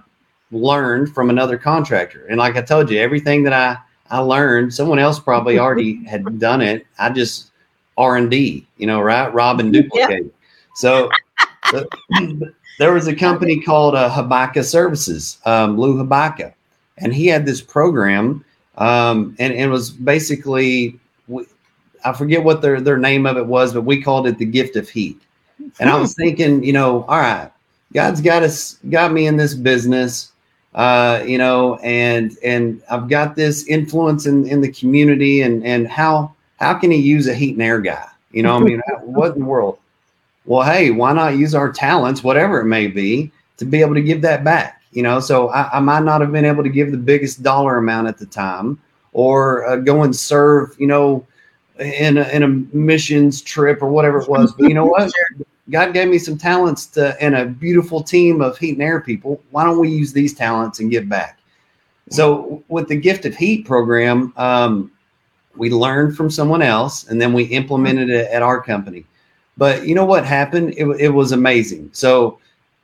learned 0.50 1.14
from 1.14 1.30
another 1.30 1.56
contractor. 1.56 2.26
And 2.26 2.38
like 2.38 2.56
I 2.56 2.62
told 2.62 2.90
you, 2.90 2.98
everything 2.98 3.44
that 3.44 3.52
I, 3.52 3.76
I 4.10 4.18
learned, 4.18 4.74
someone 4.74 4.98
else 4.98 5.20
probably 5.20 5.60
already 5.60 6.04
had 6.08 6.40
done 6.40 6.60
it. 6.60 6.86
I 6.98 7.10
just 7.10 7.52
R 7.96 8.16
and 8.16 8.30
D, 8.30 8.66
you 8.78 8.86
know, 8.86 9.00
right? 9.00 9.32
Rob 9.32 9.60
and 9.60 9.72
duplicate. 9.72 10.34
So 10.74 11.08
there 12.78 12.92
was 12.92 13.06
a 13.06 13.14
company 13.14 13.60
called 13.60 13.94
uh, 13.94 14.10
Habakkuk 14.10 14.64
Services, 14.64 15.38
um, 15.44 15.78
Lou 15.78 16.02
Habaka, 16.02 16.52
and 16.98 17.14
he 17.14 17.26
had 17.26 17.46
this 17.46 17.60
program, 17.60 18.44
um, 18.78 19.37
and, 19.38 19.52
and 19.52 19.62
it 19.64 19.68
was 19.68 19.90
basically, 19.90 20.98
we- 21.28 21.46
I 22.04 22.12
forget 22.12 22.42
what 22.42 22.62
their, 22.62 22.80
their 22.80 22.96
name 22.96 23.26
of 23.26 23.37
it 23.37 23.46
was, 23.46 23.74
but 23.74 23.83
we 23.83 24.02
called 24.02 24.26
it 24.26 24.38
the 24.38 24.46
gift 24.46 24.76
of 24.76 24.88
heat. 24.88 25.20
And 25.78 25.90
I 25.90 25.98
was 26.00 26.14
thinking, 26.14 26.64
you 26.64 26.72
know, 26.72 27.04
all 27.04 27.18
right, 27.18 27.50
God's 27.92 28.20
got 28.22 28.42
us, 28.42 28.78
got 28.88 29.12
me 29.12 29.26
in 29.26 29.37
this 29.37 29.54
business, 29.54 30.33
uh, 30.74 31.22
you 31.26 31.37
know, 31.37 31.76
and 31.76 32.37
and 32.42 32.83
I've 32.90 33.09
got 33.09 33.37
this 33.37 33.66
influence 33.66 34.26
in, 34.26 34.46
in 34.46 34.61
the 34.61 34.70
community, 34.72 35.42
and 35.42 35.64
and 35.64 35.87
how 35.88 36.35
how 36.59 36.74
can 36.74 36.90
he 36.90 36.98
use 36.98 37.26
a 37.28 37.35
heat 37.35 37.54
and 37.54 37.62
air 37.62 37.80
guy? 37.80 38.06
You 38.33 38.42
know, 38.42 38.56
I 38.56 38.61
mean, 38.61 38.80
what 39.02 39.35
in 39.35 39.40
the 39.40 39.46
world? 39.46 39.78
Well, 40.46 40.62
hey, 40.62 40.90
why 40.90 41.12
not 41.12 41.37
use 41.37 41.54
our 41.54 41.70
talents, 41.70 42.24
whatever 42.24 42.61
it 42.61 42.66
may 42.66 42.87
be, 42.87 43.30
to 43.59 43.64
be 43.64 43.80
able 43.80 43.94
to 43.94 44.02
give 44.02 44.22
that 44.22 44.44
back? 44.44 44.79
You 44.92 45.03
know, 45.03 45.20
so 45.20 45.48
I, 45.50 45.79
I 45.79 45.81
might 45.81 46.03
not 46.03 46.20
have 46.20 46.33
been 46.33 46.44
able 46.44 46.62
to 46.62 46.68
give 46.68 46.90
the 46.90 46.98
biggest 46.98 47.42
dollar 47.42 47.76
amount 47.76 48.09
at 48.09 48.18
the 48.18 48.26
time, 48.26 48.81
or 49.12 49.66
uh, 49.66 49.76
go 49.76 50.03
and 50.03 50.14
serve, 50.14 50.74
you 50.79 50.87
know, 50.87 51.26
in 51.79 52.18
a, 52.18 52.29
in 52.29 52.42
a 52.42 52.48
missions 52.48 53.40
trip 53.40 53.83
or 53.83 53.88
whatever 53.88 54.20
it 54.20 54.29
was. 54.29 54.53
But 54.53 54.68
you 54.68 54.74
know 54.74 54.87
what? 54.87 55.12
God 55.70 55.94
gave 55.94 56.09
me 56.09 56.18
some 56.18 56.37
talents 56.37 56.87
to, 56.87 57.20
and 57.22 57.37
a 57.37 57.46
beautiful 57.46 58.03
team 58.03 58.40
of 58.40 58.59
heat 58.59 58.72
and 58.72 58.83
air 58.83 59.00
people. 59.00 59.40
Why 59.50 59.64
don't 59.64 59.79
we 59.79 59.88
use 59.88 60.12
these 60.12 60.35
talents 60.35 60.81
and 60.81 60.90
give 60.90 61.09
back? 61.09 61.38
So 62.11 62.64
with 62.66 62.88
the 62.88 62.96
gift 62.96 63.24
of 63.24 63.37
heat 63.37 63.64
program, 63.66 64.33
um, 64.37 64.90
we 65.57 65.70
learned 65.70 66.16
from 66.16 66.29
someone 66.29 66.61
else 66.61 67.09
and 67.09 67.20
then 67.20 67.33
we 67.33 67.44
implemented 67.44 68.11
it 68.11 68.29
at 68.31 68.42
our 68.42 68.61
company. 68.61 69.05
But 69.57 69.87
you 69.87 69.94
know 69.94 70.05
what 70.05 70.24
happened? 70.24 70.74
It, 70.76 70.87
it 70.98 71.11
was 71.11 71.33
amazing. 71.33 71.90
So 71.92 72.40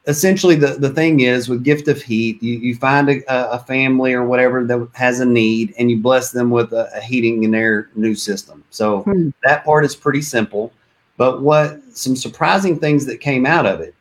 essentially 0.07 0.55
the, 0.55 0.75
the 0.79 0.91
thing 0.91 1.21
is 1.21 1.49
with 1.49 1.65
gift 1.65 1.89
of 1.89 2.01
heat, 2.01 2.43
you, 2.43 2.59
you 2.59 2.77
find 2.77 3.09
a, 3.09 3.53
a 3.53 3.59
family 3.59 4.13
or 4.13 4.25
whatever 4.25 4.65
that 4.65 4.89
has 4.95 5.21
a 5.21 5.27
need 5.27 5.75
and 5.79 5.91
you 5.91 5.97
bless 5.99 6.31
them 6.31 6.51
with 6.51 6.73
a, 6.73 6.91
a 6.97 7.01
heating 7.01 7.45
and 7.45 7.55
air 7.55 7.91
new 7.97 8.15
system. 8.15 8.63
So 8.71 9.03
Hmm. 9.03 9.31
that 9.43 9.65
part 9.65 9.85
is 9.85 9.97
pretty 9.97 10.23
simple. 10.23 10.73
But 11.17 11.43
what 11.43 11.81
some 11.93 12.15
surprising 12.15 12.79
things 12.79 13.07
that 13.07 13.21
came 13.21 13.47
out 13.47 13.67
of 13.67 13.81
it. 13.81 13.95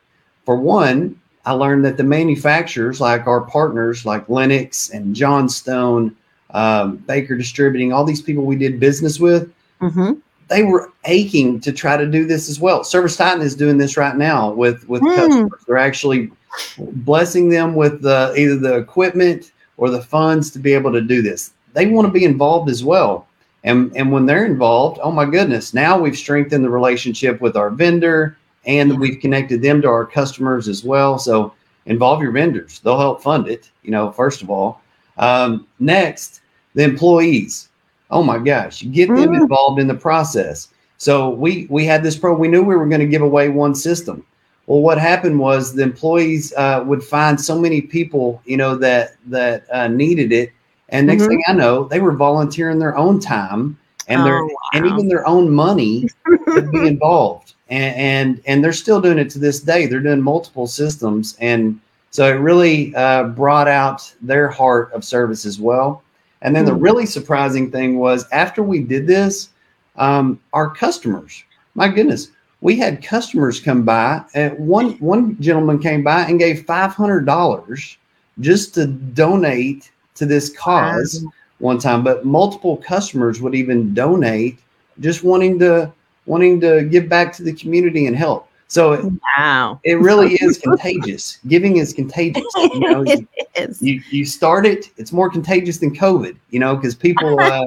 For 0.46 0.58
one, 0.58 1.20
I 1.46 1.54
learned 1.54 1.86
that 1.86 1.98
the 1.98 2.04
manufacturers, 2.04 3.00
like 3.00 3.26
our 3.26 3.42
partners, 3.42 4.06
like 4.06 4.28
Lennox 4.30 4.90
and 4.90 5.16
Johnstone, 5.16 6.16
um, 6.52 6.98
Baker 6.98 7.36
Distributing, 7.36 7.94
all 7.94 8.04
these 8.04 8.22
people 8.22 8.44
we 8.44 8.56
did 8.56 8.80
business 8.80 9.20
with, 9.20 9.52
Mhm. 9.82 10.22
They 10.48 10.64
were 10.64 10.92
aching 11.06 11.60
to 11.62 11.72
try 11.72 11.98
to 11.98 12.06
do 12.06 12.26
this 12.26 12.50
as 12.50 12.60
well. 12.60 12.84
Service 12.84 13.18
Titan 13.18 13.42
is 13.42 13.56
doing 13.56 13.78
this 13.78 13.98
right 13.98 14.16
now 14.16 14.52
with 14.52 14.88
with 14.88 15.02
Hmm. 15.02 15.16
customers. 15.16 15.62
They're 15.68 15.78
actually 15.78 16.32
blessing 16.80 17.50
them 17.50 17.76
with 17.76 18.02
the, 18.02 18.34
either 18.38 18.56
the 18.56 18.76
equipment 18.76 19.52
or 19.78 19.90
the 19.90 20.02
funds 20.02 20.50
to 20.52 20.60
be 20.60 20.74
able 20.74 20.92
to 20.94 21.02
do 21.02 21.22
this. 21.22 21.52
They 21.74 21.88
want 21.88 22.08
to 22.08 22.12
be 22.12 22.24
involved 22.24 22.70
as 22.70 22.84
well. 22.84 23.28
And, 23.66 23.92
and 23.98 24.12
when 24.12 24.26
they're 24.26 24.46
involved, 24.46 25.00
oh 25.04 25.12
my 25.12 25.26
goodness, 25.26 25.74
now 25.74 25.98
we've 26.00 26.18
strengthened 26.18 26.64
the 26.64 26.70
relationship 26.70 27.42
with 27.42 27.58
our 27.58 27.70
vendor 27.72 28.38
and 28.66 29.00
we've 29.00 29.20
connected 29.20 29.62
them 29.62 29.82
to 29.82 29.90
our 29.90 30.06
customers 30.06 30.68
as 30.68 30.84
well. 30.84 31.20
So 31.20 31.54
involve 31.88 32.22
your 32.22 32.32
vendors. 32.32 32.80
They'll 32.80 33.00
help 33.00 33.22
fund 33.22 33.48
it, 33.48 33.70
you 33.84 33.92
know, 33.92 34.12
first 34.12 34.42
of 34.42 34.50
all. 34.50 34.82
Um, 35.18 35.68
next, 35.80 36.42
the 36.74 36.84
employees. 36.84 37.70
Oh 38.16 38.24
my 38.24 38.40
gosh, 38.40 38.84
get 38.92 39.16
them 39.16 39.32
Mm. 39.32 39.42
involved 39.44 39.80
in 39.80 39.88
the 39.88 39.96
process. 39.96 40.70
So 40.98 41.30
we 41.30 41.68
we 41.70 41.86
had 41.86 42.04
this 42.04 42.18
pro. 42.18 42.34
We 42.34 42.48
knew 42.48 42.64
we 42.64 42.76
were 42.76 42.88
going 42.88 43.02
to 43.02 43.08
give 43.08 43.22
away 43.22 43.50
one 43.50 43.76
system. 43.76 44.24
Well, 44.68 44.82
what 44.82 44.98
happened 44.98 45.40
was 45.40 45.74
the 45.74 45.84
employees 45.84 46.54
uh, 46.58 46.84
would 46.88 47.04
find 47.04 47.40
so 47.40 47.60
many 47.60 47.82
people, 47.82 48.42
you 48.46 48.58
know, 48.58 48.76
that 48.78 49.16
that 49.28 49.66
uh, 49.72 49.88
needed 49.90 50.32
it, 50.32 50.52
and 50.90 51.08
next 51.08 51.24
Mhm. 51.24 51.28
thing 51.28 51.44
I 51.48 51.54
know, 51.54 51.86
they 51.86 52.00
were 52.00 52.14
volunteering 52.14 52.80
their 52.80 52.98
own 52.98 53.20
time 53.20 53.78
and 54.08 54.26
their 54.26 54.42
Oh, 54.42 54.50
and 54.74 54.86
even 54.88 55.08
their 55.10 55.28
own 55.28 55.52
money 55.54 56.10
to 56.56 56.62
be 56.62 56.86
involved. 56.88 57.54
And, 57.70 57.96
and 57.96 58.42
and 58.48 58.64
they're 58.64 58.74
still 58.74 59.02
doing 59.02 59.20
it 59.20 59.30
to 59.32 59.40
this 59.40 59.60
day. 59.60 59.88
They're 59.88 60.00
doing 60.10 60.22
multiple 60.22 60.68
systems, 60.68 61.36
and 61.42 61.80
so 62.12 62.28
it 62.28 62.40
really 62.40 62.96
uh, 62.96 63.24
brought 63.26 63.68
out 63.68 64.14
their 64.22 64.48
heart 64.48 64.92
of 64.94 65.04
service 65.04 65.46
as 65.46 65.60
well. 65.60 66.02
And 66.42 66.56
then 66.56 66.66
the 66.66 66.74
Hmm. 66.74 66.80
really 66.80 67.06
surprising 67.06 67.72
thing 67.72 67.98
was 67.98 68.26
after 68.32 68.62
we 68.64 68.80
did 68.80 69.08
this, 69.08 69.50
um, 69.98 70.40
our 70.54 70.70
customers, 70.70 71.44
my 71.76 71.88
goodness, 71.88 72.30
we 72.62 72.78
had 72.78 73.04
customers 73.04 73.60
come 73.60 73.84
by 73.84 74.22
and 74.34 74.58
one 74.58 74.92
one 75.00 75.38
gentleman 75.40 75.80
came 75.80 76.04
by 76.04 76.24
and 76.24 76.40
gave 76.40 76.66
five 76.66 76.94
hundred 76.94 77.26
dollars 77.26 77.98
just 78.40 78.74
to 78.76 78.88
donate 78.88 79.92
to 80.16 80.26
this 80.26 80.50
cause 80.58 81.24
one 81.60 81.78
time. 81.78 82.04
But 82.04 82.26
multiple 82.26 82.78
customers 82.78 83.42
would 83.42 83.56
even 83.56 83.94
donate 83.94 84.60
just 85.00 85.24
wanting 85.24 85.60
to 85.60 85.92
wanting 86.26 86.60
to 86.62 86.84
give 86.84 87.08
back 87.08 87.34
to 87.34 87.44
the 87.44 87.54
community 87.54 88.08
and 88.08 88.16
help. 88.16 88.48
So 88.68 88.94
it, 88.94 89.06
Wow. 89.38 89.80
it 89.84 89.96
really 90.00 90.34
is 90.36 90.58
contagious. 90.58 91.40
Giving 91.48 91.78
is 91.78 91.94
contagious. 91.94 92.44
You 92.56 92.80
know, 92.90 93.04
it 93.04 93.28
is. 93.56 93.82
you 93.82 94.02
you 94.10 94.26
start 94.26 94.66
it 94.66 94.90
it's 94.98 95.12
more 95.12 95.30
contagious 95.30 95.78
than 95.78 95.96
covid 95.96 96.36
you 96.50 96.60
know 96.60 96.76
because 96.76 96.94
people 96.96 97.40
uh, 97.52 97.66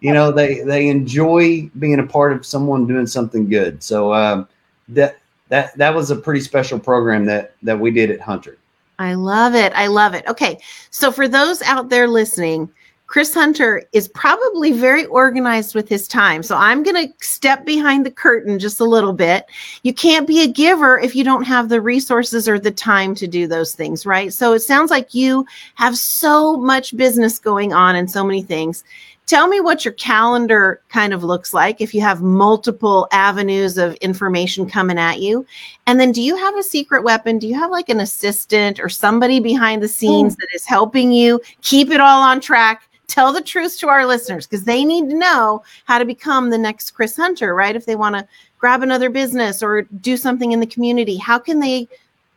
you 0.00 0.12
know 0.12 0.30
they 0.30 0.60
they 0.60 0.88
enjoy 0.88 1.70
being 1.78 1.98
a 2.00 2.06
part 2.06 2.32
of 2.32 2.44
someone 2.44 2.86
doing 2.86 3.06
something 3.06 3.48
good 3.48 3.82
so 3.82 4.12
um, 4.12 4.46
that 4.88 5.18
that 5.48 5.76
that 5.78 5.94
was 5.94 6.10
a 6.10 6.16
pretty 6.16 6.40
special 6.40 6.78
program 6.78 7.24
that 7.24 7.54
that 7.62 7.78
we 7.78 7.90
did 7.90 8.10
at 8.10 8.20
hunter 8.20 8.58
I 8.98 9.14
love 9.14 9.56
it. 9.56 9.72
I 9.74 9.88
love 9.88 10.14
it. 10.14 10.24
Okay. 10.28 10.58
So 10.90 11.10
for 11.10 11.26
those 11.26 11.60
out 11.62 11.88
there 11.88 12.06
listening, 12.06 12.70
Chris 13.12 13.34
Hunter 13.34 13.82
is 13.92 14.08
probably 14.08 14.72
very 14.72 15.04
organized 15.04 15.74
with 15.74 15.86
his 15.86 16.08
time. 16.08 16.42
So 16.42 16.56
I'm 16.56 16.82
going 16.82 17.08
to 17.08 17.12
step 17.22 17.66
behind 17.66 18.06
the 18.06 18.10
curtain 18.10 18.58
just 18.58 18.80
a 18.80 18.86
little 18.86 19.12
bit. 19.12 19.44
You 19.82 19.92
can't 19.92 20.26
be 20.26 20.42
a 20.42 20.48
giver 20.48 20.98
if 20.98 21.14
you 21.14 21.22
don't 21.22 21.44
have 21.44 21.68
the 21.68 21.82
resources 21.82 22.48
or 22.48 22.58
the 22.58 22.70
time 22.70 23.14
to 23.16 23.26
do 23.26 23.46
those 23.46 23.74
things, 23.74 24.06
right? 24.06 24.32
So 24.32 24.54
it 24.54 24.60
sounds 24.60 24.90
like 24.90 25.12
you 25.12 25.44
have 25.74 25.98
so 25.98 26.56
much 26.56 26.96
business 26.96 27.38
going 27.38 27.74
on 27.74 27.96
and 27.96 28.10
so 28.10 28.24
many 28.24 28.42
things. 28.42 28.82
Tell 29.26 29.46
me 29.46 29.60
what 29.60 29.84
your 29.84 29.92
calendar 29.92 30.80
kind 30.88 31.12
of 31.12 31.22
looks 31.22 31.52
like 31.52 31.82
if 31.82 31.94
you 31.94 32.00
have 32.00 32.22
multiple 32.22 33.08
avenues 33.12 33.76
of 33.76 33.92
information 33.96 34.66
coming 34.66 34.98
at 34.98 35.20
you. 35.20 35.44
And 35.86 36.00
then 36.00 36.12
do 36.12 36.22
you 36.22 36.34
have 36.38 36.56
a 36.56 36.62
secret 36.62 37.04
weapon? 37.04 37.38
Do 37.38 37.46
you 37.46 37.56
have 37.56 37.70
like 37.70 37.90
an 37.90 38.00
assistant 38.00 38.80
or 38.80 38.88
somebody 38.88 39.38
behind 39.38 39.82
the 39.82 39.88
scenes 39.88 40.32
oh. 40.32 40.36
that 40.40 40.54
is 40.54 40.64
helping 40.64 41.12
you 41.12 41.42
keep 41.60 41.90
it 41.90 42.00
all 42.00 42.22
on 42.22 42.40
track? 42.40 42.88
Tell 43.12 43.30
the 43.30 43.42
truth 43.42 43.78
to 43.80 43.88
our 43.88 44.06
listeners 44.06 44.46
because 44.46 44.64
they 44.64 44.86
need 44.86 45.10
to 45.10 45.14
know 45.14 45.62
how 45.84 45.98
to 45.98 46.06
become 46.06 46.48
the 46.48 46.56
next 46.56 46.92
Chris 46.92 47.14
Hunter, 47.14 47.54
right? 47.54 47.76
If 47.76 47.84
they 47.84 47.94
want 47.94 48.16
to 48.16 48.26
grab 48.58 48.82
another 48.82 49.10
business 49.10 49.62
or 49.62 49.82
do 49.82 50.16
something 50.16 50.52
in 50.52 50.60
the 50.60 50.66
community, 50.66 51.18
how 51.18 51.38
can 51.38 51.60
they 51.60 51.86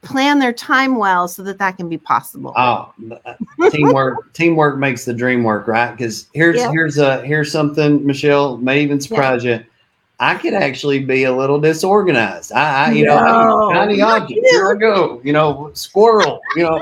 plan 0.02 0.38
their 0.40 0.52
time 0.52 0.98
well 0.98 1.30
so 1.30 1.44
that 1.44 1.60
that 1.60 1.78
can 1.78 1.88
be 1.88 1.98
possible? 1.98 2.52
oh 2.58 2.94
teamwork 3.72 4.34
teamwork 4.34 4.78
makes 4.78 5.06
the 5.06 5.14
dream 5.14 5.44
work 5.46 5.66
right 5.66 5.92
because 5.92 6.28
here's 6.34 6.58
Yeah. 6.58 6.72
here's 6.72 6.98
a 6.98 7.26
here's 7.26 7.52
something 7.54 8.06
michelle 8.06 8.58
may 8.58 8.84
even 8.84 9.00
surprise 9.00 9.46
you 9.46 9.64
I 10.20 10.36
could 10.36 10.54
actually 10.54 11.04
be 11.04 11.26
a 11.26 11.36
little 11.36 11.60
disorganized. 11.60 12.54
I, 12.54 12.86
I 12.86 12.92
you 12.92 13.06
know, 13.06 13.16
No. 13.16 13.70
I'm 13.70 13.72
a 13.72 13.74
tiny 13.74 13.98
Look 14.02 14.22
object. 14.24 14.48
Here 14.50 14.72
I 14.72 14.80
go. 14.80 15.20
You 15.26 15.34
know, 15.34 15.72
squirrel. 15.74 16.40
You 16.56 16.64
know, 16.64 16.82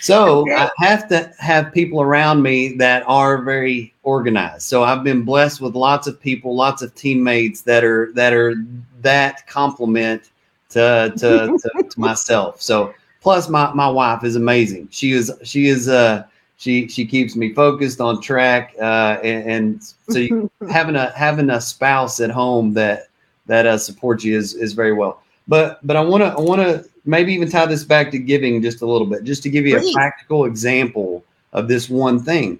So 0.00 0.40
Okay. 0.40 0.54
I 0.54 0.70
have 0.78 1.08
to 1.08 1.30
have 1.38 1.72
people 1.72 2.00
around 2.00 2.42
me 2.42 2.74
that 2.76 3.04
are 3.06 3.42
very 3.42 3.92
organized. 4.02 4.62
So 4.62 4.82
I've 4.82 5.04
been 5.04 5.22
blessed 5.22 5.60
with 5.60 5.74
lots 5.74 6.06
of 6.06 6.18
people, 6.20 6.56
lots 6.56 6.80
of 6.80 6.94
teammates 6.94 7.60
that 7.62 7.84
are 7.84 8.10
that 8.14 8.32
are 8.32 8.54
that 9.02 9.46
complement 9.46 10.30
to 10.70 11.12
to, 11.18 11.52
to, 11.58 11.84
to 11.90 12.00
myself. 12.00 12.62
So 12.62 12.94
plus 13.20 13.48
my 13.50 13.72
my 13.74 13.88
wife 13.88 14.24
is 14.24 14.36
amazing. 14.36 14.88
She 14.90 15.12
is 15.12 15.30
she 15.42 15.66
is 15.66 15.88
uh 15.88 16.24
she 16.56 16.88
she 16.88 17.04
keeps 17.04 17.36
me 17.36 17.52
focused 17.52 18.00
on 18.00 18.22
track 18.22 18.74
uh 18.80 19.18
and, 19.22 19.50
and 19.50 19.82
so 20.08 20.18
you, 20.18 20.50
having 20.70 20.96
a 20.96 21.10
having 21.10 21.50
a 21.50 21.60
spouse 21.60 22.20
at 22.20 22.30
home 22.30 22.72
that 22.74 23.08
that 23.46 23.66
uh, 23.66 23.76
supports 23.76 24.24
you 24.24 24.36
is 24.38 24.54
is 24.54 24.72
very 24.72 24.94
well. 24.94 25.22
But 25.46 25.84
but 25.86 25.96
I 25.96 26.00
want 26.00 26.22
to 26.22 26.28
I 26.28 26.40
want 26.40 26.62
to 26.62 26.88
maybe 27.10 27.32
even 27.34 27.50
tie 27.50 27.66
this 27.66 27.84
back 27.84 28.10
to 28.12 28.18
giving 28.18 28.62
just 28.62 28.82
a 28.82 28.86
little 28.86 29.06
bit, 29.06 29.24
just 29.24 29.42
to 29.42 29.50
give 29.50 29.66
you 29.66 29.78
Please. 29.78 29.90
a 29.90 29.94
practical 29.94 30.44
example 30.46 31.24
of 31.52 31.68
this 31.68 31.90
one 31.90 32.18
thing. 32.20 32.58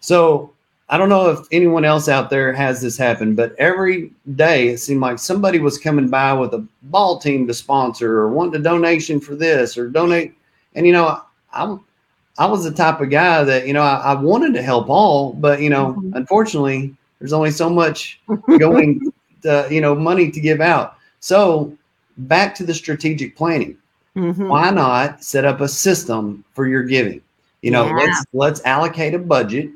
So 0.00 0.52
I 0.88 0.96
don't 0.96 1.08
know 1.08 1.30
if 1.30 1.40
anyone 1.52 1.84
else 1.84 2.08
out 2.08 2.30
there 2.30 2.52
has 2.52 2.80
this 2.80 2.96
happen, 2.96 3.34
but 3.34 3.54
every 3.58 4.12
day 4.36 4.68
it 4.68 4.78
seemed 4.78 5.00
like 5.00 5.18
somebody 5.18 5.58
was 5.58 5.76
coming 5.78 6.08
by 6.08 6.32
with 6.32 6.54
a 6.54 6.64
ball 6.84 7.18
team 7.18 7.46
to 7.48 7.54
sponsor 7.54 8.18
or 8.18 8.28
wanting 8.30 8.60
a 8.60 8.62
donation 8.64 9.20
for 9.20 9.34
this 9.34 9.76
or 9.76 9.88
donate. 9.88 10.34
And 10.74 10.86
you 10.86 10.92
know, 10.92 11.20
I'm 11.52 11.80
I 12.38 12.46
was 12.46 12.62
the 12.62 12.70
type 12.70 13.00
of 13.00 13.10
guy 13.10 13.42
that 13.42 13.66
you 13.66 13.72
know 13.72 13.82
I, 13.82 13.96
I 13.96 14.14
wanted 14.14 14.54
to 14.54 14.62
help 14.62 14.88
all, 14.88 15.32
but 15.34 15.60
you 15.60 15.70
know, 15.70 15.94
Mhm. 15.98 16.12
unfortunately, 16.14 16.94
there's 17.18 17.32
only 17.32 17.50
so 17.50 17.68
much 17.68 18.20
going, 18.58 19.12
to, 19.42 19.66
you 19.70 19.80
know, 19.80 19.94
money 19.94 20.30
to 20.30 20.40
give 20.40 20.60
out. 20.60 20.94
So 21.20 21.72
back 22.18 22.54
to 22.56 22.64
the 22.64 22.74
strategic 22.74 23.36
planning 23.36 23.76
Mhm. 24.18 24.48
why 24.48 24.70
not 24.70 25.22
set 25.22 25.44
up 25.44 25.60
a 25.60 25.68
system 25.68 26.44
for 26.52 26.66
your 26.66 26.82
giving? 26.82 27.20
You 27.62 27.70
know 27.70 27.86
Yeah. 27.86 27.94
let's 27.94 28.24
let's 28.32 28.64
allocate 28.64 29.14
a 29.14 29.18
budget. 29.18 29.70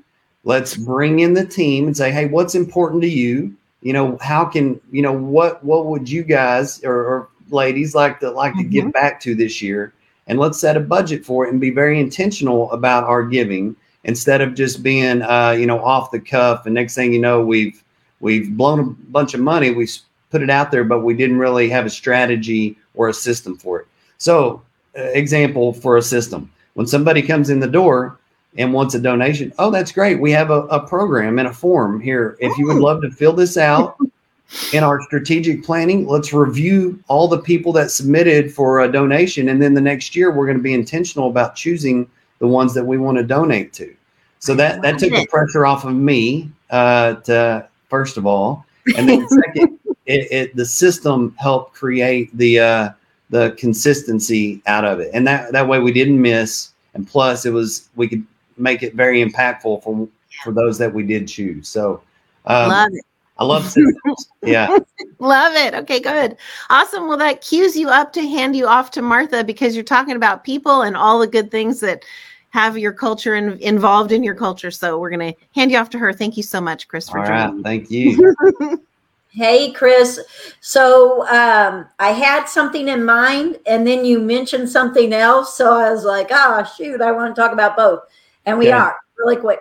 Let's 0.44 0.76
bring 0.76 1.20
in 1.20 1.34
the 1.34 1.44
team 1.46 1.86
and 1.86 1.96
say 1.96 2.10
hey 2.10 2.26
what's 2.26 2.54
important 2.54 3.02
to 3.02 3.08
you? 3.08 3.54
You 3.82 3.92
know 3.92 4.18
how 4.20 4.44
can 4.44 4.80
you 4.90 5.02
know 5.02 5.12
what 5.12 5.64
what 5.64 5.86
would 5.86 6.08
you 6.08 6.22
guys 6.24 6.82
or, 6.84 6.94
or 6.94 7.28
ladies 7.50 7.94
like 7.94 8.20
to 8.20 8.30
like 8.30 8.56
to 8.56 8.64
give 8.64 8.92
back 8.92 9.20
to 9.22 9.34
this 9.34 9.62
year? 9.62 9.92
And 10.26 10.38
let's 10.38 10.60
set 10.60 10.76
a 10.76 10.80
budget 10.80 11.24
for 11.24 11.46
it 11.46 11.50
and 11.52 11.60
be 11.60 11.70
very 11.70 12.00
intentional 12.00 12.70
about 12.72 13.04
our 13.04 13.22
giving 13.24 13.74
instead 14.04 14.40
of 14.40 14.54
just 14.54 14.82
being 14.82 15.22
uh 15.22 15.50
you 15.58 15.66
know 15.66 15.78
off 15.84 16.10
the 16.10 16.20
cuff. 16.20 16.66
And 16.66 16.74
next 16.74 16.94
thing 16.94 17.12
you 17.12 17.20
know 17.20 17.40
we've 17.44 17.82
we've 18.20 18.50
blown 18.56 18.80
a 18.80 18.84
bunch 19.10 19.34
of 19.34 19.40
money. 19.40 19.70
We've 19.70 19.96
put 20.30 20.42
it 20.42 20.50
out 20.50 20.70
there 20.70 20.84
but 20.84 21.00
we 21.00 21.14
didn't 21.14 21.38
really 21.38 21.68
have 21.68 21.84
a 21.86 21.90
strategy 21.90 22.76
or 22.94 23.08
a 23.08 23.12
system 23.14 23.56
for 23.56 23.80
it 23.80 23.86
so, 24.22 24.62
uh, 24.96 25.02
example 25.02 25.72
for 25.72 25.96
a 25.96 26.02
system 26.02 26.48
when 26.74 26.86
somebody 26.86 27.22
comes 27.22 27.50
in 27.50 27.58
the 27.58 27.66
door 27.66 28.20
and 28.56 28.72
wants 28.72 28.94
a 28.94 29.00
donation, 29.00 29.52
oh, 29.58 29.68
that's 29.68 29.90
great. 29.90 30.20
We 30.20 30.30
have 30.30 30.48
a, 30.52 30.60
a 30.66 30.86
program 30.86 31.40
and 31.40 31.48
a 31.48 31.52
form 31.52 32.00
here. 32.00 32.36
If 32.38 32.56
you 32.56 32.68
would 32.68 32.76
love 32.76 33.02
to 33.02 33.10
fill 33.10 33.32
this 33.32 33.56
out 33.56 33.96
in 34.72 34.84
our 34.84 35.02
strategic 35.02 35.64
planning, 35.64 36.06
let's 36.06 36.32
review 36.32 37.02
all 37.08 37.26
the 37.26 37.40
people 37.40 37.72
that 37.72 37.90
submitted 37.90 38.54
for 38.54 38.82
a 38.82 38.92
donation. 38.92 39.48
And 39.48 39.60
then 39.60 39.74
the 39.74 39.80
next 39.80 40.14
year, 40.14 40.30
we're 40.30 40.46
going 40.46 40.58
to 40.58 40.62
be 40.62 40.74
intentional 40.74 41.28
about 41.28 41.56
choosing 41.56 42.08
the 42.38 42.46
ones 42.46 42.74
that 42.74 42.84
we 42.84 42.98
want 42.98 43.18
to 43.18 43.24
donate 43.24 43.72
to. 43.72 43.92
So 44.38 44.54
that, 44.54 44.82
that 44.82 45.00
took 45.00 45.10
the 45.10 45.26
pressure 45.26 45.66
off 45.66 45.84
of 45.84 45.96
me, 45.96 46.48
uh, 46.70 47.14
to, 47.14 47.68
first 47.90 48.16
of 48.16 48.24
all. 48.24 48.64
And 48.96 49.08
then 49.08 49.28
second, 49.46 49.80
it, 50.06 50.30
it, 50.30 50.54
the 50.54 50.66
system 50.66 51.34
helped 51.40 51.74
create 51.74 52.30
the, 52.38 52.60
uh, 52.60 52.90
the 53.32 53.52
consistency 53.56 54.62
out 54.66 54.84
of 54.84 55.00
it. 55.00 55.10
And 55.14 55.26
that, 55.26 55.52
that 55.52 55.66
way 55.66 55.78
we 55.78 55.90
didn't 55.90 56.20
miss. 56.20 56.70
And 56.92 57.08
plus 57.08 57.46
it 57.46 57.50
was, 57.50 57.88
we 57.96 58.06
could 58.06 58.24
make 58.58 58.82
it 58.82 58.94
very 58.94 59.24
impactful 59.24 59.82
for, 59.82 60.06
for 60.44 60.52
those 60.52 60.76
that 60.78 60.92
we 60.92 61.02
did 61.02 61.26
choose. 61.26 61.66
So, 61.66 62.02
um, 62.44 62.68
Love 62.68 62.90
it. 62.92 63.04
I 63.38 63.44
love 63.44 63.64
systems. 63.64 64.28
yeah. 64.42 64.78
Love 65.18 65.54
it. 65.54 65.74
Okay, 65.74 65.98
good. 65.98 66.36
Awesome. 66.68 67.08
Well, 67.08 67.16
that 67.16 67.40
cues 67.40 67.74
you 67.74 67.88
up 67.88 68.12
to 68.12 68.20
hand 68.20 68.54
you 68.54 68.66
off 68.66 68.90
to 68.92 69.02
Martha 69.02 69.42
because 69.42 69.74
you're 69.74 69.82
talking 69.82 70.14
about 70.14 70.44
people 70.44 70.82
and 70.82 70.94
all 70.94 71.18
the 71.18 71.26
good 71.26 71.50
things 71.50 71.80
that 71.80 72.04
have 72.50 72.76
your 72.76 72.92
culture 72.92 73.34
in, 73.34 73.58
involved 73.60 74.12
in 74.12 74.22
your 74.22 74.34
culture. 74.34 74.70
So 74.70 74.98
we're 74.98 75.10
going 75.10 75.32
to 75.32 75.40
hand 75.54 75.70
you 75.70 75.78
off 75.78 75.88
to 75.90 75.98
her. 75.98 76.12
Thank 76.12 76.36
you 76.36 76.42
so 76.42 76.60
much, 76.60 76.86
Chris, 76.86 77.08
for 77.08 77.20
All 77.20 77.26
joining. 77.26 77.56
right. 77.56 77.64
Thank 77.64 77.90
you. 77.90 78.36
Hey, 79.34 79.72
Chris. 79.72 80.20
So 80.60 81.26
um, 81.28 81.86
I 81.98 82.10
had 82.12 82.44
something 82.46 82.88
in 82.88 83.04
mind, 83.04 83.58
and 83.66 83.86
then 83.86 84.04
you 84.04 84.20
mentioned 84.20 84.68
something 84.68 85.12
else. 85.14 85.56
So 85.56 85.72
I 85.72 85.90
was 85.90 86.04
like, 86.04 86.28
oh, 86.30 86.64
shoot, 86.76 87.00
I 87.00 87.12
want 87.12 87.34
to 87.34 87.40
talk 87.40 87.52
about 87.52 87.76
both. 87.76 88.00
And 88.44 88.58
we 88.58 88.66
Okay. 88.68 88.72
are 88.72 89.00
really 89.18 89.36
quick. 89.36 89.60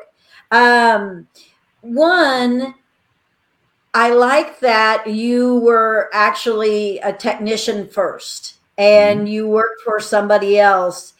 Um, 0.51 1.27
one, 1.81 2.75
I 3.93 4.13
like 4.13 4.59
that 4.59 5.07
you 5.07 5.57
were 5.59 6.09
actually 6.13 6.99
a 6.99 7.13
technician 7.13 7.87
first 7.87 8.55
and 8.77 9.27
you 9.27 9.47
worked 9.47 9.81
for 9.83 9.99
somebody 9.99 10.59
else 10.59 11.13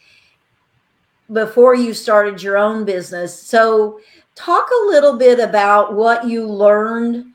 before 1.32 1.74
you 1.74 1.94
started 1.94 2.42
your 2.42 2.58
own 2.58 2.84
business. 2.84 3.38
So, 3.38 4.00
talk 4.34 4.68
a 4.70 4.86
little 4.86 5.18
bit 5.18 5.38
about 5.38 5.94
what 5.94 6.26
you 6.26 6.46
learned 6.46 7.31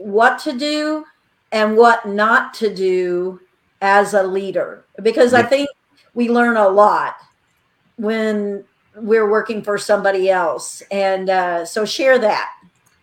what 0.00 0.38
to 0.38 0.52
do 0.52 1.04
and 1.52 1.76
what 1.76 2.06
not 2.08 2.54
to 2.54 2.74
do 2.74 3.40
as 3.82 4.14
a 4.14 4.22
leader 4.22 4.84
because 5.02 5.34
i 5.34 5.42
think 5.42 5.68
we 6.14 6.28
learn 6.28 6.56
a 6.56 6.68
lot 6.68 7.16
when 7.96 8.64
we're 8.96 9.30
working 9.30 9.62
for 9.62 9.78
somebody 9.78 10.30
else 10.30 10.82
and 10.90 11.30
uh, 11.30 11.64
so 11.64 11.84
share 11.84 12.18
that 12.18 12.50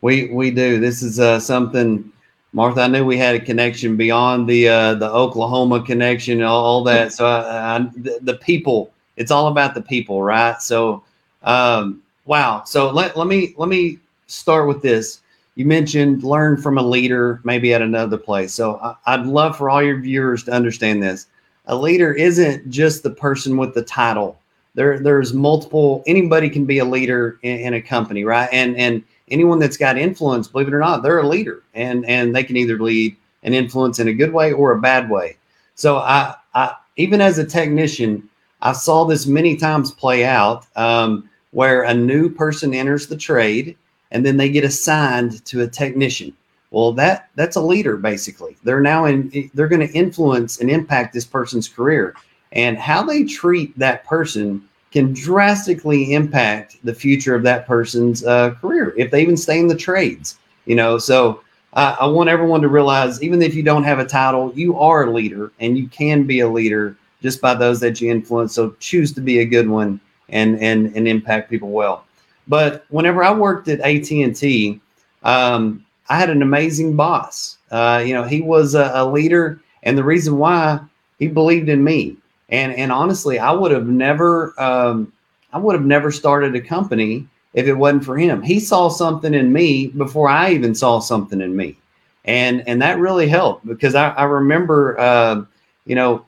We, 0.02 0.30
we 0.30 0.52
do. 0.52 0.80
This 0.80 1.02
is 1.02 1.20
uh, 1.20 1.40
something, 1.40 2.12
Martha, 2.52 2.82
I 2.82 2.88
knew 2.88 3.04
we 3.06 3.18
had 3.18 3.36
a 3.36 3.40
connection 3.40 3.98
beyond 3.98 4.48
the, 4.48 4.70
uh, 4.70 4.94
the 4.96 5.10
Oklahoma 5.10 5.82
connection 5.82 6.42
all, 6.44 6.64
all 6.64 6.84
that. 6.84 7.14
So 7.14 7.26
I, 7.26 7.78
I, 7.78 7.80
the, 7.96 8.20
the 8.22 8.36
people, 8.36 8.92
it's 9.16 9.32
all 9.32 9.48
about 9.48 9.74
the 9.74 9.82
people, 9.82 10.22
right? 10.22 10.62
So, 10.62 11.04
um, 11.44 12.04
Wow. 12.28 12.64
So 12.66 12.92
let, 12.92 13.18
let 13.18 13.28
me 13.28 13.56
let 13.58 13.70
me 13.70 14.00
start 14.28 14.68
with 14.68 14.82
this. 14.82 15.22
You 15.58 15.66
mentioned 15.66 16.22
learn 16.22 16.62
from 16.62 16.78
a 16.78 16.84
leader, 16.84 17.42
maybe 17.44 17.74
at 17.74 17.82
another 17.82 18.16
place. 18.16 18.54
So 18.54 18.96
I'd 19.08 19.26
love 19.26 19.58
for 19.58 19.72
all 19.72 19.82
your 19.82 20.00
viewers 20.00 20.44
to 20.44 20.52
understand 20.52 21.02
this. 21.02 21.26
A 21.66 21.76
leader 21.76 22.14
isn't 22.14 22.70
just 22.70 23.02
the 23.02 23.10
person 23.10 23.58
with 23.58 23.74
the 23.74 23.82
title. 23.82 24.40
There, 24.76 25.00
there's 25.00 25.34
multiple. 25.34 26.04
Anybody 26.06 26.52
can 26.52 26.66
be 26.66 26.78
a 26.78 26.86
leader 26.86 27.40
in, 27.42 27.60
in 27.60 27.74
a 27.74 27.82
company, 27.82 28.24
right? 28.24 28.48
And 28.52 28.78
and 28.78 29.04
anyone 29.30 29.58
that's 29.58 29.78
got 29.78 29.98
influence, 29.98 30.48
believe 30.48 30.68
it 30.68 30.76
or 30.76 30.80
not, 30.80 31.02
they're 31.02 31.18
a 31.18 31.28
leader, 31.28 31.64
and 31.74 32.06
and 32.06 32.36
they 32.36 32.44
can 32.44 32.56
either 32.56 32.78
lead 32.78 33.18
and 33.42 33.56
influence 33.56 33.98
in 33.98 34.08
a 34.08 34.14
good 34.14 34.34
way 34.34 34.54
or 34.54 34.74
a 34.74 34.80
bad 34.80 35.10
way. 35.10 35.38
So 35.74 35.98
I, 35.98 36.36
I 36.54 36.76
even 36.98 37.20
as 37.20 37.40
a 37.40 37.44
technician, 37.44 38.30
I 38.62 38.74
saw 38.74 39.06
this 39.06 39.26
many 39.26 39.58
times 39.58 39.90
play 39.90 40.24
out. 40.24 40.68
Um, 40.76 41.28
where 41.52 41.82
a 41.84 41.94
new 41.94 42.30
person 42.30 42.74
enters 42.74 43.08
the 43.08 43.18
trade 43.18 43.76
and 44.12 44.26
then 44.26 44.38
they 44.38 44.50
get 44.50 44.64
assigned 44.64 45.44
to 45.46 45.62
a 45.62 45.68
technician. 45.68 46.34
Well, 46.72 46.92
that 46.94 47.30
that's 47.36 47.56
a 47.56 47.62
leader 47.62 47.98
basically. 47.98 48.58
They're 48.64 48.82
now 48.82 49.06
in 49.06 49.50
they're 49.54 49.68
going 49.68 49.88
to 49.88 49.94
influence 49.94 50.60
and 50.60 50.70
impact 50.70 51.14
this 51.14 51.26
person's 51.26 51.68
career. 51.68 52.16
And 52.52 52.78
how 52.78 53.04
they 53.04 53.24
treat 53.24 53.78
that 53.78 54.06
person 54.06 54.68
can 54.92 55.14
drastically 55.14 56.14
impact 56.14 56.78
the 56.84 56.94
future 56.94 57.36
of 57.36 57.44
that 57.44 57.68
person's 57.68 58.26
uh, 58.26 58.52
career 58.56 58.94
if 58.98 59.12
they 59.12 59.22
even 59.22 59.38
stay 59.38 59.60
in 59.60 59.68
the 59.68 59.76
trades. 59.76 60.40
You 60.66 60.76
know, 60.76 60.98
so 60.98 61.42
I 61.74 62.08
want 62.08 62.30
everyone 62.30 62.62
to 62.62 62.70
realize 62.70 63.22
even 63.22 63.42
if 63.42 63.54
you 63.54 63.62
don't 63.62 63.84
have 63.84 64.00
a 64.00 64.06
title, 64.06 64.52
you 64.56 64.80
are 64.80 65.06
a 65.06 65.12
leader 65.12 65.52
and 65.60 65.78
you 65.78 65.88
can 65.88 66.24
be 66.24 66.40
a 66.40 66.50
leader 66.50 66.98
just 67.22 67.40
by 67.40 67.54
those 67.54 67.80
that 67.82 68.02
you 68.02 68.10
influence. 68.10 68.54
So 68.54 68.76
choose 68.80 69.14
to 69.14 69.22
be 69.22 69.40
a 69.40 69.46
good 69.46 69.70
one 69.70 70.00
and 70.30 70.60
and 70.60 70.96
and 70.96 71.08
impact 71.08 71.52
people 71.52 71.70
well. 71.70 72.07
But 72.48 72.86
whenever 72.90 73.24
I 73.24 73.34
worked 73.34 73.68
at 73.68 73.80
AT 73.82 74.10
and 74.12 74.36
T, 74.36 74.80
um, 75.24 75.86
I 76.10 76.18
had 76.18 76.30
an 76.30 76.42
amazing 76.42 76.96
boss. 76.96 77.58
Uh, 77.72 78.04
you 78.06 78.14
know, 78.14 78.24
he 78.24 78.42
was 78.42 78.76
a, 78.76 78.92
a, 78.94 79.06
leader, 79.06 79.60
and 79.84 79.98
the 79.98 80.04
reason 80.04 80.38
why 80.38 80.80
he 81.20 81.28
believed 81.28 81.70
in 81.70 81.84
me. 81.84 82.16
And 82.50 82.74
and 82.74 82.92
honestly, 82.92 83.40
I 83.40 83.52
would 83.52 83.72
have 83.72 83.88
never, 83.88 84.60
um, 84.62 85.12
I 85.52 85.58
would 85.58 85.76
have 85.76 85.86
never 85.86 86.12
started 86.12 86.56
a 86.56 86.62
company 86.62 87.28
if 87.54 87.68
it 87.68 87.74
wasn't 87.74 88.06
for 88.06 88.18
him. 88.18 88.42
He 88.42 88.60
saw 88.62 88.88
something 88.88 89.34
in 89.34 89.52
me 89.52 89.88
before 89.88 90.30
I 90.30 90.52
even 90.52 90.74
saw 90.74 91.00
something 91.00 91.42
in 91.42 91.58
me, 91.58 91.78
and 92.24 92.66
and 92.66 92.82
that 92.82 93.00
really 93.00 93.28
helped 93.28 93.66
because 93.66 93.96
I, 93.96 94.10
I 94.12 94.24
remember, 94.24 94.98
uh, 94.98 95.44
you 95.86 95.96
know, 95.96 96.26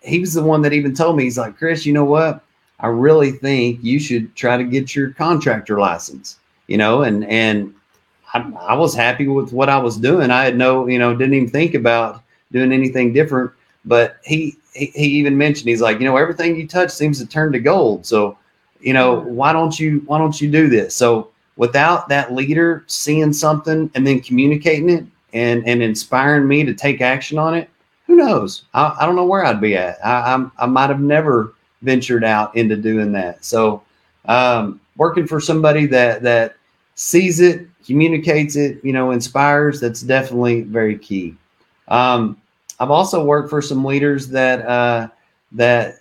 he 0.00 0.20
was 0.20 0.32
the 0.32 0.42
one 0.42 0.62
that 0.62 0.72
even 0.72 0.94
told 0.94 1.16
me 1.18 1.24
he's 1.24 1.36
like, 1.36 1.58
Chris, 1.58 1.84
you 1.84 1.92
know 1.92 2.04
what? 2.04 2.42
I 2.80 2.88
really 2.88 3.32
think 3.32 3.80
you 3.82 3.98
should 3.98 4.34
try 4.36 4.56
to 4.56 4.64
get 4.64 4.94
your 4.94 5.10
contractor 5.10 5.78
license, 5.78 6.38
you 6.68 6.76
know, 6.76 7.02
and, 7.02 7.24
and 7.24 7.74
I, 8.32 8.52
I, 8.60 8.74
was 8.74 8.94
happy 8.94 9.26
with 9.26 9.52
what 9.52 9.68
I 9.68 9.78
was 9.78 9.96
doing. 9.96 10.30
I 10.30 10.44
had 10.44 10.56
no, 10.56 10.86
you 10.86 10.98
know, 10.98 11.14
didn't 11.14 11.34
even 11.34 11.48
think 11.48 11.74
about 11.74 12.22
doing 12.52 12.72
anything 12.72 13.12
different, 13.12 13.50
but 13.84 14.18
he, 14.24 14.56
he, 14.74 14.86
he 14.86 15.06
even 15.18 15.36
mentioned, 15.36 15.68
he's 15.68 15.80
like, 15.80 15.98
you 15.98 16.04
know, 16.04 16.16
everything 16.16 16.56
you 16.56 16.68
touch 16.68 16.90
seems 16.90 17.18
to 17.18 17.26
turn 17.26 17.52
to 17.52 17.58
gold. 17.58 18.06
So, 18.06 18.38
you 18.80 18.92
know, 18.92 19.20
why 19.20 19.52
don't 19.52 19.78
you, 19.78 20.02
why 20.06 20.18
don't 20.18 20.40
you 20.40 20.48
do 20.50 20.68
this? 20.68 20.94
So 20.94 21.30
without 21.56 22.08
that 22.08 22.32
leader 22.32 22.84
seeing 22.86 23.32
something 23.32 23.90
and 23.96 24.06
then 24.06 24.20
communicating 24.20 24.88
it 24.88 25.04
and, 25.32 25.66
and 25.66 25.82
inspiring 25.82 26.46
me 26.46 26.64
to 26.64 26.74
take 26.74 27.00
action 27.00 27.38
on 27.38 27.54
it, 27.54 27.68
who 28.06 28.14
knows? 28.14 28.64
I, 28.72 28.96
I 29.00 29.06
don't 29.06 29.16
know 29.16 29.26
where 29.26 29.44
I'd 29.44 29.60
be 29.60 29.76
at. 29.76 29.98
I, 30.04 30.32
I'm, 30.32 30.52
I 30.58 30.66
might 30.66 30.90
have 30.90 31.00
never 31.00 31.54
ventured 31.82 32.24
out 32.24 32.54
into 32.56 32.76
doing 32.76 33.12
that. 33.12 33.44
So 33.44 33.82
um, 34.26 34.80
working 34.96 35.26
for 35.26 35.40
somebody 35.40 35.86
that 35.86 36.22
that 36.22 36.56
sees 36.94 37.40
it, 37.40 37.66
communicates 37.86 38.56
it, 38.56 38.78
you 38.84 38.92
know, 38.92 39.12
inspires. 39.12 39.80
That's 39.80 40.02
definitely 40.02 40.62
very 40.62 40.98
key. 40.98 41.36
Um, 41.88 42.36
I've 42.80 42.90
also 42.90 43.24
worked 43.24 43.50
for 43.50 43.62
some 43.62 43.84
leaders 43.84 44.28
that 44.28 44.66
uh, 44.66 45.08
that 45.52 45.96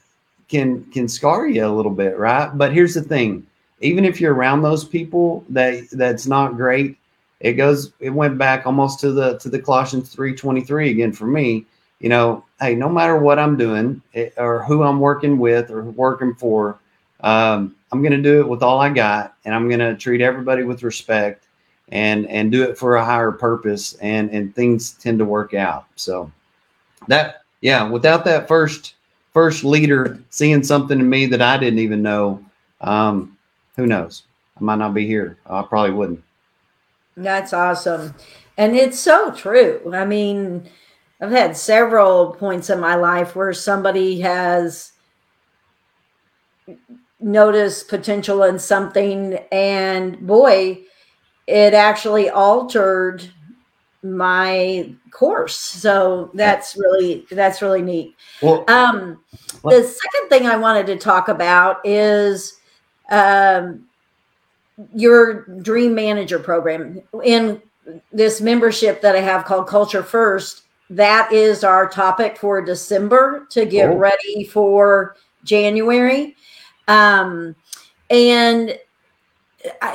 can 0.47 0.83
can 0.91 1.07
scar 1.07 1.47
you 1.47 1.65
a 1.65 1.69
little 1.69 1.91
bit, 1.91 2.17
right? 2.17 2.55
But 2.55 2.73
here's 2.73 2.93
the 2.93 3.01
thing: 3.01 3.45
even 3.81 4.05
if 4.05 4.19
you're 4.19 4.33
around 4.33 4.61
those 4.61 4.83
people, 4.83 5.45
that 5.49 5.89
that's 5.91 6.27
not 6.27 6.57
great. 6.57 6.97
It 7.39 7.53
goes. 7.53 7.93
It 7.99 8.09
went 8.09 8.37
back 8.37 8.65
almost 8.65 8.99
to 9.01 9.11
the 9.11 9.37
to 9.39 9.49
the 9.49 9.61
Colossians 9.61 10.09
three 10.09 10.35
twenty 10.35 10.61
three 10.61 10.91
again 10.91 11.13
for 11.13 11.27
me 11.27 11.65
you 11.99 12.09
know, 12.09 12.45
hey, 12.59 12.75
no 12.75 12.89
matter 12.89 13.17
what 13.17 13.39
I'm 13.39 13.57
doing 13.57 14.01
eh, 14.13 14.29
or 14.37 14.63
who 14.63 14.83
I'm 14.83 14.99
working 14.99 15.37
with 15.37 15.71
or 15.71 15.83
working 15.83 16.35
for, 16.35 16.79
um, 17.21 17.75
I'm 17.91 18.01
going 18.01 18.11
to 18.11 18.21
do 18.21 18.39
it 18.41 18.47
with 18.47 18.61
all 18.61 18.79
I 18.79 18.89
got, 18.89 19.35
and 19.45 19.55
I'm 19.55 19.67
going 19.67 19.79
to 19.79 19.95
treat 19.95 20.21
everybody 20.21 20.63
with 20.63 20.83
respect 20.83 21.45
and 21.89 22.27
and 22.27 22.51
do 22.51 22.63
it 22.63 22.77
for 22.77 22.97
a 22.97 23.05
higher 23.05 23.31
purpose, 23.31 23.93
and 23.95 24.29
and 24.29 24.53
things 24.53 24.91
tend 24.93 25.19
to 25.19 25.25
work 25.25 25.53
out. 25.53 25.85
So 25.95 26.31
that 27.07 27.41
yeah, 27.61 27.89
without 27.89 28.25
that 28.25 28.47
first 28.47 28.95
first 29.33 29.63
leader 29.63 30.19
seeing 30.29 30.63
something 30.63 30.99
in 30.99 31.09
me 31.09 31.25
that 31.27 31.41
I 31.41 31.57
didn't 31.57 31.79
even 31.79 32.01
know, 32.01 32.43
um, 32.81 33.37
who 33.75 33.87
knows? 33.87 34.23
I 34.59 34.63
might 34.63 34.77
not 34.77 34.93
be 34.93 35.07
here. 35.07 35.37
I 35.45 35.61
probably 35.61 35.91
wouldn't. 35.91 36.23
That's 37.15 37.53
awesome, 37.53 38.13
and 38.57 38.75
it's 38.75 38.99
so 38.99 39.31
true. 39.31 39.91
I 39.93 40.05
mean 40.05 40.69
I've 41.19 41.31
had 41.31 41.57
several 41.57 42.33
points 42.33 42.69
in 42.69 42.79
my 42.79 42.95
life 42.95 43.35
where 43.35 43.53
somebody 43.53 44.19
has 44.21 44.91
noticed 47.19 47.87
potential 47.87 48.43
in 48.43 48.59
something, 48.59 49.33
and 49.51 50.19
boy, 50.25 50.79
it 51.47 51.73
actually 51.73 52.29
altered 52.29 53.27
my 54.03 54.93
course. 55.09 55.57
So 55.57 56.29
that's 56.35 56.77
really 56.77 57.25
that's 57.31 57.63
really 57.63 57.81
neat. 57.81 58.15
Well, 58.41 58.63
um, 58.67 59.23
the 59.63 59.83
second 59.83 60.29
thing 60.29 60.45
I 60.45 60.55
wanted 60.57 60.85
to 60.87 60.97
talk 60.97 61.29
about 61.29 61.79
is 61.83 62.59
um, 63.09 63.85
your 64.93 65.45
Dream 65.61 65.95
Manager 65.95 66.37
program 66.37 67.01
in 67.23 67.59
this 68.11 68.39
membership 68.39 69.01
that 69.01 69.15
I 69.15 69.21
have 69.21 69.45
called 69.45 69.67
Culture 69.67 70.03
First 70.03 70.66
that 70.89 71.31
is 71.33 71.63
our 71.63 71.89
topic 71.89 72.37
for 72.37 72.61
December 72.61 73.45
to 73.49 73.65
get 73.65 73.89
oh. 73.89 73.97
ready 73.97 74.45
for 74.45 75.15
January. 75.43 76.35
Um, 76.87 77.55
and 78.09 78.77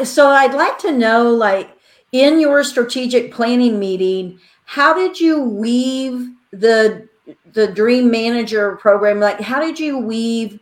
so 0.05 0.29
I'd 0.29 0.55
like 0.55 0.79
to 0.81 0.93
know, 0.93 1.31
like, 1.31 1.71
in 2.13 2.41
your 2.41 2.63
strategic 2.63 3.33
planning 3.33 3.79
meeting, 3.79 4.39
how 4.65 4.93
did 4.95 5.19
you 5.19 5.43
weave 5.43 6.31
the 6.51 7.09
the 7.53 7.69
Dream 7.69 8.11
Manager 8.11 8.77
program? 8.77 9.21
Like, 9.21 9.41
how 9.41 9.61
did 9.61 9.79
you 9.79 9.99
weave 9.99 10.59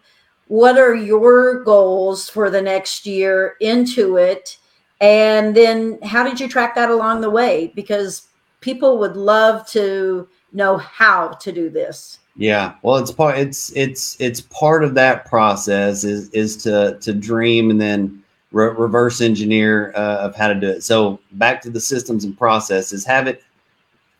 what 0.48 0.78
are 0.78 0.94
your 0.94 1.62
goals 1.62 2.28
for 2.28 2.50
the 2.50 2.60
next 2.60 3.06
year 3.06 3.56
into 3.60 4.16
it? 4.16 4.58
And 5.00 5.56
then 5.56 6.00
how 6.02 6.24
did 6.24 6.40
you 6.40 6.48
track 6.48 6.74
that 6.74 6.90
along 6.90 7.20
the 7.20 7.30
way? 7.30 7.72
Because 7.74 8.28
people 8.60 8.98
would 8.98 9.16
love 9.16 9.66
to 9.68 10.28
know 10.52 10.76
how 10.76 11.28
to 11.28 11.52
do 11.52 11.70
this. 11.70 12.18
Yeah, 12.36 12.74
well, 12.82 12.96
it's 12.96 13.10
part 13.10 13.38
it's 13.38 13.70
it's 13.76 14.16
it's 14.20 14.40
part 14.40 14.84
of 14.84 14.94
that 14.94 15.26
process 15.26 16.04
is 16.04 16.30
is 16.30 16.56
to 16.58 16.96
to 17.00 17.12
dream 17.12 17.70
and 17.70 17.80
then 17.80 18.22
re- 18.52 18.68
reverse 18.68 19.20
engineer 19.20 19.92
uh, 19.94 20.18
of 20.18 20.34
how 20.36 20.48
to 20.48 20.54
do 20.54 20.68
it. 20.68 20.82
So 20.82 21.20
back 21.32 21.60
to 21.62 21.70
the 21.70 21.80
systems 21.80 22.24
and 22.24 22.36
processes, 22.36 23.04
have 23.04 23.26
it 23.26 23.42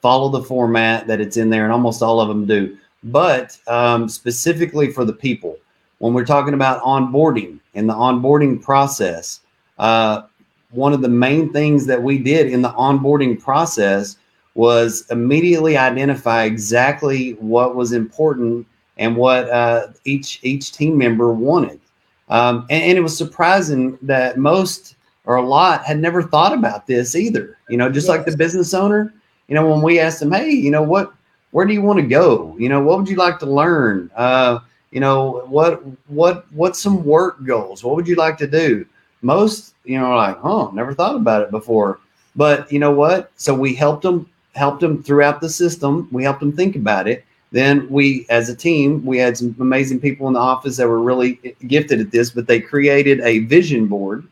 follow 0.02 0.28
the 0.28 0.42
format 0.42 1.06
that 1.06 1.20
it's 1.20 1.36
in 1.36 1.50
there, 1.50 1.64
and 1.64 1.72
almost 1.72 2.02
all 2.02 2.20
of 2.20 2.28
them 2.28 2.46
do. 2.46 2.76
But 3.04 3.58
um, 3.66 4.08
specifically 4.08 4.92
for 4.92 5.04
the 5.04 5.12
people, 5.12 5.56
when 5.98 6.12
we're 6.12 6.26
talking 6.26 6.54
about 6.54 6.82
onboarding 6.82 7.60
and 7.74 7.88
the 7.88 7.94
onboarding 7.94 8.60
process, 8.60 9.40
uh, 9.78 10.22
one 10.70 10.92
of 10.92 11.00
the 11.00 11.08
main 11.08 11.52
things 11.52 11.86
that 11.86 12.02
we 12.02 12.18
did 12.18 12.48
in 12.48 12.62
the 12.62 12.72
onboarding 12.72 13.40
process 13.40 14.16
was 14.54 15.06
immediately 15.10 15.76
identify 15.76 16.44
exactly 16.44 17.32
what 17.34 17.76
was 17.76 17.92
important 17.92 18.66
and 18.98 19.16
what 19.16 19.48
uh, 19.50 19.88
each 20.04 20.40
each 20.42 20.72
team 20.72 20.96
member 20.96 21.32
wanted. 21.32 21.80
Um, 22.28 22.66
and, 22.70 22.82
and, 22.84 22.98
it 22.98 23.00
was 23.00 23.16
surprising 23.16 23.98
that 24.02 24.38
most 24.38 24.94
or 25.24 25.36
a 25.36 25.42
lot 25.42 25.84
had 25.84 25.98
never 25.98 26.22
thought 26.22 26.52
about 26.52 26.86
this 26.86 27.16
either. 27.16 27.58
You 27.68 27.76
know, 27.76 27.90
just 27.90 28.06
yes. 28.06 28.16
like 28.16 28.26
the 28.26 28.36
business 28.36 28.72
owner. 28.72 29.12
You 29.48 29.54
know, 29.56 29.68
when 29.68 29.82
we 29.82 29.98
asked 29.98 30.20
them, 30.20 30.32
"Hey, 30.32 30.50
you 30.50 30.70
know 30.70 30.82
what? 30.82 31.12
Where 31.50 31.66
do 31.66 31.72
you 31.72 31.82
want 31.82 31.98
to 31.98 32.06
go? 32.06 32.54
You 32.58 32.68
know, 32.68 32.80
what 32.80 32.98
would 32.98 33.08
you 33.08 33.16
like 33.16 33.38
to 33.40 33.46
learn? 33.46 34.10
Uh, 34.14 34.60
you 34.92 35.00
know, 35.00 35.44
what 35.46 35.82
what 36.08 36.52
what's 36.52 36.80
some 36.80 37.04
work 37.04 37.44
goals? 37.44 37.82
What 37.82 37.96
would 37.96 38.06
you 38.06 38.16
like 38.16 38.36
to 38.38 38.46
do?" 38.46 38.86
Most, 39.22 39.74
you 39.84 39.98
know, 39.98 40.14
like, 40.14 40.38
"Oh, 40.44 40.70
never 40.72 40.94
thought 40.94 41.16
about 41.16 41.42
it 41.42 41.50
before." 41.50 41.98
But 42.36 42.70
you 42.70 42.78
know 42.78 42.92
what? 42.92 43.32
So 43.36 43.54
we 43.54 43.74
helped 43.74 44.02
them 44.02 44.28
helped 44.54 44.80
them 44.80 45.02
throughout 45.02 45.40
the 45.40 45.48
system. 45.48 46.08
We 46.10 46.24
helped 46.24 46.40
them 46.40 46.52
think 46.52 46.76
about 46.76 47.08
it. 47.08 47.24
Then 47.52 47.88
we, 47.88 48.26
as 48.30 48.48
a 48.48 48.54
team, 48.54 49.04
we 49.04 49.18
had 49.18 49.36
some 49.36 49.56
amazing 49.58 50.00
people 50.00 50.28
in 50.28 50.34
the 50.34 50.40
office 50.40 50.76
that 50.76 50.88
were 50.88 51.00
really 51.00 51.56
gifted 51.66 52.00
at 52.00 52.12
this, 52.12 52.30
but 52.30 52.46
they 52.46 52.60
created 52.60 53.20
a 53.20 53.40
vision 53.40 53.86
board 53.86 54.26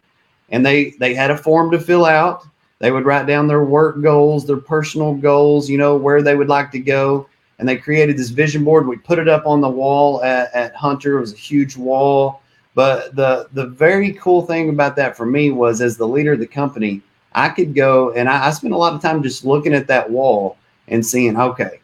and 0.51 0.65
they 0.65 0.91
they 0.99 1.15
had 1.15 1.31
a 1.31 1.37
form 1.37 1.71
to 1.73 1.81
fill 1.81 2.05
out. 2.05 2.47
They 2.79 2.93
would 2.93 3.05
write 3.05 3.27
down 3.27 3.49
their 3.49 3.65
work 3.65 4.01
goals, 4.03 4.47
their 4.47 4.57
personal 4.57 5.15
goals, 5.15 5.69
you 5.69 5.79
know, 5.79 5.97
where 5.97 6.23
they 6.23 6.37
would 6.37 6.49
like 6.49 6.71
to 6.73 6.79
go. 6.79 7.29
And 7.59 7.69
they 7.69 7.77
created 7.77 8.17
this 8.17 8.29
vision 8.29 8.63
board. 8.63 8.87
We 8.87 8.97
put 8.97 9.19
it 9.19 9.29
up 9.29 9.45
on 9.45 9.61
the 9.61 9.69
wall 9.69 10.23
at, 10.23 10.55
at 10.55 10.77
Hunter. 10.77 11.19
It 11.19 11.23
was 11.23 11.33
a 11.33 11.37
huge 11.37 11.77
wall. 11.77 12.41
But 12.75 13.17
the 13.17 13.49
the 13.53 13.67
very 13.67 14.13
cool 14.13 14.43
thing 14.43 14.69
about 14.69 14.95
that 14.97 15.17
for 15.17 15.27
me 15.27 15.51
was 15.51 15.81
as 15.81 15.97
the 15.97 16.07
leader 16.07 16.35
of 16.35 16.39
the 16.39 16.47
company, 16.47 17.03
I 17.39 17.49
could 17.51 17.75
go 17.75 18.13
and 18.13 18.29
I, 18.29 18.49
I 18.49 18.51
spent 18.51 18.75
a 18.75 18.77
lot 18.77 18.95
of 18.95 19.01
time 19.01 19.23
just 19.23 19.45
looking 19.45 19.73
at 19.73 19.87
that 19.87 20.11
wall 20.11 20.57
and 20.89 21.05
seeing, 21.07 21.39
okay, 21.39 21.81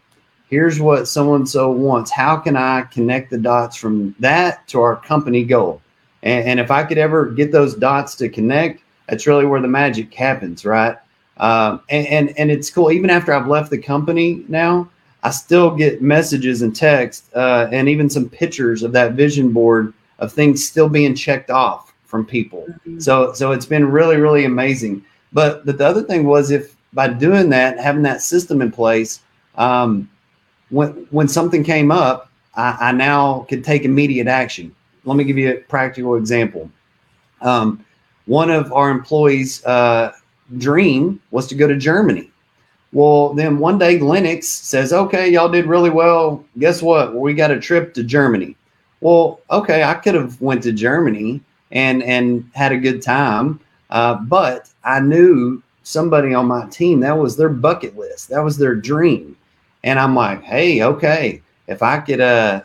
here's 0.49 0.81
what 0.81 1.07
so 1.07 1.35
and 1.35 1.49
so 1.49 1.71
wants. 1.71 2.11
How 2.11 2.37
can 2.37 2.57
I 2.57 2.83
connect 2.83 3.31
the 3.31 3.39
dots 3.39 3.77
from 3.77 4.15
that 4.19 4.67
to 4.69 4.81
our 4.81 4.97
company 4.97 5.45
goal? 5.45 5.81
And, 6.25 6.49
and 6.49 6.61
if 6.61 6.71
I 6.71 6.83
could 6.83 6.99
ever 6.99 7.31
get 7.31 7.53
those 7.53 7.75
dots 7.75 8.17
to 8.17 8.29
connect, 8.29 8.83
that's 9.09 9.27
really 9.27 9.47
where 9.47 9.61
the 9.61 9.69
magic 9.69 10.13
happens, 10.13 10.65
right? 10.65 10.97
Um, 11.37 11.81
and, 11.89 12.07
and 12.07 12.39
and 12.39 12.51
it's 12.51 12.71
cool. 12.71 12.91
Even 12.91 13.11
after 13.11 13.33
I've 13.33 13.49
left 13.49 13.71
the 13.71 13.79
company 13.79 14.45
now, 14.49 14.89
I 15.23 15.31
still 15.31 15.75
get 15.75 16.03
messages 16.03 16.63
and 16.63 16.75
text 16.75 17.31
uh, 17.35 17.69
and 17.71 17.89
even 17.89 18.09
some 18.11 18.29
pictures 18.29 18.83
of 18.83 18.93
that 18.93 19.13
vision 19.13 19.53
board 19.53 19.93
of 20.19 20.33
things 20.33 20.65
still 20.65 20.89
being 20.89 21.15
checked 21.15 21.51
off 21.51 21.93
from 22.05 22.25
people. 22.25 22.67
So 22.99 23.33
so 23.33 23.53
it's 23.53 23.67
been 23.67 23.91
really 23.91 24.17
really 24.17 24.45
amazing. 24.45 25.05
But 25.35 25.67
but 25.67 25.77
the 25.77 25.87
other 25.87 26.03
thing 26.03 26.25
was 26.25 26.51
if 26.51 26.75
by 26.95 27.09
doing 27.09 27.51
that, 27.51 27.79
having 27.79 28.03
that 28.03 28.23
system 28.23 28.63
in 28.63 28.71
place, 28.71 29.21
um, 29.57 30.09
when 30.71 31.07
when 31.11 31.29
something 31.29 31.63
came 31.63 31.91
up, 31.91 32.31
I, 32.55 32.77
I 32.81 32.93
now 32.93 33.45
could 33.49 33.65
take 33.65 33.85
immediate 33.85 34.29
action. 34.29 34.75
Let 35.05 35.17
me 35.17 35.25
give 35.25 35.37
you 35.37 35.51
a 35.51 35.57
practical 35.57 36.15
example. 36.15 36.71
Um, 37.43 37.85
one 38.27 38.51
of 38.51 38.73
our 38.73 38.91
employees' 38.91 39.63
uh, 39.67 40.13
dream 40.57 41.21
was 41.31 41.47
to 41.49 41.55
go 41.55 41.67
to 41.67 41.77
Germany. 41.77 42.31
Well, 42.93 43.35
then 43.35 43.59
one 43.59 43.77
day 43.77 43.99
Lennox 43.99 44.47
says, 44.47 44.93
"Okay, 44.93 45.29
y'all 45.29 45.49
did 45.49 45.67
really 45.67 45.91
well. 45.91 46.45
Guess 46.59 46.81
what? 46.81 47.15
We 47.15 47.35
got 47.35 47.51
a 47.51 47.61
trip 47.61 47.93
to 47.95 48.05
Germany." 48.05 48.57
Well, 49.01 49.41
okay, 49.51 49.83
I 49.83 49.95
could 49.95 50.15
have 50.15 50.41
went 50.41 50.63
to 50.63 50.73
Germany 50.73 51.43
and 51.73 52.05
and 52.05 52.49
had 52.55 52.71
a 52.71 52.79
good 52.79 53.03
time, 53.03 53.59
uh, 53.95 54.17
but 54.17 54.69
I 54.83 54.99
knew 54.99 55.63
somebody 55.85 56.35
on 56.35 56.47
my 56.47 56.67
team 56.69 56.99
that 57.01 57.17
was 57.17 57.37
their 57.37 57.49
bucket 57.49 57.97
list. 57.97 58.29
That 58.29 58.43
was 58.43 58.59
their 58.59 58.75
dream, 58.75 59.37
and 59.85 60.01
I'm 60.01 60.17
like, 60.17 60.43
"Hey, 60.43 60.83
okay, 60.83 61.41
if 61.69 61.81
I 61.81 61.99
could 62.01 62.21
uh, 62.21 62.63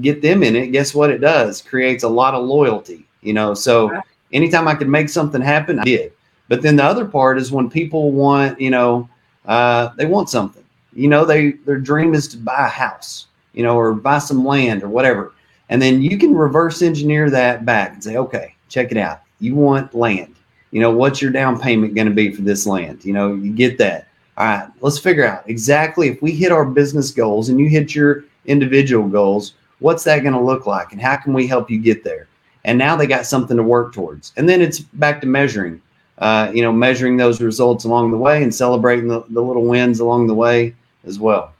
get 0.00 0.20
them 0.20 0.42
in 0.42 0.56
it, 0.56 0.72
guess 0.72 0.92
what? 0.92 1.10
It 1.10 1.18
does 1.18 1.62
creates 1.62 2.02
a 2.02 2.08
lot 2.08 2.34
of 2.34 2.44
loyalty. 2.44 3.06
You 3.22 3.32
know, 3.32 3.54
so 3.54 4.02
anytime 4.32 4.66
I 4.66 4.74
could 4.74 4.88
make 4.88 5.08
something 5.08 5.40
happen, 5.40 5.78
I 5.78 5.84
did." 5.84 6.12
But 6.48 6.62
then 6.62 6.74
the 6.74 6.84
other 6.84 7.04
part 7.04 7.38
is 7.38 7.52
when 7.52 7.70
people 7.70 8.10
want, 8.10 8.60
you 8.60 8.70
know, 8.70 9.08
uh, 9.46 9.90
they 9.96 10.06
want 10.06 10.30
something. 10.30 10.64
You 10.94 11.06
know, 11.06 11.24
they 11.24 11.52
their 11.52 11.78
dream 11.78 12.12
is 12.14 12.26
to 12.28 12.38
buy 12.38 12.66
a 12.66 12.68
house, 12.68 13.28
you 13.52 13.62
know, 13.62 13.76
or 13.76 13.94
buy 13.94 14.18
some 14.18 14.44
land 14.44 14.82
or 14.82 14.88
whatever. 14.88 15.32
And 15.68 15.80
then 15.80 16.02
you 16.02 16.18
can 16.18 16.34
reverse 16.34 16.82
engineer 16.82 17.30
that 17.30 17.64
back 17.64 17.92
and 17.92 18.02
say, 18.02 18.16
okay, 18.16 18.56
check 18.68 18.90
it 18.90 18.96
out. 18.96 19.20
You 19.40 19.54
want 19.54 19.94
land. 19.94 20.34
You 20.70 20.80
know, 20.80 20.90
what's 20.90 21.22
your 21.22 21.30
down 21.30 21.58
payment 21.58 21.94
going 21.94 22.08
to 22.08 22.14
be 22.14 22.32
for 22.32 22.42
this 22.42 22.66
land? 22.66 23.04
You 23.04 23.12
know, 23.12 23.34
you 23.34 23.52
get 23.52 23.78
that. 23.78 24.08
All 24.36 24.46
right, 24.46 24.68
let's 24.80 24.98
figure 24.98 25.26
out 25.26 25.48
exactly 25.48 26.08
if 26.08 26.22
we 26.22 26.32
hit 26.32 26.52
our 26.52 26.64
business 26.64 27.10
goals 27.10 27.48
and 27.48 27.58
you 27.58 27.68
hit 27.68 27.94
your 27.94 28.24
individual 28.46 29.08
goals, 29.08 29.54
what's 29.80 30.04
that 30.04 30.20
going 30.20 30.34
to 30.34 30.40
look 30.40 30.66
like 30.66 30.92
and 30.92 31.00
how 31.00 31.16
can 31.16 31.32
we 31.32 31.46
help 31.46 31.70
you 31.70 31.78
get 31.78 32.04
there? 32.04 32.28
And 32.64 32.78
now 32.78 32.94
they 32.94 33.06
got 33.06 33.26
something 33.26 33.56
to 33.56 33.62
work 33.62 33.92
towards. 33.92 34.32
And 34.36 34.48
then 34.48 34.60
it's 34.60 34.78
back 34.78 35.20
to 35.22 35.26
measuring 35.26 35.80
uh, 36.18 36.50
you 36.52 36.62
know, 36.62 36.72
measuring 36.72 37.16
those 37.16 37.40
results 37.40 37.84
along 37.84 38.10
the 38.10 38.16
way 38.16 38.42
and 38.42 38.54
celebrating 38.54 39.08
the, 39.08 39.24
the 39.30 39.40
little 39.40 39.64
wins 39.64 40.00
along 40.00 40.26
the 40.26 40.34
way 40.34 40.74
as 41.04 41.18
well. 41.18 41.54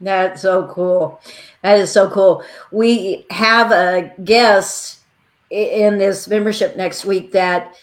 That's 0.00 0.42
so 0.42 0.66
cool. 0.68 1.20
That 1.62 1.78
is 1.78 1.92
so 1.92 2.10
cool. 2.10 2.42
We 2.72 3.26
have 3.30 3.72
a 3.72 4.12
guest 4.24 5.00
in 5.54 5.98
this 5.98 6.26
membership 6.26 6.76
next 6.76 7.04
week 7.04 7.30
that 7.32 7.76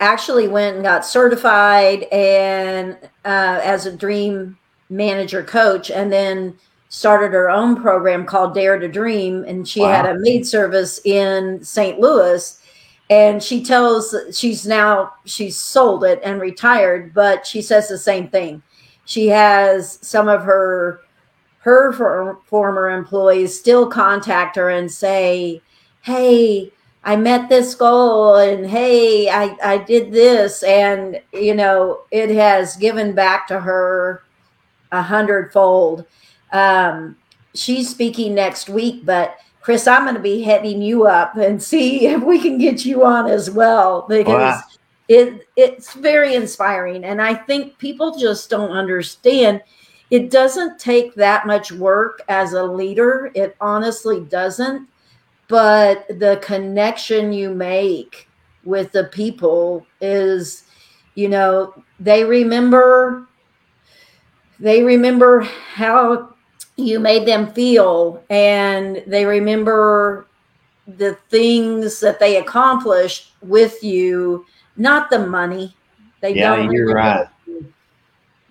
actually 0.00 0.46
went 0.46 0.76
and 0.76 0.84
got 0.84 1.04
certified 1.04 2.04
and 2.04 2.96
uh, 3.24 3.60
as 3.64 3.86
a 3.86 3.96
dream 3.96 4.56
manager 4.90 5.42
coach 5.42 5.90
and 5.90 6.12
then 6.12 6.54
started 6.90 7.32
her 7.32 7.50
own 7.50 7.80
program 7.80 8.24
called 8.24 8.54
dare 8.54 8.78
to 8.78 8.88
dream. 8.88 9.44
And 9.44 9.66
she 9.66 9.80
had 9.80 10.06
a 10.06 10.18
maid 10.18 10.46
service 10.46 11.00
in 11.04 11.62
st 11.64 11.98
louis. 11.98 12.60
And 13.10 13.42
she 13.42 13.64
tells 13.64 14.14
she's 14.32 14.66
now 14.66 15.14
she's 15.24 15.56
sold 15.56 16.04
it 16.04 16.20
and 16.22 16.40
retired 16.40 17.14
but 17.14 17.46
she 17.46 17.62
says 17.62 17.88
the 17.88 17.98
same 17.98 18.28
thing. 18.28 18.62
She 19.06 19.28
has 19.28 19.98
some 20.02 20.28
of 20.28 20.42
her 20.42 21.00
her 21.60 21.92
for, 21.92 22.38
former 22.46 22.90
employees 22.90 23.58
still 23.58 23.88
contact 23.88 24.56
her 24.56 24.70
and 24.70 24.90
say 24.92 25.60
hey 26.02 26.70
i 27.04 27.14
met 27.16 27.48
this 27.48 27.74
goal 27.74 28.36
and 28.36 28.66
hey 28.66 29.28
i 29.30 29.56
i 29.62 29.78
did 29.78 30.12
this. 30.12 30.62
And 30.62 31.20
you 31.32 31.54
know 31.54 32.02
it 32.10 32.30
has 32.30 32.76
given 32.76 33.14
back 33.14 33.46
to 33.48 33.60
her 33.60 34.22
a 34.92 35.02
hundredfold. 35.02 36.04
Um 36.52 37.16
she's 37.54 37.88
speaking 37.90 38.34
next 38.34 38.68
week 38.68 39.04
but 39.04 39.38
chris 39.60 39.86
i'm 39.86 40.04
going 40.04 40.14
to 40.14 40.20
be 40.20 40.42
heading 40.42 40.80
you 40.82 41.06
up 41.06 41.36
and 41.36 41.60
see 41.72 42.06
if 42.06 42.22
we 42.22 42.38
can 42.40 42.58
get 42.58 42.84
you 42.84 43.04
on 43.04 43.26
as 43.26 43.50
well 43.50 44.06
because 44.08 44.28
Wow. 44.28 44.62
it 45.08 45.48
it's 45.56 45.94
very 45.94 46.34
inspiring. 46.34 47.04
And 47.04 47.20
i 47.22 47.34
think 47.34 47.78
people 47.78 48.16
just 48.18 48.50
don't 48.50 48.70
understand. 48.70 49.62
It 50.10 50.30
doesn't 50.30 50.78
take 50.78 51.14
that 51.16 51.46
much 51.46 51.70
work 51.70 52.22
as 52.28 52.54
a 52.54 52.62
leader. 52.62 53.30
It 53.34 53.54
honestly 53.60 54.20
doesn't 54.20 54.88
but 55.48 56.06
the 56.08 56.38
connection 56.42 57.32
you 57.32 57.50
make 57.50 58.28
with 58.64 58.92
the 58.92 59.04
people 59.04 59.86
is 60.00 60.64
you 61.14 61.28
know 61.28 61.74
they 62.00 62.24
remember 62.24 63.26
they 64.60 64.82
remember 64.82 65.40
how 65.40 66.34
you 66.76 67.00
made 67.00 67.26
them 67.26 67.46
feel 67.52 68.22
and 68.30 69.02
they 69.06 69.24
remember 69.24 70.26
the 70.86 71.14
things 71.30 72.00
that 72.00 72.18
they 72.20 72.36
accomplished 72.36 73.34
with 73.42 73.82
you 73.82 74.44
not 74.78 75.10
the 75.10 75.26
money. 75.26 75.76
They 76.20 76.34
Yeah, 76.34 76.54
don't 76.54 76.72
you're 76.72 76.94
right. 76.94 77.28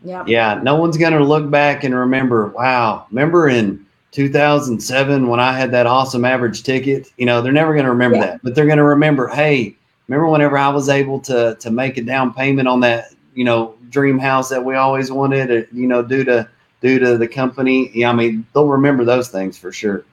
yeah. 0.03 0.23
Yeah, 0.27 0.59
no 0.61 0.75
one's 0.75 0.97
going 0.97 1.13
to 1.13 1.23
look 1.23 1.49
back 1.49 1.83
and 1.83 1.95
remember, 1.95 2.47
wow, 2.47 3.07
remember 3.09 3.49
in 3.49 3.86
2007 4.17 5.27
when 5.27 5.39
I 5.39 5.53
had 5.53 5.69
that 5.71 5.85
awesome 5.85 6.25
average 6.25 6.63
ticket? 6.63 7.11
You 7.17 7.27
know, 7.27 7.41
they're 7.41 7.53
never 7.53 7.73
going 7.73 7.85
to 7.85 7.91
remember 7.91 8.17
Yeah. 8.17 8.25
that, 8.25 8.39
but 8.43 8.55
they're 8.55 8.65
going 8.65 8.77
to 8.79 8.83
remember, 8.83 9.27
hey, 9.27 9.75
remember 10.07 10.27
whenever 10.27 10.57
I 10.57 10.69
was 10.69 10.89
able 10.89 11.19
to 11.21 11.55
to 11.59 11.71
make 11.71 11.97
a 11.97 12.01
down 12.01 12.33
payment 12.33 12.67
on 12.67 12.79
that, 12.81 13.13
you 13.35 13.43
know, 13.45 13.75
dream 13.89 14.17
house 14.17 14.49
that 14.49 14.63
we 14.63 14.75
always 14.75 15.11
wanted, 15.11 15.51
uh, 15.51 15.67
you 15.71 15.87
know, 15.87 16.01
due 16.01 16.23
to 16.23 16.49
due 16.81 16.97
to 16.99 17.17
the 17.17 17.27
company. 17.27 17.91
Yeah, 17.93 18.09
I 18.09 18.13
mean, 18.13 18.45
they'll 18.53 18.67
remember 18.67 19.05
those 19.05 19.29
things 19.29 19.57
for 19.57 19.71
sure. 19.71 20.03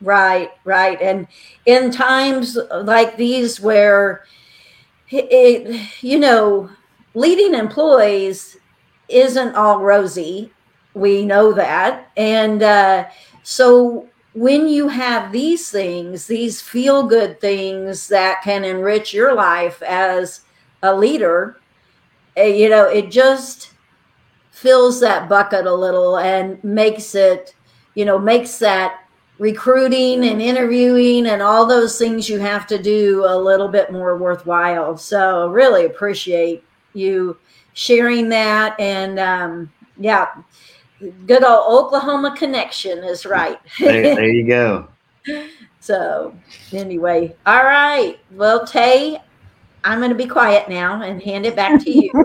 Right, 0.00 0.50
right. 0.64 1.00
And 1.02 1.26
in 1.66 1.90
times 1.90 2.56
like 2.72 3.18
these 3.18 3.60
where 3.60 4.24
it, 5.10 6.02
you 6.02 6.18
know, 6.18 6.70
leading 7.14 7.54
employees 7.54 8.56
isn't 9.08 9.54
all 9.54 9.80
rosy. 9.82 10.50
We 10.94 11.24
know 11.26 11.52
that. 11.52 12.10
And 12.16 12.62
uh, 12.62 13.06
so 13.42 14.08
when 14.32 14.68
you 14.68 14.88
have 14.88 15.32
these 15.32 15.70
things, 15.70 16.26
these 16.26 16.60
feel 16.60 17.02
good 17.02 17.40
things 17.40 18.08
that 18.08 18.42
can 18.42 18.64
enrich 18.64 19.12
your 19.12 19.34
life 19.34 19.82
as 19.82 20.42
a 20.82 20.94
leader, 20.94 21.60
uh, 22.38 22.42
you 22.42 22.68
know, 22.68 22.86
it 22.88 23.10
just 23.10 23.72
fills 24.50 25.00
that 25.00 25.28
bucket 25.28 25.66
a 25.66 25.74
little 25.74 26.18
and 26.18 26.62
makes 26.62 27.14
it, 27.14 27.54
you 27.94 28.04
know, 28.04 28.18
makes 28.18 28.58
that 28.58 29.04
recruiting 29.38 30.24
and 30.24 30.42
interviewing 30.42 31.26
and 31.26 31.40
all 31.40 31.64
those 31.64 31.98
things 31.98 32.28
you 32.28 32.38
have 32.38 32.66
to 32.66 32.80
do 32.80 33.24
a 33.26 33.36
little 33.36 33.68
bit 33.68 33.90
more 33.90 34.16
worthwhile. 34.18 34.96
So 34.96 35.48
really 35.48 35.86
appreciate 35.86 36.62
you 36.92 37.38
sharing 37.72 38.28
that. 38.28 38.78
And 38.78 39.18
um, 39.18 39.72
yeah, 39.98 40.28
good 41.26 41.44
old 41.44 41.84
Oklahoma 41.84 42.34
connection 42.36 42.98
is 43.04 43.24
right. 43.24 43.58
There, 43.78 44.14
there 44.14 44.28
you 44.28 44.46
go. 44.46 44.88
so 45.80 46.34
anyway, 46.72 47.34
all 47.46 47.64
right. 47.64 48.18
Well, 48.32 48.66
Tay, 48.66 49.20
I'm 49.84 49.98
going 49.98 50.10
to 50.10 50.16
be 50.16 50.26
quiet 50.26 50.68
now 50.68 51.02
and 51.02 51.22
hand 51.22 51.46
it 51.46 51.56
back 51.56 51.82
to 51.84 51.90
you. 51.90 52.10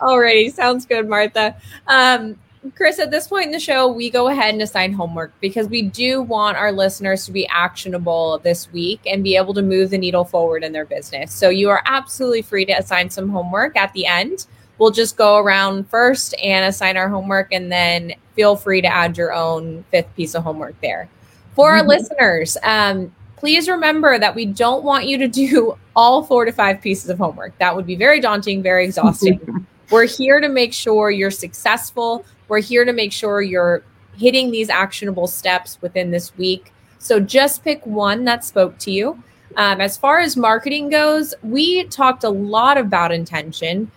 Alrighty, 0.00 0.52
sounds 0.52 0.86
good, 0.86 1.08
Martha. 1.08 1.56
Um, 1.86 2.38
Chris, 2.74 2.98
at 2.98 3.10
this 3.10 3.26
point 3.26 3.46
in 3.46 3.52
the 3.52 3.60
show, 3.60 3.88
we 3.88 4.10
go 4.10 4.28
ahead 4.28 4.52
and 4.52 4.62
assign 4.62 4.92
homework 4.92 5.32
because 5.40 5.68
we 5.68 5.80
do 5.82 6.20
want 6.20 6.58
our 6.58 6.72
listeners 6.72 7.24
to 7.24 7.32
be 7.32 7.48
actionable 7.48 8.38
this 8.42 8.70
week 8.70 9.00
and 9.06 9.24
be 9.24 9.34
able 9.36 9.54
to 9.54 9.62
move 9.62 9.90
the 9.90 9.98
needle 9.98 10.24
forward 10.24 10.62
in 10.62 10.72
their 10.72 10.84
business. 10.84 11.32
So 11.32 11.48
you 11.48 11.70
are 11.70 11.82
absolutely 11.86 12.42
free 12.42 12.66
to 12.66 12.72
assign 12.72 13.08
some 13.08 13.30
homework 13.30 13.76
at 13.76 13.92
the 13.94 14.04
end. 14.04 14.46
We'll 14.80 14.90
just 14.90 15.18
go 15.18 15.36
around 15.36 15.90
first 15.90 16.34
and 16.42 16.64
assign 16.64 16.96
our 16.96 17.10
homework, 17.10 17.52
and 17.52 17.70
then 17.70 18.14
feel 18.34 18.56
free 18.56 18.80
to 18.80 18.88
add 18.88 19.18
your 19.18 19.34
own 19.34 19.84
fifth 19.90 20.08
piece 20.16 20.34
of 20.34 20.42
homework 20.42 20.80
there. 20.80 21.08
For 21.54 21.70
our 21.70 21.82
listeners, 21.82 22.56
um, 22.62 23.14
please 23.36 23.68
remember 23.68 24.18
that 24.18 24.34
we 24.34 24.46
don't 24.46 24.82
want 24.82 25.06
you 25.06 25.18
to 25.18 25.28
do 25.28 25.76
all 25.96 26.22
four 26.22 26.46
to 26.46 26.52
five 26.52 26.80
pieces 26.80 27.10
of 27.10 27.18
homework. 27.18 27.56
That 27.58 27.76
would 27.76 27.86
be 27.86 27.94
very 27.94 28.20
daunting, 28.20 28.62
very 28.62 28.86
exhausting. 28.86 29.66
We're 29.90 30.06
here 30.06 30.40
to 30.40 30.48
make 30.48 30.72
sure 30.72 31.10
you're 31.10 31.30
successful. 31.30 32.24
We're 32.48 32.60
here 32.60 32.86
to 32.86 32.92
make 32.94 33.12
sure 33.12 33.42
you're 33.42 33.82
hitting 34.16 34.50
these 34.50 34.70
actionable 34.70 35.26
steps 35.26 35.76
within 35.82 36.10
this 36.10 36.34
week. 36.38 36.72
So 36.98 37.20
just 37.20 37.64
pick 37.64 37.84
one 37.84 38.24
that 38.24 38.44
spoke 38.44 38.78
to 38.78 38.90
you. 38.90 39.22
Um, 39.56 39.80
as 39.80 39.96
far 39.96 40.20
as 40.20 40.36
marketing 40.36 40.90
goes, 40.90 41.34
we 41.42 41.84
talked 41.84 42.24
a 42.24 42.30
lot 42.30 42.78
about 42.78 43.12
intention, 43.12 43.90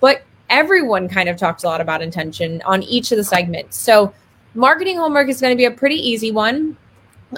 but 0.00 0.22
everyone 0.50 1.08
kind 1.08 1.28
of 1.28 1.36
talks 1.36 1.64
a 1.64 1.66
lot 1.66 1.80
about 1.80 2.02
intention 2.02 2.60
on 2.62 2.82
each 2.82 3.10
of 3.10 3.16
the 3.16 3.24
segments. 3.24 3.76
So 3.76 4.12
marketing 4.54 4.98
homework 4.98 5.28
is 5.28 5.40
going 5.40 5.52
to 5.52 5.56
be 5.56 5.64
a 5.64 5.70
pretty 5.70 5.96
easy 5.96 6.30
one. 6.30 6.76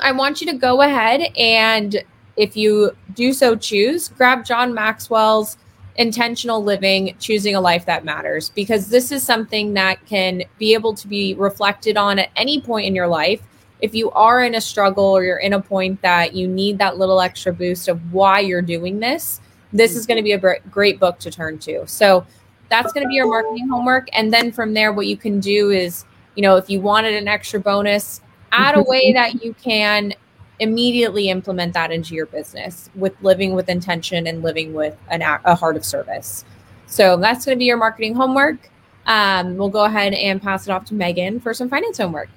I 0.03 0.13
want 0.13 0.41
you 0.41 0.51
to 0.51 0.57
go 0.57 0.83
ahead 0.83 1.33
and 1.37 2.03
if 2.37 2.57
you 2.57 2.91
do 3.15 3.33
so 3.33 3.55
choose, 3.55 4.09
grab 4.09 4.45
John 4.45 4.75
Maxwell's 4.75 5.57
intentional 5.97 6.65
living, 6.65 7.15
choosing 7.21 7.55
a 7.55 7.61
life 7.61 7.87
that 7.87 8.05
matters, 8.05 8.51
because 8.51 8.89
this 8.89 9.13
is 9.13 9.23
something 9.23 9.75
that 9.75 10.05
can 10.07 10.43
be 10.59 10.75
able 10.75 10.95
to 10.95 11.07
be 11.07 11.35
reflected 11.35 11.97
on 11.97 12.19
at 12.19 12.31
any 12.35 12.61
point 12.61 12.87
in 12.87 12.95
your 12.95 13.07
life. 13.07 13.41
If 13.81 13.95
you 13.95 14.11
are 14.11 14.43
in 14.43 14.57
a 14.57 14.61
struggle 14.61 15.05
or 15.05 15.23
you're 15.23 15.39
in 15.39 15.53
a 15.53 15.61
point 15.61 16.03
that 16.03 16.35
you 16.35 16.49
need 16.49 16.79
that 16.79 16.99
little 16.99 17.21
extra 17.21 17.53
boost 17.53 17.87
of 17.87 18.13
why 18.13 18.41
you're 18.41 18.63
doing 18.63 18.99
this, 18.99 19.41
this 19.73 19.95
is 19.95 20.03
mm-hmm. 20.03 20.09
going 20.09 20.17
to 20.17 20.23
be 20.23 20.33
a 20.33 20.61
great 20.71 20.99
book 20.99 21.19
to 21.21 21.31
turn 21.31 21.59
to. 21.61 21.87
So 21.87 22.27
that's 22.75 22.93
going 22.93 23.05
to 23.05 23.09
be 23.09 23.15
your 23.15 23.29
marketing 23.29 23.69
homework. 23.69 24.09
And 24.13 24.33
then 24.33 24.51
from 24.51 24.75
there, 24.75 24.93
what 24.93 25.07
you 25.07 25.17
can 25.17 25.39
do 25.39 25.71
is, 25.71 26.05
you 26.35 26.43
know, 26.43 26.57
if 26.57 26.69
you 26.69 26.81
wanted 26.81 27.15
an 27.15 27.29
extra 27.29 27.61
bonus, 27.61 28.21
add 28.51 28.77
a 28.77 28.83
way 28.89 29.13
that 29.13 29.45
you 29.45 29.55
can 29.55 30.13
immediately 30.61 31.29
implement 31.29 31.73
that 31.75 31.91
into 31.91 32.15
your 32.15 32.27
business 32.27 32.91
with 32.95 33.15
living 33.23 33.55
with 33.55 33.69
intention 33.69 34.27
and 34.27 34.43
living 34.43 34.73
with 34.73 34.97
an, 35.09 35.23
a 35.23 35.41
a 35.45 35.55
heart 35.55 35.77
of 35.77 35.85
service. 35.85 36.45
So 36.87 37.17
that's 37.17 37.45
going 37.45 37.57
to 37.57 37.59
be 37.59 37.65
your 37.65 37.77
marketing 37.77 38.15
homework. 38.15 38.71
Um, 39.07 39.57
we'll 39.57 39.69
go 39.69 39.85
ahead 39.85 40.13
and 40.15 40.43
pass 40.43 40.67
it 40.67 40.71
off 40.71 40.85
to 40.87 40.95
Megan 40.95 41.41
for 41.41 41.55
some 41.55 41.69
finance 41.69 41.99
homework. 41.99 42.29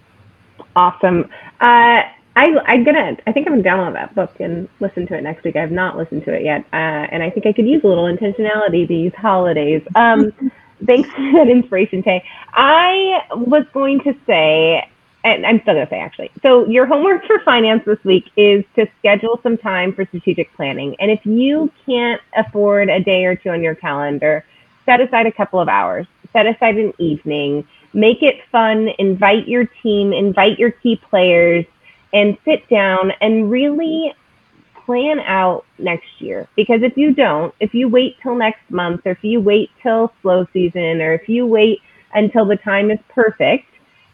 Awesome. 0.75 1.29
Uh, 1.61 2.01
I, 2.37 2.55
I'm 2.67 2.83
gonna. 2.83 3.17
I 3.25 3.31
think 3.31 3.47
I'm 3.47 3.59
gonna 3.59 3.63
download 3.63 3.93
that 3.93 4.13
book 4.13 4.39
and 4.39 4.69
listen 4.79 5.07
to 5.07 5.15
it 5.17 5.21
next 5.23 5.43
week. 5.43 5.55
I've 5.55 5.71
not 5.71 5.97
listened 5.97 6.23
to 6.25 6.33
it 6.33 6.43
yet, 6.43 6.61
uh, 6.71 7.09
and 7.11 7.23
I 7.23 7.31
think 7.31 7.47
I 7.47 7.51
could 7.51 7.67
use 7.67 7.83
a 7.83 7.87
little 7.87 8.05
intentionality 8.05 8.87
these 8.87 9.11
holidays. 9.15 9.81
Um, 9.95 10.31
thanks 10.85 11.09
for 11.09 11.31
that 11.33 11.49
inspiration, 11.49 12.03
Tay. 12.03 12.23
I 12.53 13.23
was 13.31 13.65
going 13.73 14.01
to 14.01 14.13
say, 14.27 14.87
and 15.23 15.47
I'm 15.47 15.59
still 15.61 15.73
gonna 15.73 15.89
say 15.89 15.99
actually. 15.99 16.29
So 16.43 16.67
your 16.67 16.85
homework 16.85 17.25
for 17.25 17.39
finance 17.39 17.81
this 17.87 18.03
week 18.03 18.29
is 18.37 18.63
to 18.75 18.85
schedule 18.99 19.39
some 19.41 19.57
time 19.57 19.91
for 19.91 20.05
strategic 20.05 20.55
planning, 20.55 20.95
and 20.99 21.09
if 21.09 21.25
you 21.25 21.71
can't 21.87 22.21
afford 22.35 22.89
a 22.89 22.99
day 22.99 23.25
or 23.25 23.35
two 23.35 23.49
on 23.49 23.63
your 23.63 23.73
calendar, 23.73 24.45
set 24.85 25.01
aside 25.01 25.25
a 25.25 25.31
couple 25.31 25.59
of 25.59 25.67
hours. 25.67 26.05
Set 26.33 26.45
aside 26.45 26.77
an 26.77 26.93
evening. 26.99 27.67
Make 27.93 28.21
it 28.21 28.41
fun. 28.51 28.89
Invite 28.99 29.47
your 29.47 29.65
team. 29.81 30.13
Invite 30.13 30.59
your 30.59 30.69
key 30.69 30.97
players 30.97 31.65
and 32.13 32.37
sit 32.45 32.67
down 32.69 33.11
and 33.21 33.51
really 33.51 34.13
plan 34.85 35.19
out 35.19 35.65
next 35.77 36.07
year. 36.19 36.47
Because 36.55 36.81
if 36.81 36.97
you 36.97 37.13
don't, 37.13 37.53
if 37.59 37.73
you 37.73 37.89
wait 37.89 38.17
till 38.21 38.35
next 38.35 38.69
month, 38.69 39.01
or 39.05 39.11
if 39.11 39.23
you 39.23 39.41
wait 39.41 39.69
till 39.83 40.13
slow 40.21 40.47
season, 40.53 41.01
or 41.01 41.13
if 41.13 41.27
you 41.27 41.45
wait 41.45 41.81
until 42.13 42.45
the 42.45 42.55
time 42.55 42.89
is 42.89 42.99
perfect, 43.09 43.65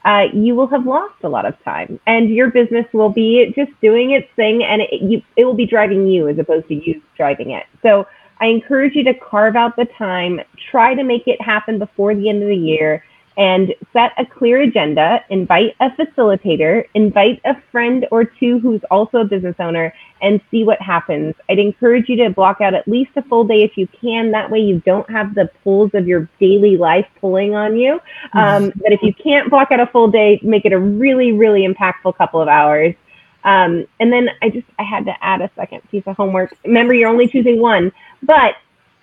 uh, 0.06 0.28
you 0.34 0.56
will 0.56 0.68
have 0.68 0.86
lost 0.86 1.16
a 1.24 1.30
lot 1.30 1.46
of 1.46 1.62
time, 1.64 2.00
and 2.08 2.30
your 2.30 2.50
business 2.52 2.86
will 2.91 3.10
be 3.10 3.54
just 3.56 3.72
doing 3.82 4.12
its 4.12 4.28
thing, 4.36 4.64
and 4.64 4.82
it, 4.82 5.02
you, 5.02 5.22
it 5.38 5.46
will 5.46 5.54
be 5.54 5.66
driving 5.66 6.08
you 6.08 6.28
as 6.28 6.38
opposed 6.39 6.68
to 6.68 6.76
you 6.76 7.02
driving 7.16 7.52
it. 7.52 7.66
So 7.82 8.06
I 8.41 8.48
encourage 8.48 8.96
you 8.96 9.04
to 9.06 9.14
carve 9.14 9.56
out 9.56 9.78
the 9.78 9.86
time, 9.86 10.41
try 10.72 10.96
to 10.96 11.04
make 11.04 11.28
it 11.28 11.39
happen 11.41 11.80
before 11.80 12.16
the 12.16 12.28
end 12.28 12.41
of 12.41 12.50
the 12.50 12.56
year, 12.58 13.06
and 13.38 13.73
set 13.91 14.11
a 14.17 14.25
clear 14.25 14.61
agenda. 14.61 15.23
Invite 15.29 15.75
a 15.79 15.89
facilitator, 15.91 16.86
invite 16.93 17.41
a 17.45 17.55
friend 17.71 18.05
or 18.11 18.23
two 18.23 18.59
who's 18.59 18.81
also 18.91 19.19
a 19.19 19.25
business 19.25 19.55
owner, 19.59 19.93
and 20.21 20.39
see 20.51 20.63
what 20.63 20.81
happens. 20.81 21.36
I'd 21.49 21.59
encourage 21.59 22.09
you 22.09 22.15
to 22.17 22.29
block 22.29 22.61
out 22.61 22.73
at 22.73 22.88
least 22.88 23.11
a 23.15 23.23
full 23.23 23.43
day 23.43 23.63
if 23.63 23.77
you 23.77 23.88
can. 23.88 24.31
That 24.31 24.49
way, 24.49 24.59
you 24.59 24.81
don't 24.86 25.09
have 25.09 25.36
the 25.36 25.49
pulls 25.63 25.91
of 25.93 26.07
your 26.07 26.29
daily 26.39 26.77
life 26.77 27.07
pulling 27.19 27.55
on 27.55 27.75
you. 27.77 27.99
Um, 28.34 28.71
but 28.75 28.91
if 28.91 29.01
you 29.01 29.13
can't 29.13 29.49
block 29.49 29.71
out 29.71 29.79
a 29.79 29.88
full 29.88 30.09
day, 30.09 30.39
make 30.43 30.65
it 30.65 30.73
a 30.73 30.79
really, 30.79 31.31
really 31.31 31.67
impactful 31.67 32.17
couple 32.17 32.41
of 32.41 32.47
hours. 32.47 32.95
Um, 33.43 33.86
and 33.99 34.11
then 34.11 34.29
I 34.41 34.49
just 34.49 34.67
I 34.79 34.84
had 34.84 35.05
to 35.05 35.23
add 35.23 35.41
a 35.41 35.51
second 35.55 35.81
piece 35.89 36.03
of 36.05 36.15
homework. 36.15 36.55
Remember, 36.63 36.93
you're 36.93 37.09
only 37.09 37.27
choosing 37.27 37.59
one, 37.59 37.91
but 38.21 38.55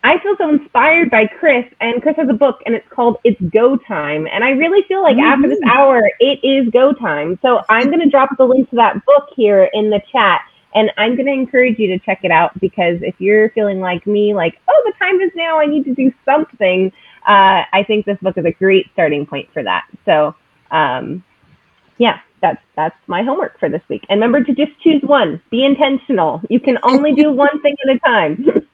I 0.02 0.18
feel 0.20 0.34
so 0.38 0.48
inspired 0.48 1.10
by 1.10 1.26
Chris, 1.26 1.66
and 1.80 2.00
Chris 2.00 2.16
has 2.16 2.28
a 2.28 2.34
book, 2.34 2.60
and 2.64 2.74
it's 2.74 2.88
called 2.88 3.18
"It's 3.24 3.40
Go 3.52 3.76
Time." 3.76 4.26
And 4.32 4.42
I 4.42 4.50
really 4.50 4.82
feel 4.88 5.02
like 5.02 5.18
after 5.18 5.48
this 5.48 5.60
hour, 5.66 6.02
it 6.20 6.40
is 6.42 6.70
go 6.70 6.92
time. 6.92 7.38
So 7.42 7.62
I'm 7.68 7.86
going 7.88 8.00
to 8.00 8.08
drop 8.08 8.30
the 8.38 8.44
link 8.44 8.70
to 8.70 8.76
that 8.76 9.04
book 9.04 9.28
here 9.36 9.68
in 9.74 9.90
the 9.90 10.00
chat, 10.10 10.40
and 10.74 10.90
I'm 10.96 11.16
going 11.16 11.26
to 11.26 11.32
encourage 11.32 11.78
you 11.78 11.88
to 11.88 11.98
check 11.98 12.20
it 12.22 12.30
out 12.30 12.58
because 12.60 12.98
if 13.02 13.14
you're 13.18 13.50
feeling 13.50 13.80
like 13.80 14.06
me, 14.06 14.34
like 14.34 14.58
oh, 14.68 14.82
the 14.86 14.92
time 15.04 15.20
is 15.20 15.32
now, 15.34 15.58
I 15.60 15.66
need 15.66 15.84
to 15.84 15.94
do 15.94 16.12
something. 16.24 16.90
Uh, 17.28 17.64
I 17.72 17.84
think 17.86 18.06
this 18.06 18.18
book 18.22 18.38
is 18.38 18.46
a 18.46 18.52
great 18.52 18.86
starting 18.94 19.26
point 19.26 19.50
for 19.52 19.62
that. 19.62 19.84
So, 20.06 20.34
um, 20.70 21.22
yeah, 21.98 22.20
that's 22.40 22.62
that's 22.74 22.96
my 23.06 23.22
homework 23.22 23.60
for 23.60 23.68
this 23.68 23.82
week. 23.90 24.06
And 24.08 24.20
remember 24.20 24.42
to 24.44 24.54
just 24.54 24.78
choose 24.80 25.02
one. 25.02 25.42
Be 25.50 25.64
intentional. 25.64 26.40
You 26.48 26.58
can 26.60 26.78
only 26.82 27.12
do 27.14 27.30
one 27.32 27.60
thing 27.60 27.76
at 27.86 27.96
a 27.96 27.98
time. 27.98 28.66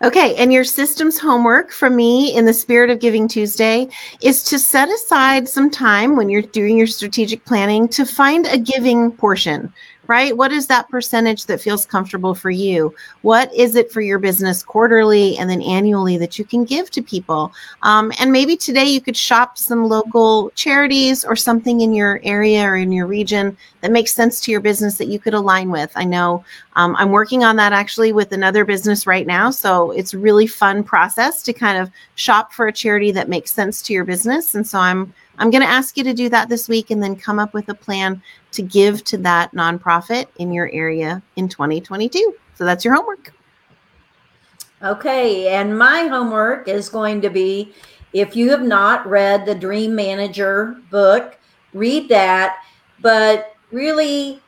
Okay, 0.00 0.36
and 0.36 0.52
your 0.52 0.62
systems 0.62 1.18
homework 1.18 1.72
from 1.72 1.96
me 1.96 2.36
in 2.36 2.44
the 2.44 2.52
spirit 2.52 2.88
of 2.88 3.00
Giving 3.00 3.26
Tuesday 3.26 3.88
is 4.22 4.44
to 4.44 4.56
set 4.56 4.88
aside 4.88 5.48
some 5.48 5.70
time 5.70 6.14
when 6.14 6.28
you're 6.28 6.42
doing 6.42 6.78
your 6.78 6.86
strategic 6.86 7.44
planning 7.44 7.88
to 7.88 8.06
find 8.06 8.46
a 8.46 8.58
giving 8.58 9.10
portion, 9.10 9.72
right? 10.08 10.34
What 10.34 10.52
is 10.52 10.66
that 10.66 10.88
percentage 10.88 11.44
that 11.46 11.60
feels 11.60 11.84
comfortable 11.84 12.34
for 12.34 12.50
you? 12.50 12.94
What 13.20 13.54
is 13.54 13.76
it 13.76 13.92
for 13.92 14.00
your 14.00 14.18
business 14.18 14.62
quarterly 14.62 15.36
and 15.36 15.48
then 15.48 15.60
annually 15.60 16.16
that 16.16 16.38
you 16.38 16.46
can 16.46 16.64
give 16.64 16.90
to 16.92 17.02
people? 17.02 17.52
Um, 17.82 18.10
and 18.18 18.32
maybe 18.32 18.56
today 18.56 18.86
you 18.86 19.02
could 19.02 19.16
shop 19.16 19.58
some 19.58 19.84
local 19.86 20.50
charities 20.54 21.26
or 21.26 21.36
something 21.36 21.82
in 21.82 21.92
your 21.92 22.20
area 22.24 22.64
or 22.64 22.76
in 22.76 22.90
your 22.90 23.06
region 23.06 23.56
that 23.82 23.92
makes 23.92 24.14
sense 24.14 24.40
to 24.40 24.50
your 24.50 24.60
business 24.60 24.96
that 24.96 25.08
you 25.08 25.18
could 25.18 25.34
align 25.34 25.70
with. 25.70 25.92
I 25.94 26.04
know 26.04 26.42
um, 26.76 26.96
I'm 26.96 27.10
working 27.10 27.44
on 27.44 27.56
that 27.56 27.74
actually 27.74 28.12
with 28.12 28.32
another 28.32 28.64
business 28.64 29.06
right 29.06 29.26
now. 29.26 29.50
So 29.50 29.90
it's 29.90 30.14
really 30.14 30.46
fun 30.46 30.82
process 30.82 31.42
to 31.42 31.52
kind 31.52 31.76
of 31.76 31.90
shop 32.14 32.54
for 32.54 32.66
a 32.66 32.72
charity 32.72 33.10
that 33.12 33.28
makes 33.28 33.52
sense 33.52 33.82
to 33.82 33.92
your 33.92 34.04
business. 34.04 34.54
And 34.54 34.66
so 34.66 34.78
I'm 34.78 35.12
I'm 35.38 35.50
going 35.50 35.62
to 35.62 35.68
ask 35.68 35.96
you 35.96 36.04
to 36.04 36.12
do 36.12 36.28
that 36.28 36.48
this 36.48 36.68
week 36.68 36.90
and 36.90 37.02
then 37.02 37.16
come 37.16 37.38
up 37.38 37.54
with 37.54 37.68
a 37.68 37.74
plan 37.74 38.22
to 38.52 38.62
give 38.62 39.04
to 39.04 39.18
that 39.18 39.52
nonprofit 39.52 40.26
in 40.36 40.52
your 40.52 40.70
area 40.72 41.22
in 41.36 41.48
2022. 41.48 42.34
So 42.54 42.64
that's 42.64 42.84
your 42.84 42.94
homework. 42.94 43.32
Okay, 44.82 45.48
and 45.48 45.76
my 45.76 46.02
homework 46.02 46.68
is 46.68 46.88
going 46.88 47.20
to 47.22 47.30
be 47.30 47.72
if 48.12 48.34
you 48.34 48.50
have 48.50 48.62
not 48.62 49.06
read 49.06 49.44
the 49.44 49.54
Dream 49.54 49.94
Manager 49.94 50.76
book, 50.90 51.38
read 51.74 52.08
that. 52.08 52.62
But 53.00 53.54
really, 53.70 54.40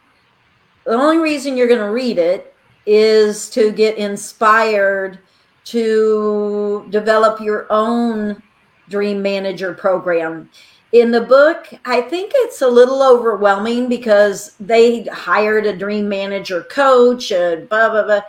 the 0.84 0.92
only 0.92 1.18
reason 1.18 1.56
you're 1.56 1.68
going 1.68 1.80
to 1.80 1.90
read 1.90 2.18
it 2.18 2.54
is 2.86 3.50
to 3.50 3.70
get 3.72 3.96
inspired 3.96 5.18
to 5.64 6.86
develop 6.90 7.40
your 7.40 7.66
own 7.70 8.42
Dream 8.88 9.22
Manager 9.22 9.74
program. 9.74 10.50
In 10.92 11.12
the 11.12 11.20
book, 11.20 11.68
I 11.84 12.00
think 12.00 12.32
it's 12.34 12.62
a 12.62 12.68
little 12.68 13.02
overwhelming 13.02 13.88
because 13.88 14.56
they 14.58 15.04
hired 15.04 15.66
a 15.66 15.76
Dream 15.76 16.08
Manager 16.08 16.62
coach 16.64 17.30
and 17.30 17.68
blah, 17.68 17.90
blah, 17.90 18.02
blah. 18.04 18.22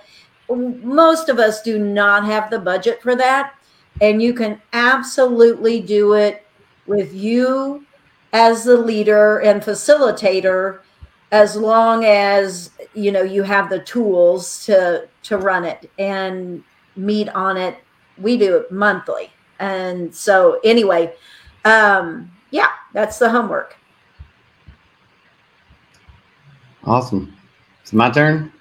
Most 0.84 1.30
of 1.30 1.40
us 1.40 1.62
do 1.64 1.80
not 1.80 2.26
have 2.26 2.50
the 2.50 2.60
budget 2.60 3.02
for 3.02 3.16
that. 3.16 3.56
And 4.00 4.22
you 4.22 4.34
can 4.34 4.62
absolutely 4.74 5.82
do 5.82 6.14
it 6.14 6.46
with 6.86 7.14
you 7.14 7.86
as 8.34 8.64
the 8.64 8.78
leader 8.78 9.40
and 9.40 9.62
facilitator 9.62 10.82
as 11.32 11.56
long 11.56 12.04
as 12.04 12.72
you 12.94 13.12
know 13.12 13.22
you 13.22 13.44
have 13.44 13.70
the 13.70 13.80
tools 13.80 14.66
to 14.66 15.08
to 15.24 15.38
run 15.38 15.64
it 15.64 15.90
and 15.98 16.64
meet 16.96 17.30
on 17.30 17.58
it. 17.58 17.78
We 18.18 18.38
do 18.38 18.58
it 18.58 18.72
monthly. 18.72 19.32
And 19.60 20.14
so 20.14 20.60
anyway 20.64 21.14
um, 21.66 22.32
yeah, 22.52 22.70
that's 22.94 23.18
the 23.18 23.30
homework. 23.30 23.76
Awesome. 26.84 27.36
It's 27.82 27.94
my 27.94 28.10
turn. 28.10 28.52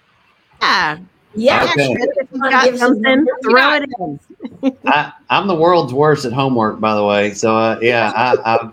Yeah. 0.61 0.99
Yeah. 1.34 1.68
Okay. 1.70 1.95
Chris, 1.95 2.09
if 2.16 2.28
you 2.32 2.41
Wanna 2.41 2.51
got 2.51 2.76
something, 2.76 3.26
throw 3.43 3.74
it 3.74 3.88
in. 3.99 4.78
I, 4.86 5.12
I'm 5.30 5.47
the 5.47 5.55
world's 5.55 5.95
worst 5.95 6.24
at 6.24 6.32
homework, 6.32 6.80
by 6.80 6.95
the 6.95 7.05
way. 7.05 7.32
So 7.34 7.57
uh, 7.57 7.78
yeah, 7.80 8.12
I, 8.16 8.55
I've 8.55 8.72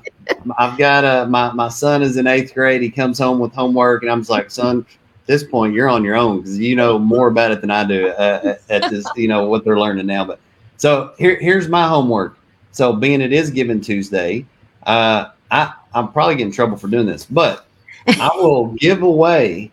I've 0.58 0.78
got 0.78 1.06
uh, 1.06 1.28
my 1.28 1.52
my 1.52 1.70
son 1.70 2.02
is 2.02 2.18
in 2.18 2.26
eighth 2.26 2.54
grade. 2.54 2.82
He 2.82 2.90
comes 2.90 3.20
home 3.20 3.40
with 3.40 3.54
homework, 3.54 4.02
and 4.02 4.12
I'm 4.12 4.22
just 4.22 4.32
like, 4.32 4.50
son, 4.50 4.80
at 4.90 5.28
this 5.28 5.44
point 5.44 5.74
you're 5.74 5.90
on 5.90 6.04
your 6.04 6.16
own 6.16 6.38
because 6.38 6.58
you 6.58 6.76
know 6.76 6.98
more 6.98 7.28
about 7.28 7.52
it 7.52 7.62
than 7.62 7.70
I 7.70 7.84
do 7.84 8.08
uh, 8.10 8.56
at 8.70 8.84
at 8.84 8.90
this, 8.90 9.06
you 9.16 9.28
know 9.28 9.48
what 9.48 9.64
they're 9.64 9.80
learning 9.80 10.08
now. 10.08 10.26
But 10.26 10.40
so 10.78 11.14
here 11.20 11.36
here's 11.40 11.68
my 11.68 11.88
homework. 11.88 12.40
So 12.72 12.94
being 12.94 13.22
it 13.22 13.34
is 13.34 13.52
Giving 13.52 13.82
Tuesday, 13.82 14.46
uh, 14.88 15.32
I 15.52 15.74
I'm 15.94 16.12
probably 16.12 16.36
getting 16.36 16.48
in 16.48 16.54
trouble 16.54 16.78
for 16.78 16.88
doing 16.88 17.06
this, 17.06 17.26
but 17.26 17.68
I 18.08 18.32
will 18.36 18.68
give 18.74 19.04
away 19.04 19.72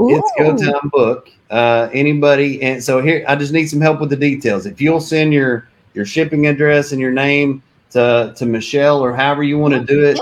it's 0.00 0.32
go 0.38 0.56
time 0.56 0.88
book. 0.90 1.30
Uh, 1.50 1.88
anybody, 1.92 2.62
and 2.62 2.82
so 2.82 3.00
here 3.00 3.24
I 3.26 3.34
just 3.34 3.52
need 3.52 3.66
some 3.66 3.80
help 3.80 4.00
with 4.00 4.10
the 4.10 4.16
details. 4.16 4.66
If 4.66 4.80
you'll 4.80 5.00
send 5.00 5.32
your 5.32 5.68
your 5.94 6.04
shipping 6.04 6.46
address 6.46 6.92
and 6.92 7.00
your 7.00 7.10
name 7.10 7.62
to 7.90 8.34
to 8.36 8.46
Michelle 8.46 9.00
or 9.00 9.14
however 9.14 9.42
you 9.42 9.58
want 9.58 9.74
to 9.74 9.84
do 9.84 10.04
it, 10.04 10.20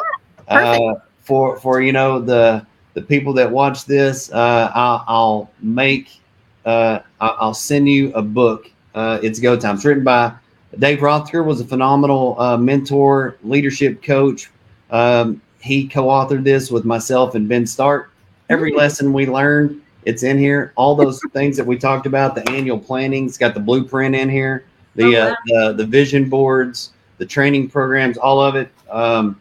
uh, 0.48 0.94
for 1.20 1.58
for 1.58 1.82
you 1.82 1.92
know 1.92 2.20
the 2.20 2.64
the 2.94 3.02
people 3.02 3.32
that 3.34 3.50
watch 3.50 3.84
this, 3.84 4.32
uh, 4.32 4.70
I'll, 4.74 5.04
I'll 5.06 5.50
make 5.60 6.20
uh, 6.64 7.00
I'll 7.20 7.36
I'll 7.40 7.54
send 7.54 7.88
you 7.88 8.12
a 8.14 8.22
book. 8.22 8.70
Uh, 8.94 9.18
it's 9.22 9.38
go 9.40 9.56
time. 9.58 9.74
It's 9.74 9.84
written 9.84 10.04
by 10.04 10.32
Dave 10.78 10.98
Rothacker. 10.98 11.44
Was 11.44 11.60
a 11.60 11.64
phenomenal 11.64 12.40
uh, 12.40 12.56
mentor, 12.56 13.36
leadership 13.42 14.02
coach. 14.02 14.50
Um, 14.90 15.40
he 15.60 15.88
co-authored 15.88 16.44
this 16.44 16.70
with 16.70 16.84
myself 16.84 17.34
and 17.34 17.48
Ben 17.48 17.66
Stark. 17.66 18.12
Every 18.48 18.72
lesson 18.72 19.12
we 19.12 19.26
learned, 19.26 19.82
it's 20.04 20.22
in 20.22 20.38
here. 20.38 20.72
All 20.76 20.94
those 20.94 21.20
things 21.32 21.56
that 21.56 21.66
we 21.66 21.76
talked 21.76 22.06
about, 22.06 22.34
the 22.34 22.48
annual 22.50 22.78
planning, 22.78 23.26
it's 23.26 23.38
got 23.38 23.54
the 23.54 23.60
blueprint 23.60 24.14
in 24.14 24.28
here, 24.28 24.64
the 24.94 25.16
Oh, 25.16 25.22
uh, 25.22 25.34
the, 25.46 25.72
the 25.78 25.86
vision 25.86 26.28
boards, 26.28 26.92
the 27.18 27.26
training 27.26 27.68
programs, 27.68 28.16
all 28.16 28.40
of 28.40 28.54
it. 28.54 28.70
Um, 28.90 29.40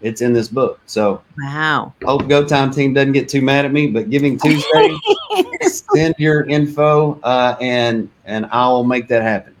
it's 0.00 0.22
in 0.22 0.32
this 0.32 0.48
book. 0.48 0.80
So 0.86 1.22
Wow. 1.38 1.94
hope 2.04 2.28
Go 2.28 2.44
Time 2.44 2.70
team 2.70 2.94
doesn't 2.94 3.12
get 3.12 3.28
too 3.28 3.42
mad 3.42 3.64
at 3.64 3.72
me. 3.72 3.86
But 3.86 4.10
Giving 4.10 4.38
Tuesday, 4.38 4.96
send 5.62 6.14
your 6.18 6.44
info 6.44 7.20
uh, 7.22 7.56
and 7.60 8.08
and 8.24 8.46
I'll 8.50 8.84
make 8.84 9.08
that 9.08 9.22
happen. 9.22 9.54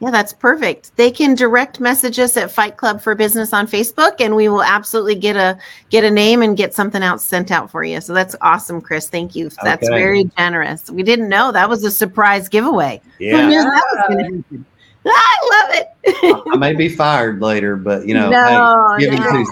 Yeah, 0.00 0.12
that's 0.12 0.32
perfect. 0.32 0.96
They 0.96 1.10
can 1.10 1.34
direct 1.34 1.80
message 1.80 2.20
us 2.20 2.36
at 2.36 2.52
Fight 2.52 2.76
Club 2.76 3.00
for 3.00 3.16
Business 3.16 3.52
on 3.52 3.66
Facebook, 3.66 4.20
and 4.20 4.36
we 4.36 4.48
will 4.48 4.62
absolutely 4.62 5.16
get 5.16 5.34
a 5.36 5.58
get 5.90 6.04
a 6.04 6.10
name 6.10 6.40
and 6.40 6.56
get 6.56 6.72
something 6.72 7.02
else 7.02 7.24
sent 7.24 7.50
out 7.50 7.68
for 7.68 7.82
you. 7.82 8.00
So 8.00 8.14
that's 8.14 8.36
awesome, 8.40 8.80
Chris. 8.80 9.08
Thank 9.08 9.34
you. 9.34 9.50
That's 9.64 9.88
Okay. 9.88 9.98
very 9.98 10.30
generous. 10.38 10.88
We 10.88 11.02
didn't 11.02 11.28
know 11.28 11.50
that 11.50 11.68
was 11.68 11.82
a 11.82 11.90
surprise 11.90 12.48
giveaway. 12.48 13.00
Who 13.18 13.24
Yeah, 13.26 13.48
knew 13.48 13.60
that 13.60 13.84
was 13.92 14.04
going 14.08 14.18
to 14.18 14.24
happen? 14.24 14.66
I 15.06 15.36
love 15.52 15.74
it. 15.74 16.46
I 16.54 16.56
may 16.56 16.74
be 16.74 16.88
fired 16.88 17.40
later, 17.40 17.74
but 17.74 18.06
you 18.06 18.14
know, 18.14 18.30
No, 18.32 18.94
hey, 18.98 19.04
Giving 19.04 19.20
no. 19.20 19.46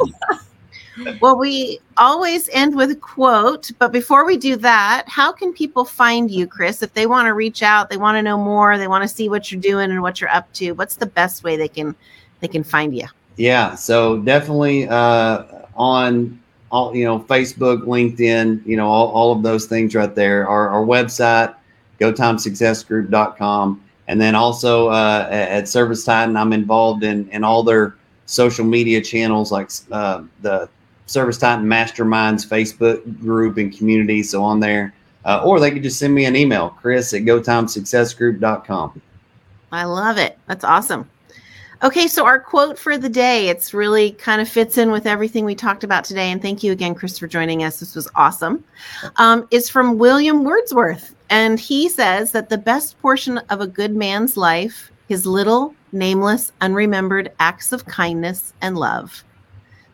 Well, 1.20 1.38
we 1.38 1.78
always 1.98 2.48
end 2.50 2.74
with 2.74 2.90
a 2.90 2.96
quote, 2.96 3.70
but 3.78 3.92
before 3.92 4.24
we 4.24 4.36
do 4.36 4.56
that, 4.56 5.04
how 5.06 5.30
can 5.32 5.52
people 5.52 5.84
find 5.84 6.30
you, 6.30 6.46
Chris? 6.46 6.82
If 6.82 6.94
they 6.94 7.06
want 7.06 7.26
to 7.26 7.34
reach 7.34 7.62
out, 7.62 7.90
they 7.90 7.96
want 7.96 8.16
to 8.16 8.22
know 8.22 8.38
more, 8.38 8.78
they 8.78 8.88
want 8.88 9.02
to 9.02 9.08
see 9.08 9.28
what 9.28 9.50
you're 9.52 9.60
doing 9.60 9.90
and 9.90 10.02
what 10.02 10.20
you're 10.20 10.30
up 10.30 10.50
to. 10.54 10.72
What's 10.72 10.96
the 10.96 11.06
best 11.06 11.44
way 11.44 11.56
they 11.56 11.68
can 11.68 11.94
they 12.40 12.48
can 12.48 12.64
find 12.64 12.96
you? 12.96 13.06
Yeah, 13.36 13.74
so 13.74 14.18
definitely 14.18 14.88
uh, 14.88 15.44
on 15.74 16.40
all 16.70 16.96
you 16.96 17.04
know 17.04 17.20
Facebook, 17.20 17.82
LinkedIn, 17.82 18.66
you 18.66 18.76
know 18.76 18.88
all, 18.88 19.08
all 19.08 19.32
of 19.32 19.42
those 19.42 19.66
things 19.66 19.94
right 19.94 20.14
there. 20.14 20.48
Our, 20.48 20.68
our 20.68 20.84
website, 20.84 21.54
GoTimeSuccessGroup.com, 22.00 23.84
and 24.08 24.20
then 24.20 24.34
also 24.34 24.88
uh, 24.88 25.28
at, 25.30 25.48
at 25.50 25.68
Service 25.68 26.04
Titan, 26.04 26.36
I'm 26.36 26.52
involved 26.54 27.04
in 27.04 27.28
in 27.30 27.44
all 27.44 27.62
their 27.62 27.96
social 28.24 28.64
media 28.64 29.00
channels 29.00 29.52
like 29.52 29.70
uh, 29.92 30.22
the 30.40 30.68
Service 31.06 31.38
Titan 31.38 31.64
Masterminds 31.64 32.46
Facebook 32.46 33.20
group 33.20 33.56
and 33.56 33.76
community. 33.76 34.22
So 34.22 34.42
on 34.42 34.60
there, 34.60 34.92
uh, 35.24 35.42
or 35.44 35.58
they 35.60 35.70
could 35.70 35.82
just 35.82 35.98
send 35.98 36.14
me 36.14 36.24
an 36.24 36.36
email, 36.36 36.70
Chris 36.70 37.12
at 37.14 37.22
GoTimeSuccessGroup.com. 37.22 39.02
I 39.72 39.84
love 39.84 40.18
it. 40.18 40.38
That's 40.46 40.64
awesome. 40.64 41.08
Okay, 41.82 42.08
so 42.08 42.24
our 42.24 42.40
quote 42.40 42.78
for 42.78 42.96
the 42.96 43.08
day, 43.08 43.48
it's 43.48 43.74
really 43.74 44.12
kind 44.12 44.40
of 44.40 44.48
fits 44.48 44.78
in 44.78 44.90
with 44.90 45.06
everything 45.06 45.44
we 45.44 45.54
talked 45.54 45.84
about 45.84 46.04
today. 46.04 46.30
And 46.30 46.40
thank 46.40 46.62
you 46.62 46.72
again, 46.72 46.94
Chris, 46.94 47.18
for 47.18 47.26
joining 47.26 47.64
us. 47.64 47.80
This 47.80 47.94
was 47.94 48.08
awesome. 48.14 48.64
Um, 49.16 49.46
is 49.50 49.68
from 49.68 49.98
William 49.98 50.42
Wordsworth. 50.42 51.14
And 51.28 51.60
he 51.60 51.88
says 51.88 52.32
that 52.32 52.48
the 52.48 52.56
best 52.56 52.98
portion 53.02 53.38
of 53.50 53.60
a 53.60 53.66
good 53.66 53.94
man's 53.94 54.36
life 54.36 54.90
his 55.08 55.24
little, 55.24 55.72
nameless, 55.92 56.50
unremembered 56.60 57.30
acts 57.38 57.72
of 57.72 57.86
kindness 57.86 58.52
and 58.60 58.76
love. 58.76 59.22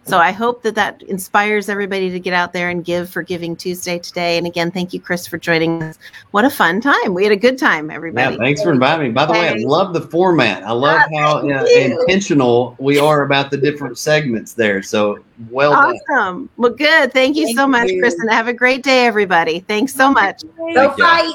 So 0.04 0.18
I 0.18 0.32
hope 0.32 0.62
that 0.62 0.74
that 0.74 1.02
inspires 1.02 1.68
everybody 1.68 2.10
to 2.10 2.18
get 2.18 2.32
out 2.32 2.52
there 2.52 2.70
and 2.70 2.84
give 2.84 3.08
for 3.08 3.22
Giving 3.22 3.54
Tuesday 3.54 3.98
today. 4.00 4.36
And 4.36 4.46
again, 4.46 4.70
thank 4.70 4.92
you, 4.92 5.00
Chris, 5.00 5.26
for 5.26 5.38
joining 5.38 5.82
us. 5.82 5.98
What 6.32 6.44
a 6.44 6.50
fun 6.50 6.80
time. 6.80 7.14
We 7.14 7.22
had 7.22 7.32
a 7.32 7.36
good 7.36 7.56
time, 7.56 7.90
everybody. 7.90 8.34
Yeah, 8.34 8.38
thanks 8.38 8.62
for 8.62 8.72
inviting 8.72 9.08
me. 9.08 9.12
By 9.12 9.26
the 9.26 9.32
way, 9.32 9.48
I 9.48 9.54
love 9.54 9.94
the 9.94 10.00
format. 10.00 10.64
I 10.64 10.72
love 10.72 11.00
Ah, 11.04 11.18
how 11.18 11.40
thank 11.42 11.54
uh, 11.54 11.66
intentional 12.00 12.74
we 12.78 12.98
are 12.98 13.22
about 13.22 13.50
the 13.52 13.56
different 13.56 13.96
segments 13.96 14.54
there. 14.54 14.82
So 14.82 15.20
well 15.50 15.72
done. 16.08 16.48
Well, 16.56 16.72
good. 16.72 17.12
Thank 17.12 17.36
you 17.36 17.46
Thank 17.46 17.58
so 17.58 17.66
much, 17.68 17.90
you. 17.90 18.00
Chris, 18.00 18.14
and 18.18 18.30
have 18.30 18.48
a 18.48 18.52
great 18.52 18.82
day, 18.82 19.06
everybody. 19.06 19.60
Thanks 19.60 19.94
so 19.94 20.10
much. 20.10 20.42
Go 20.42 20.74
Thank 20.74 20.98
you. 20.98 21.04
fight. 21.04 21.34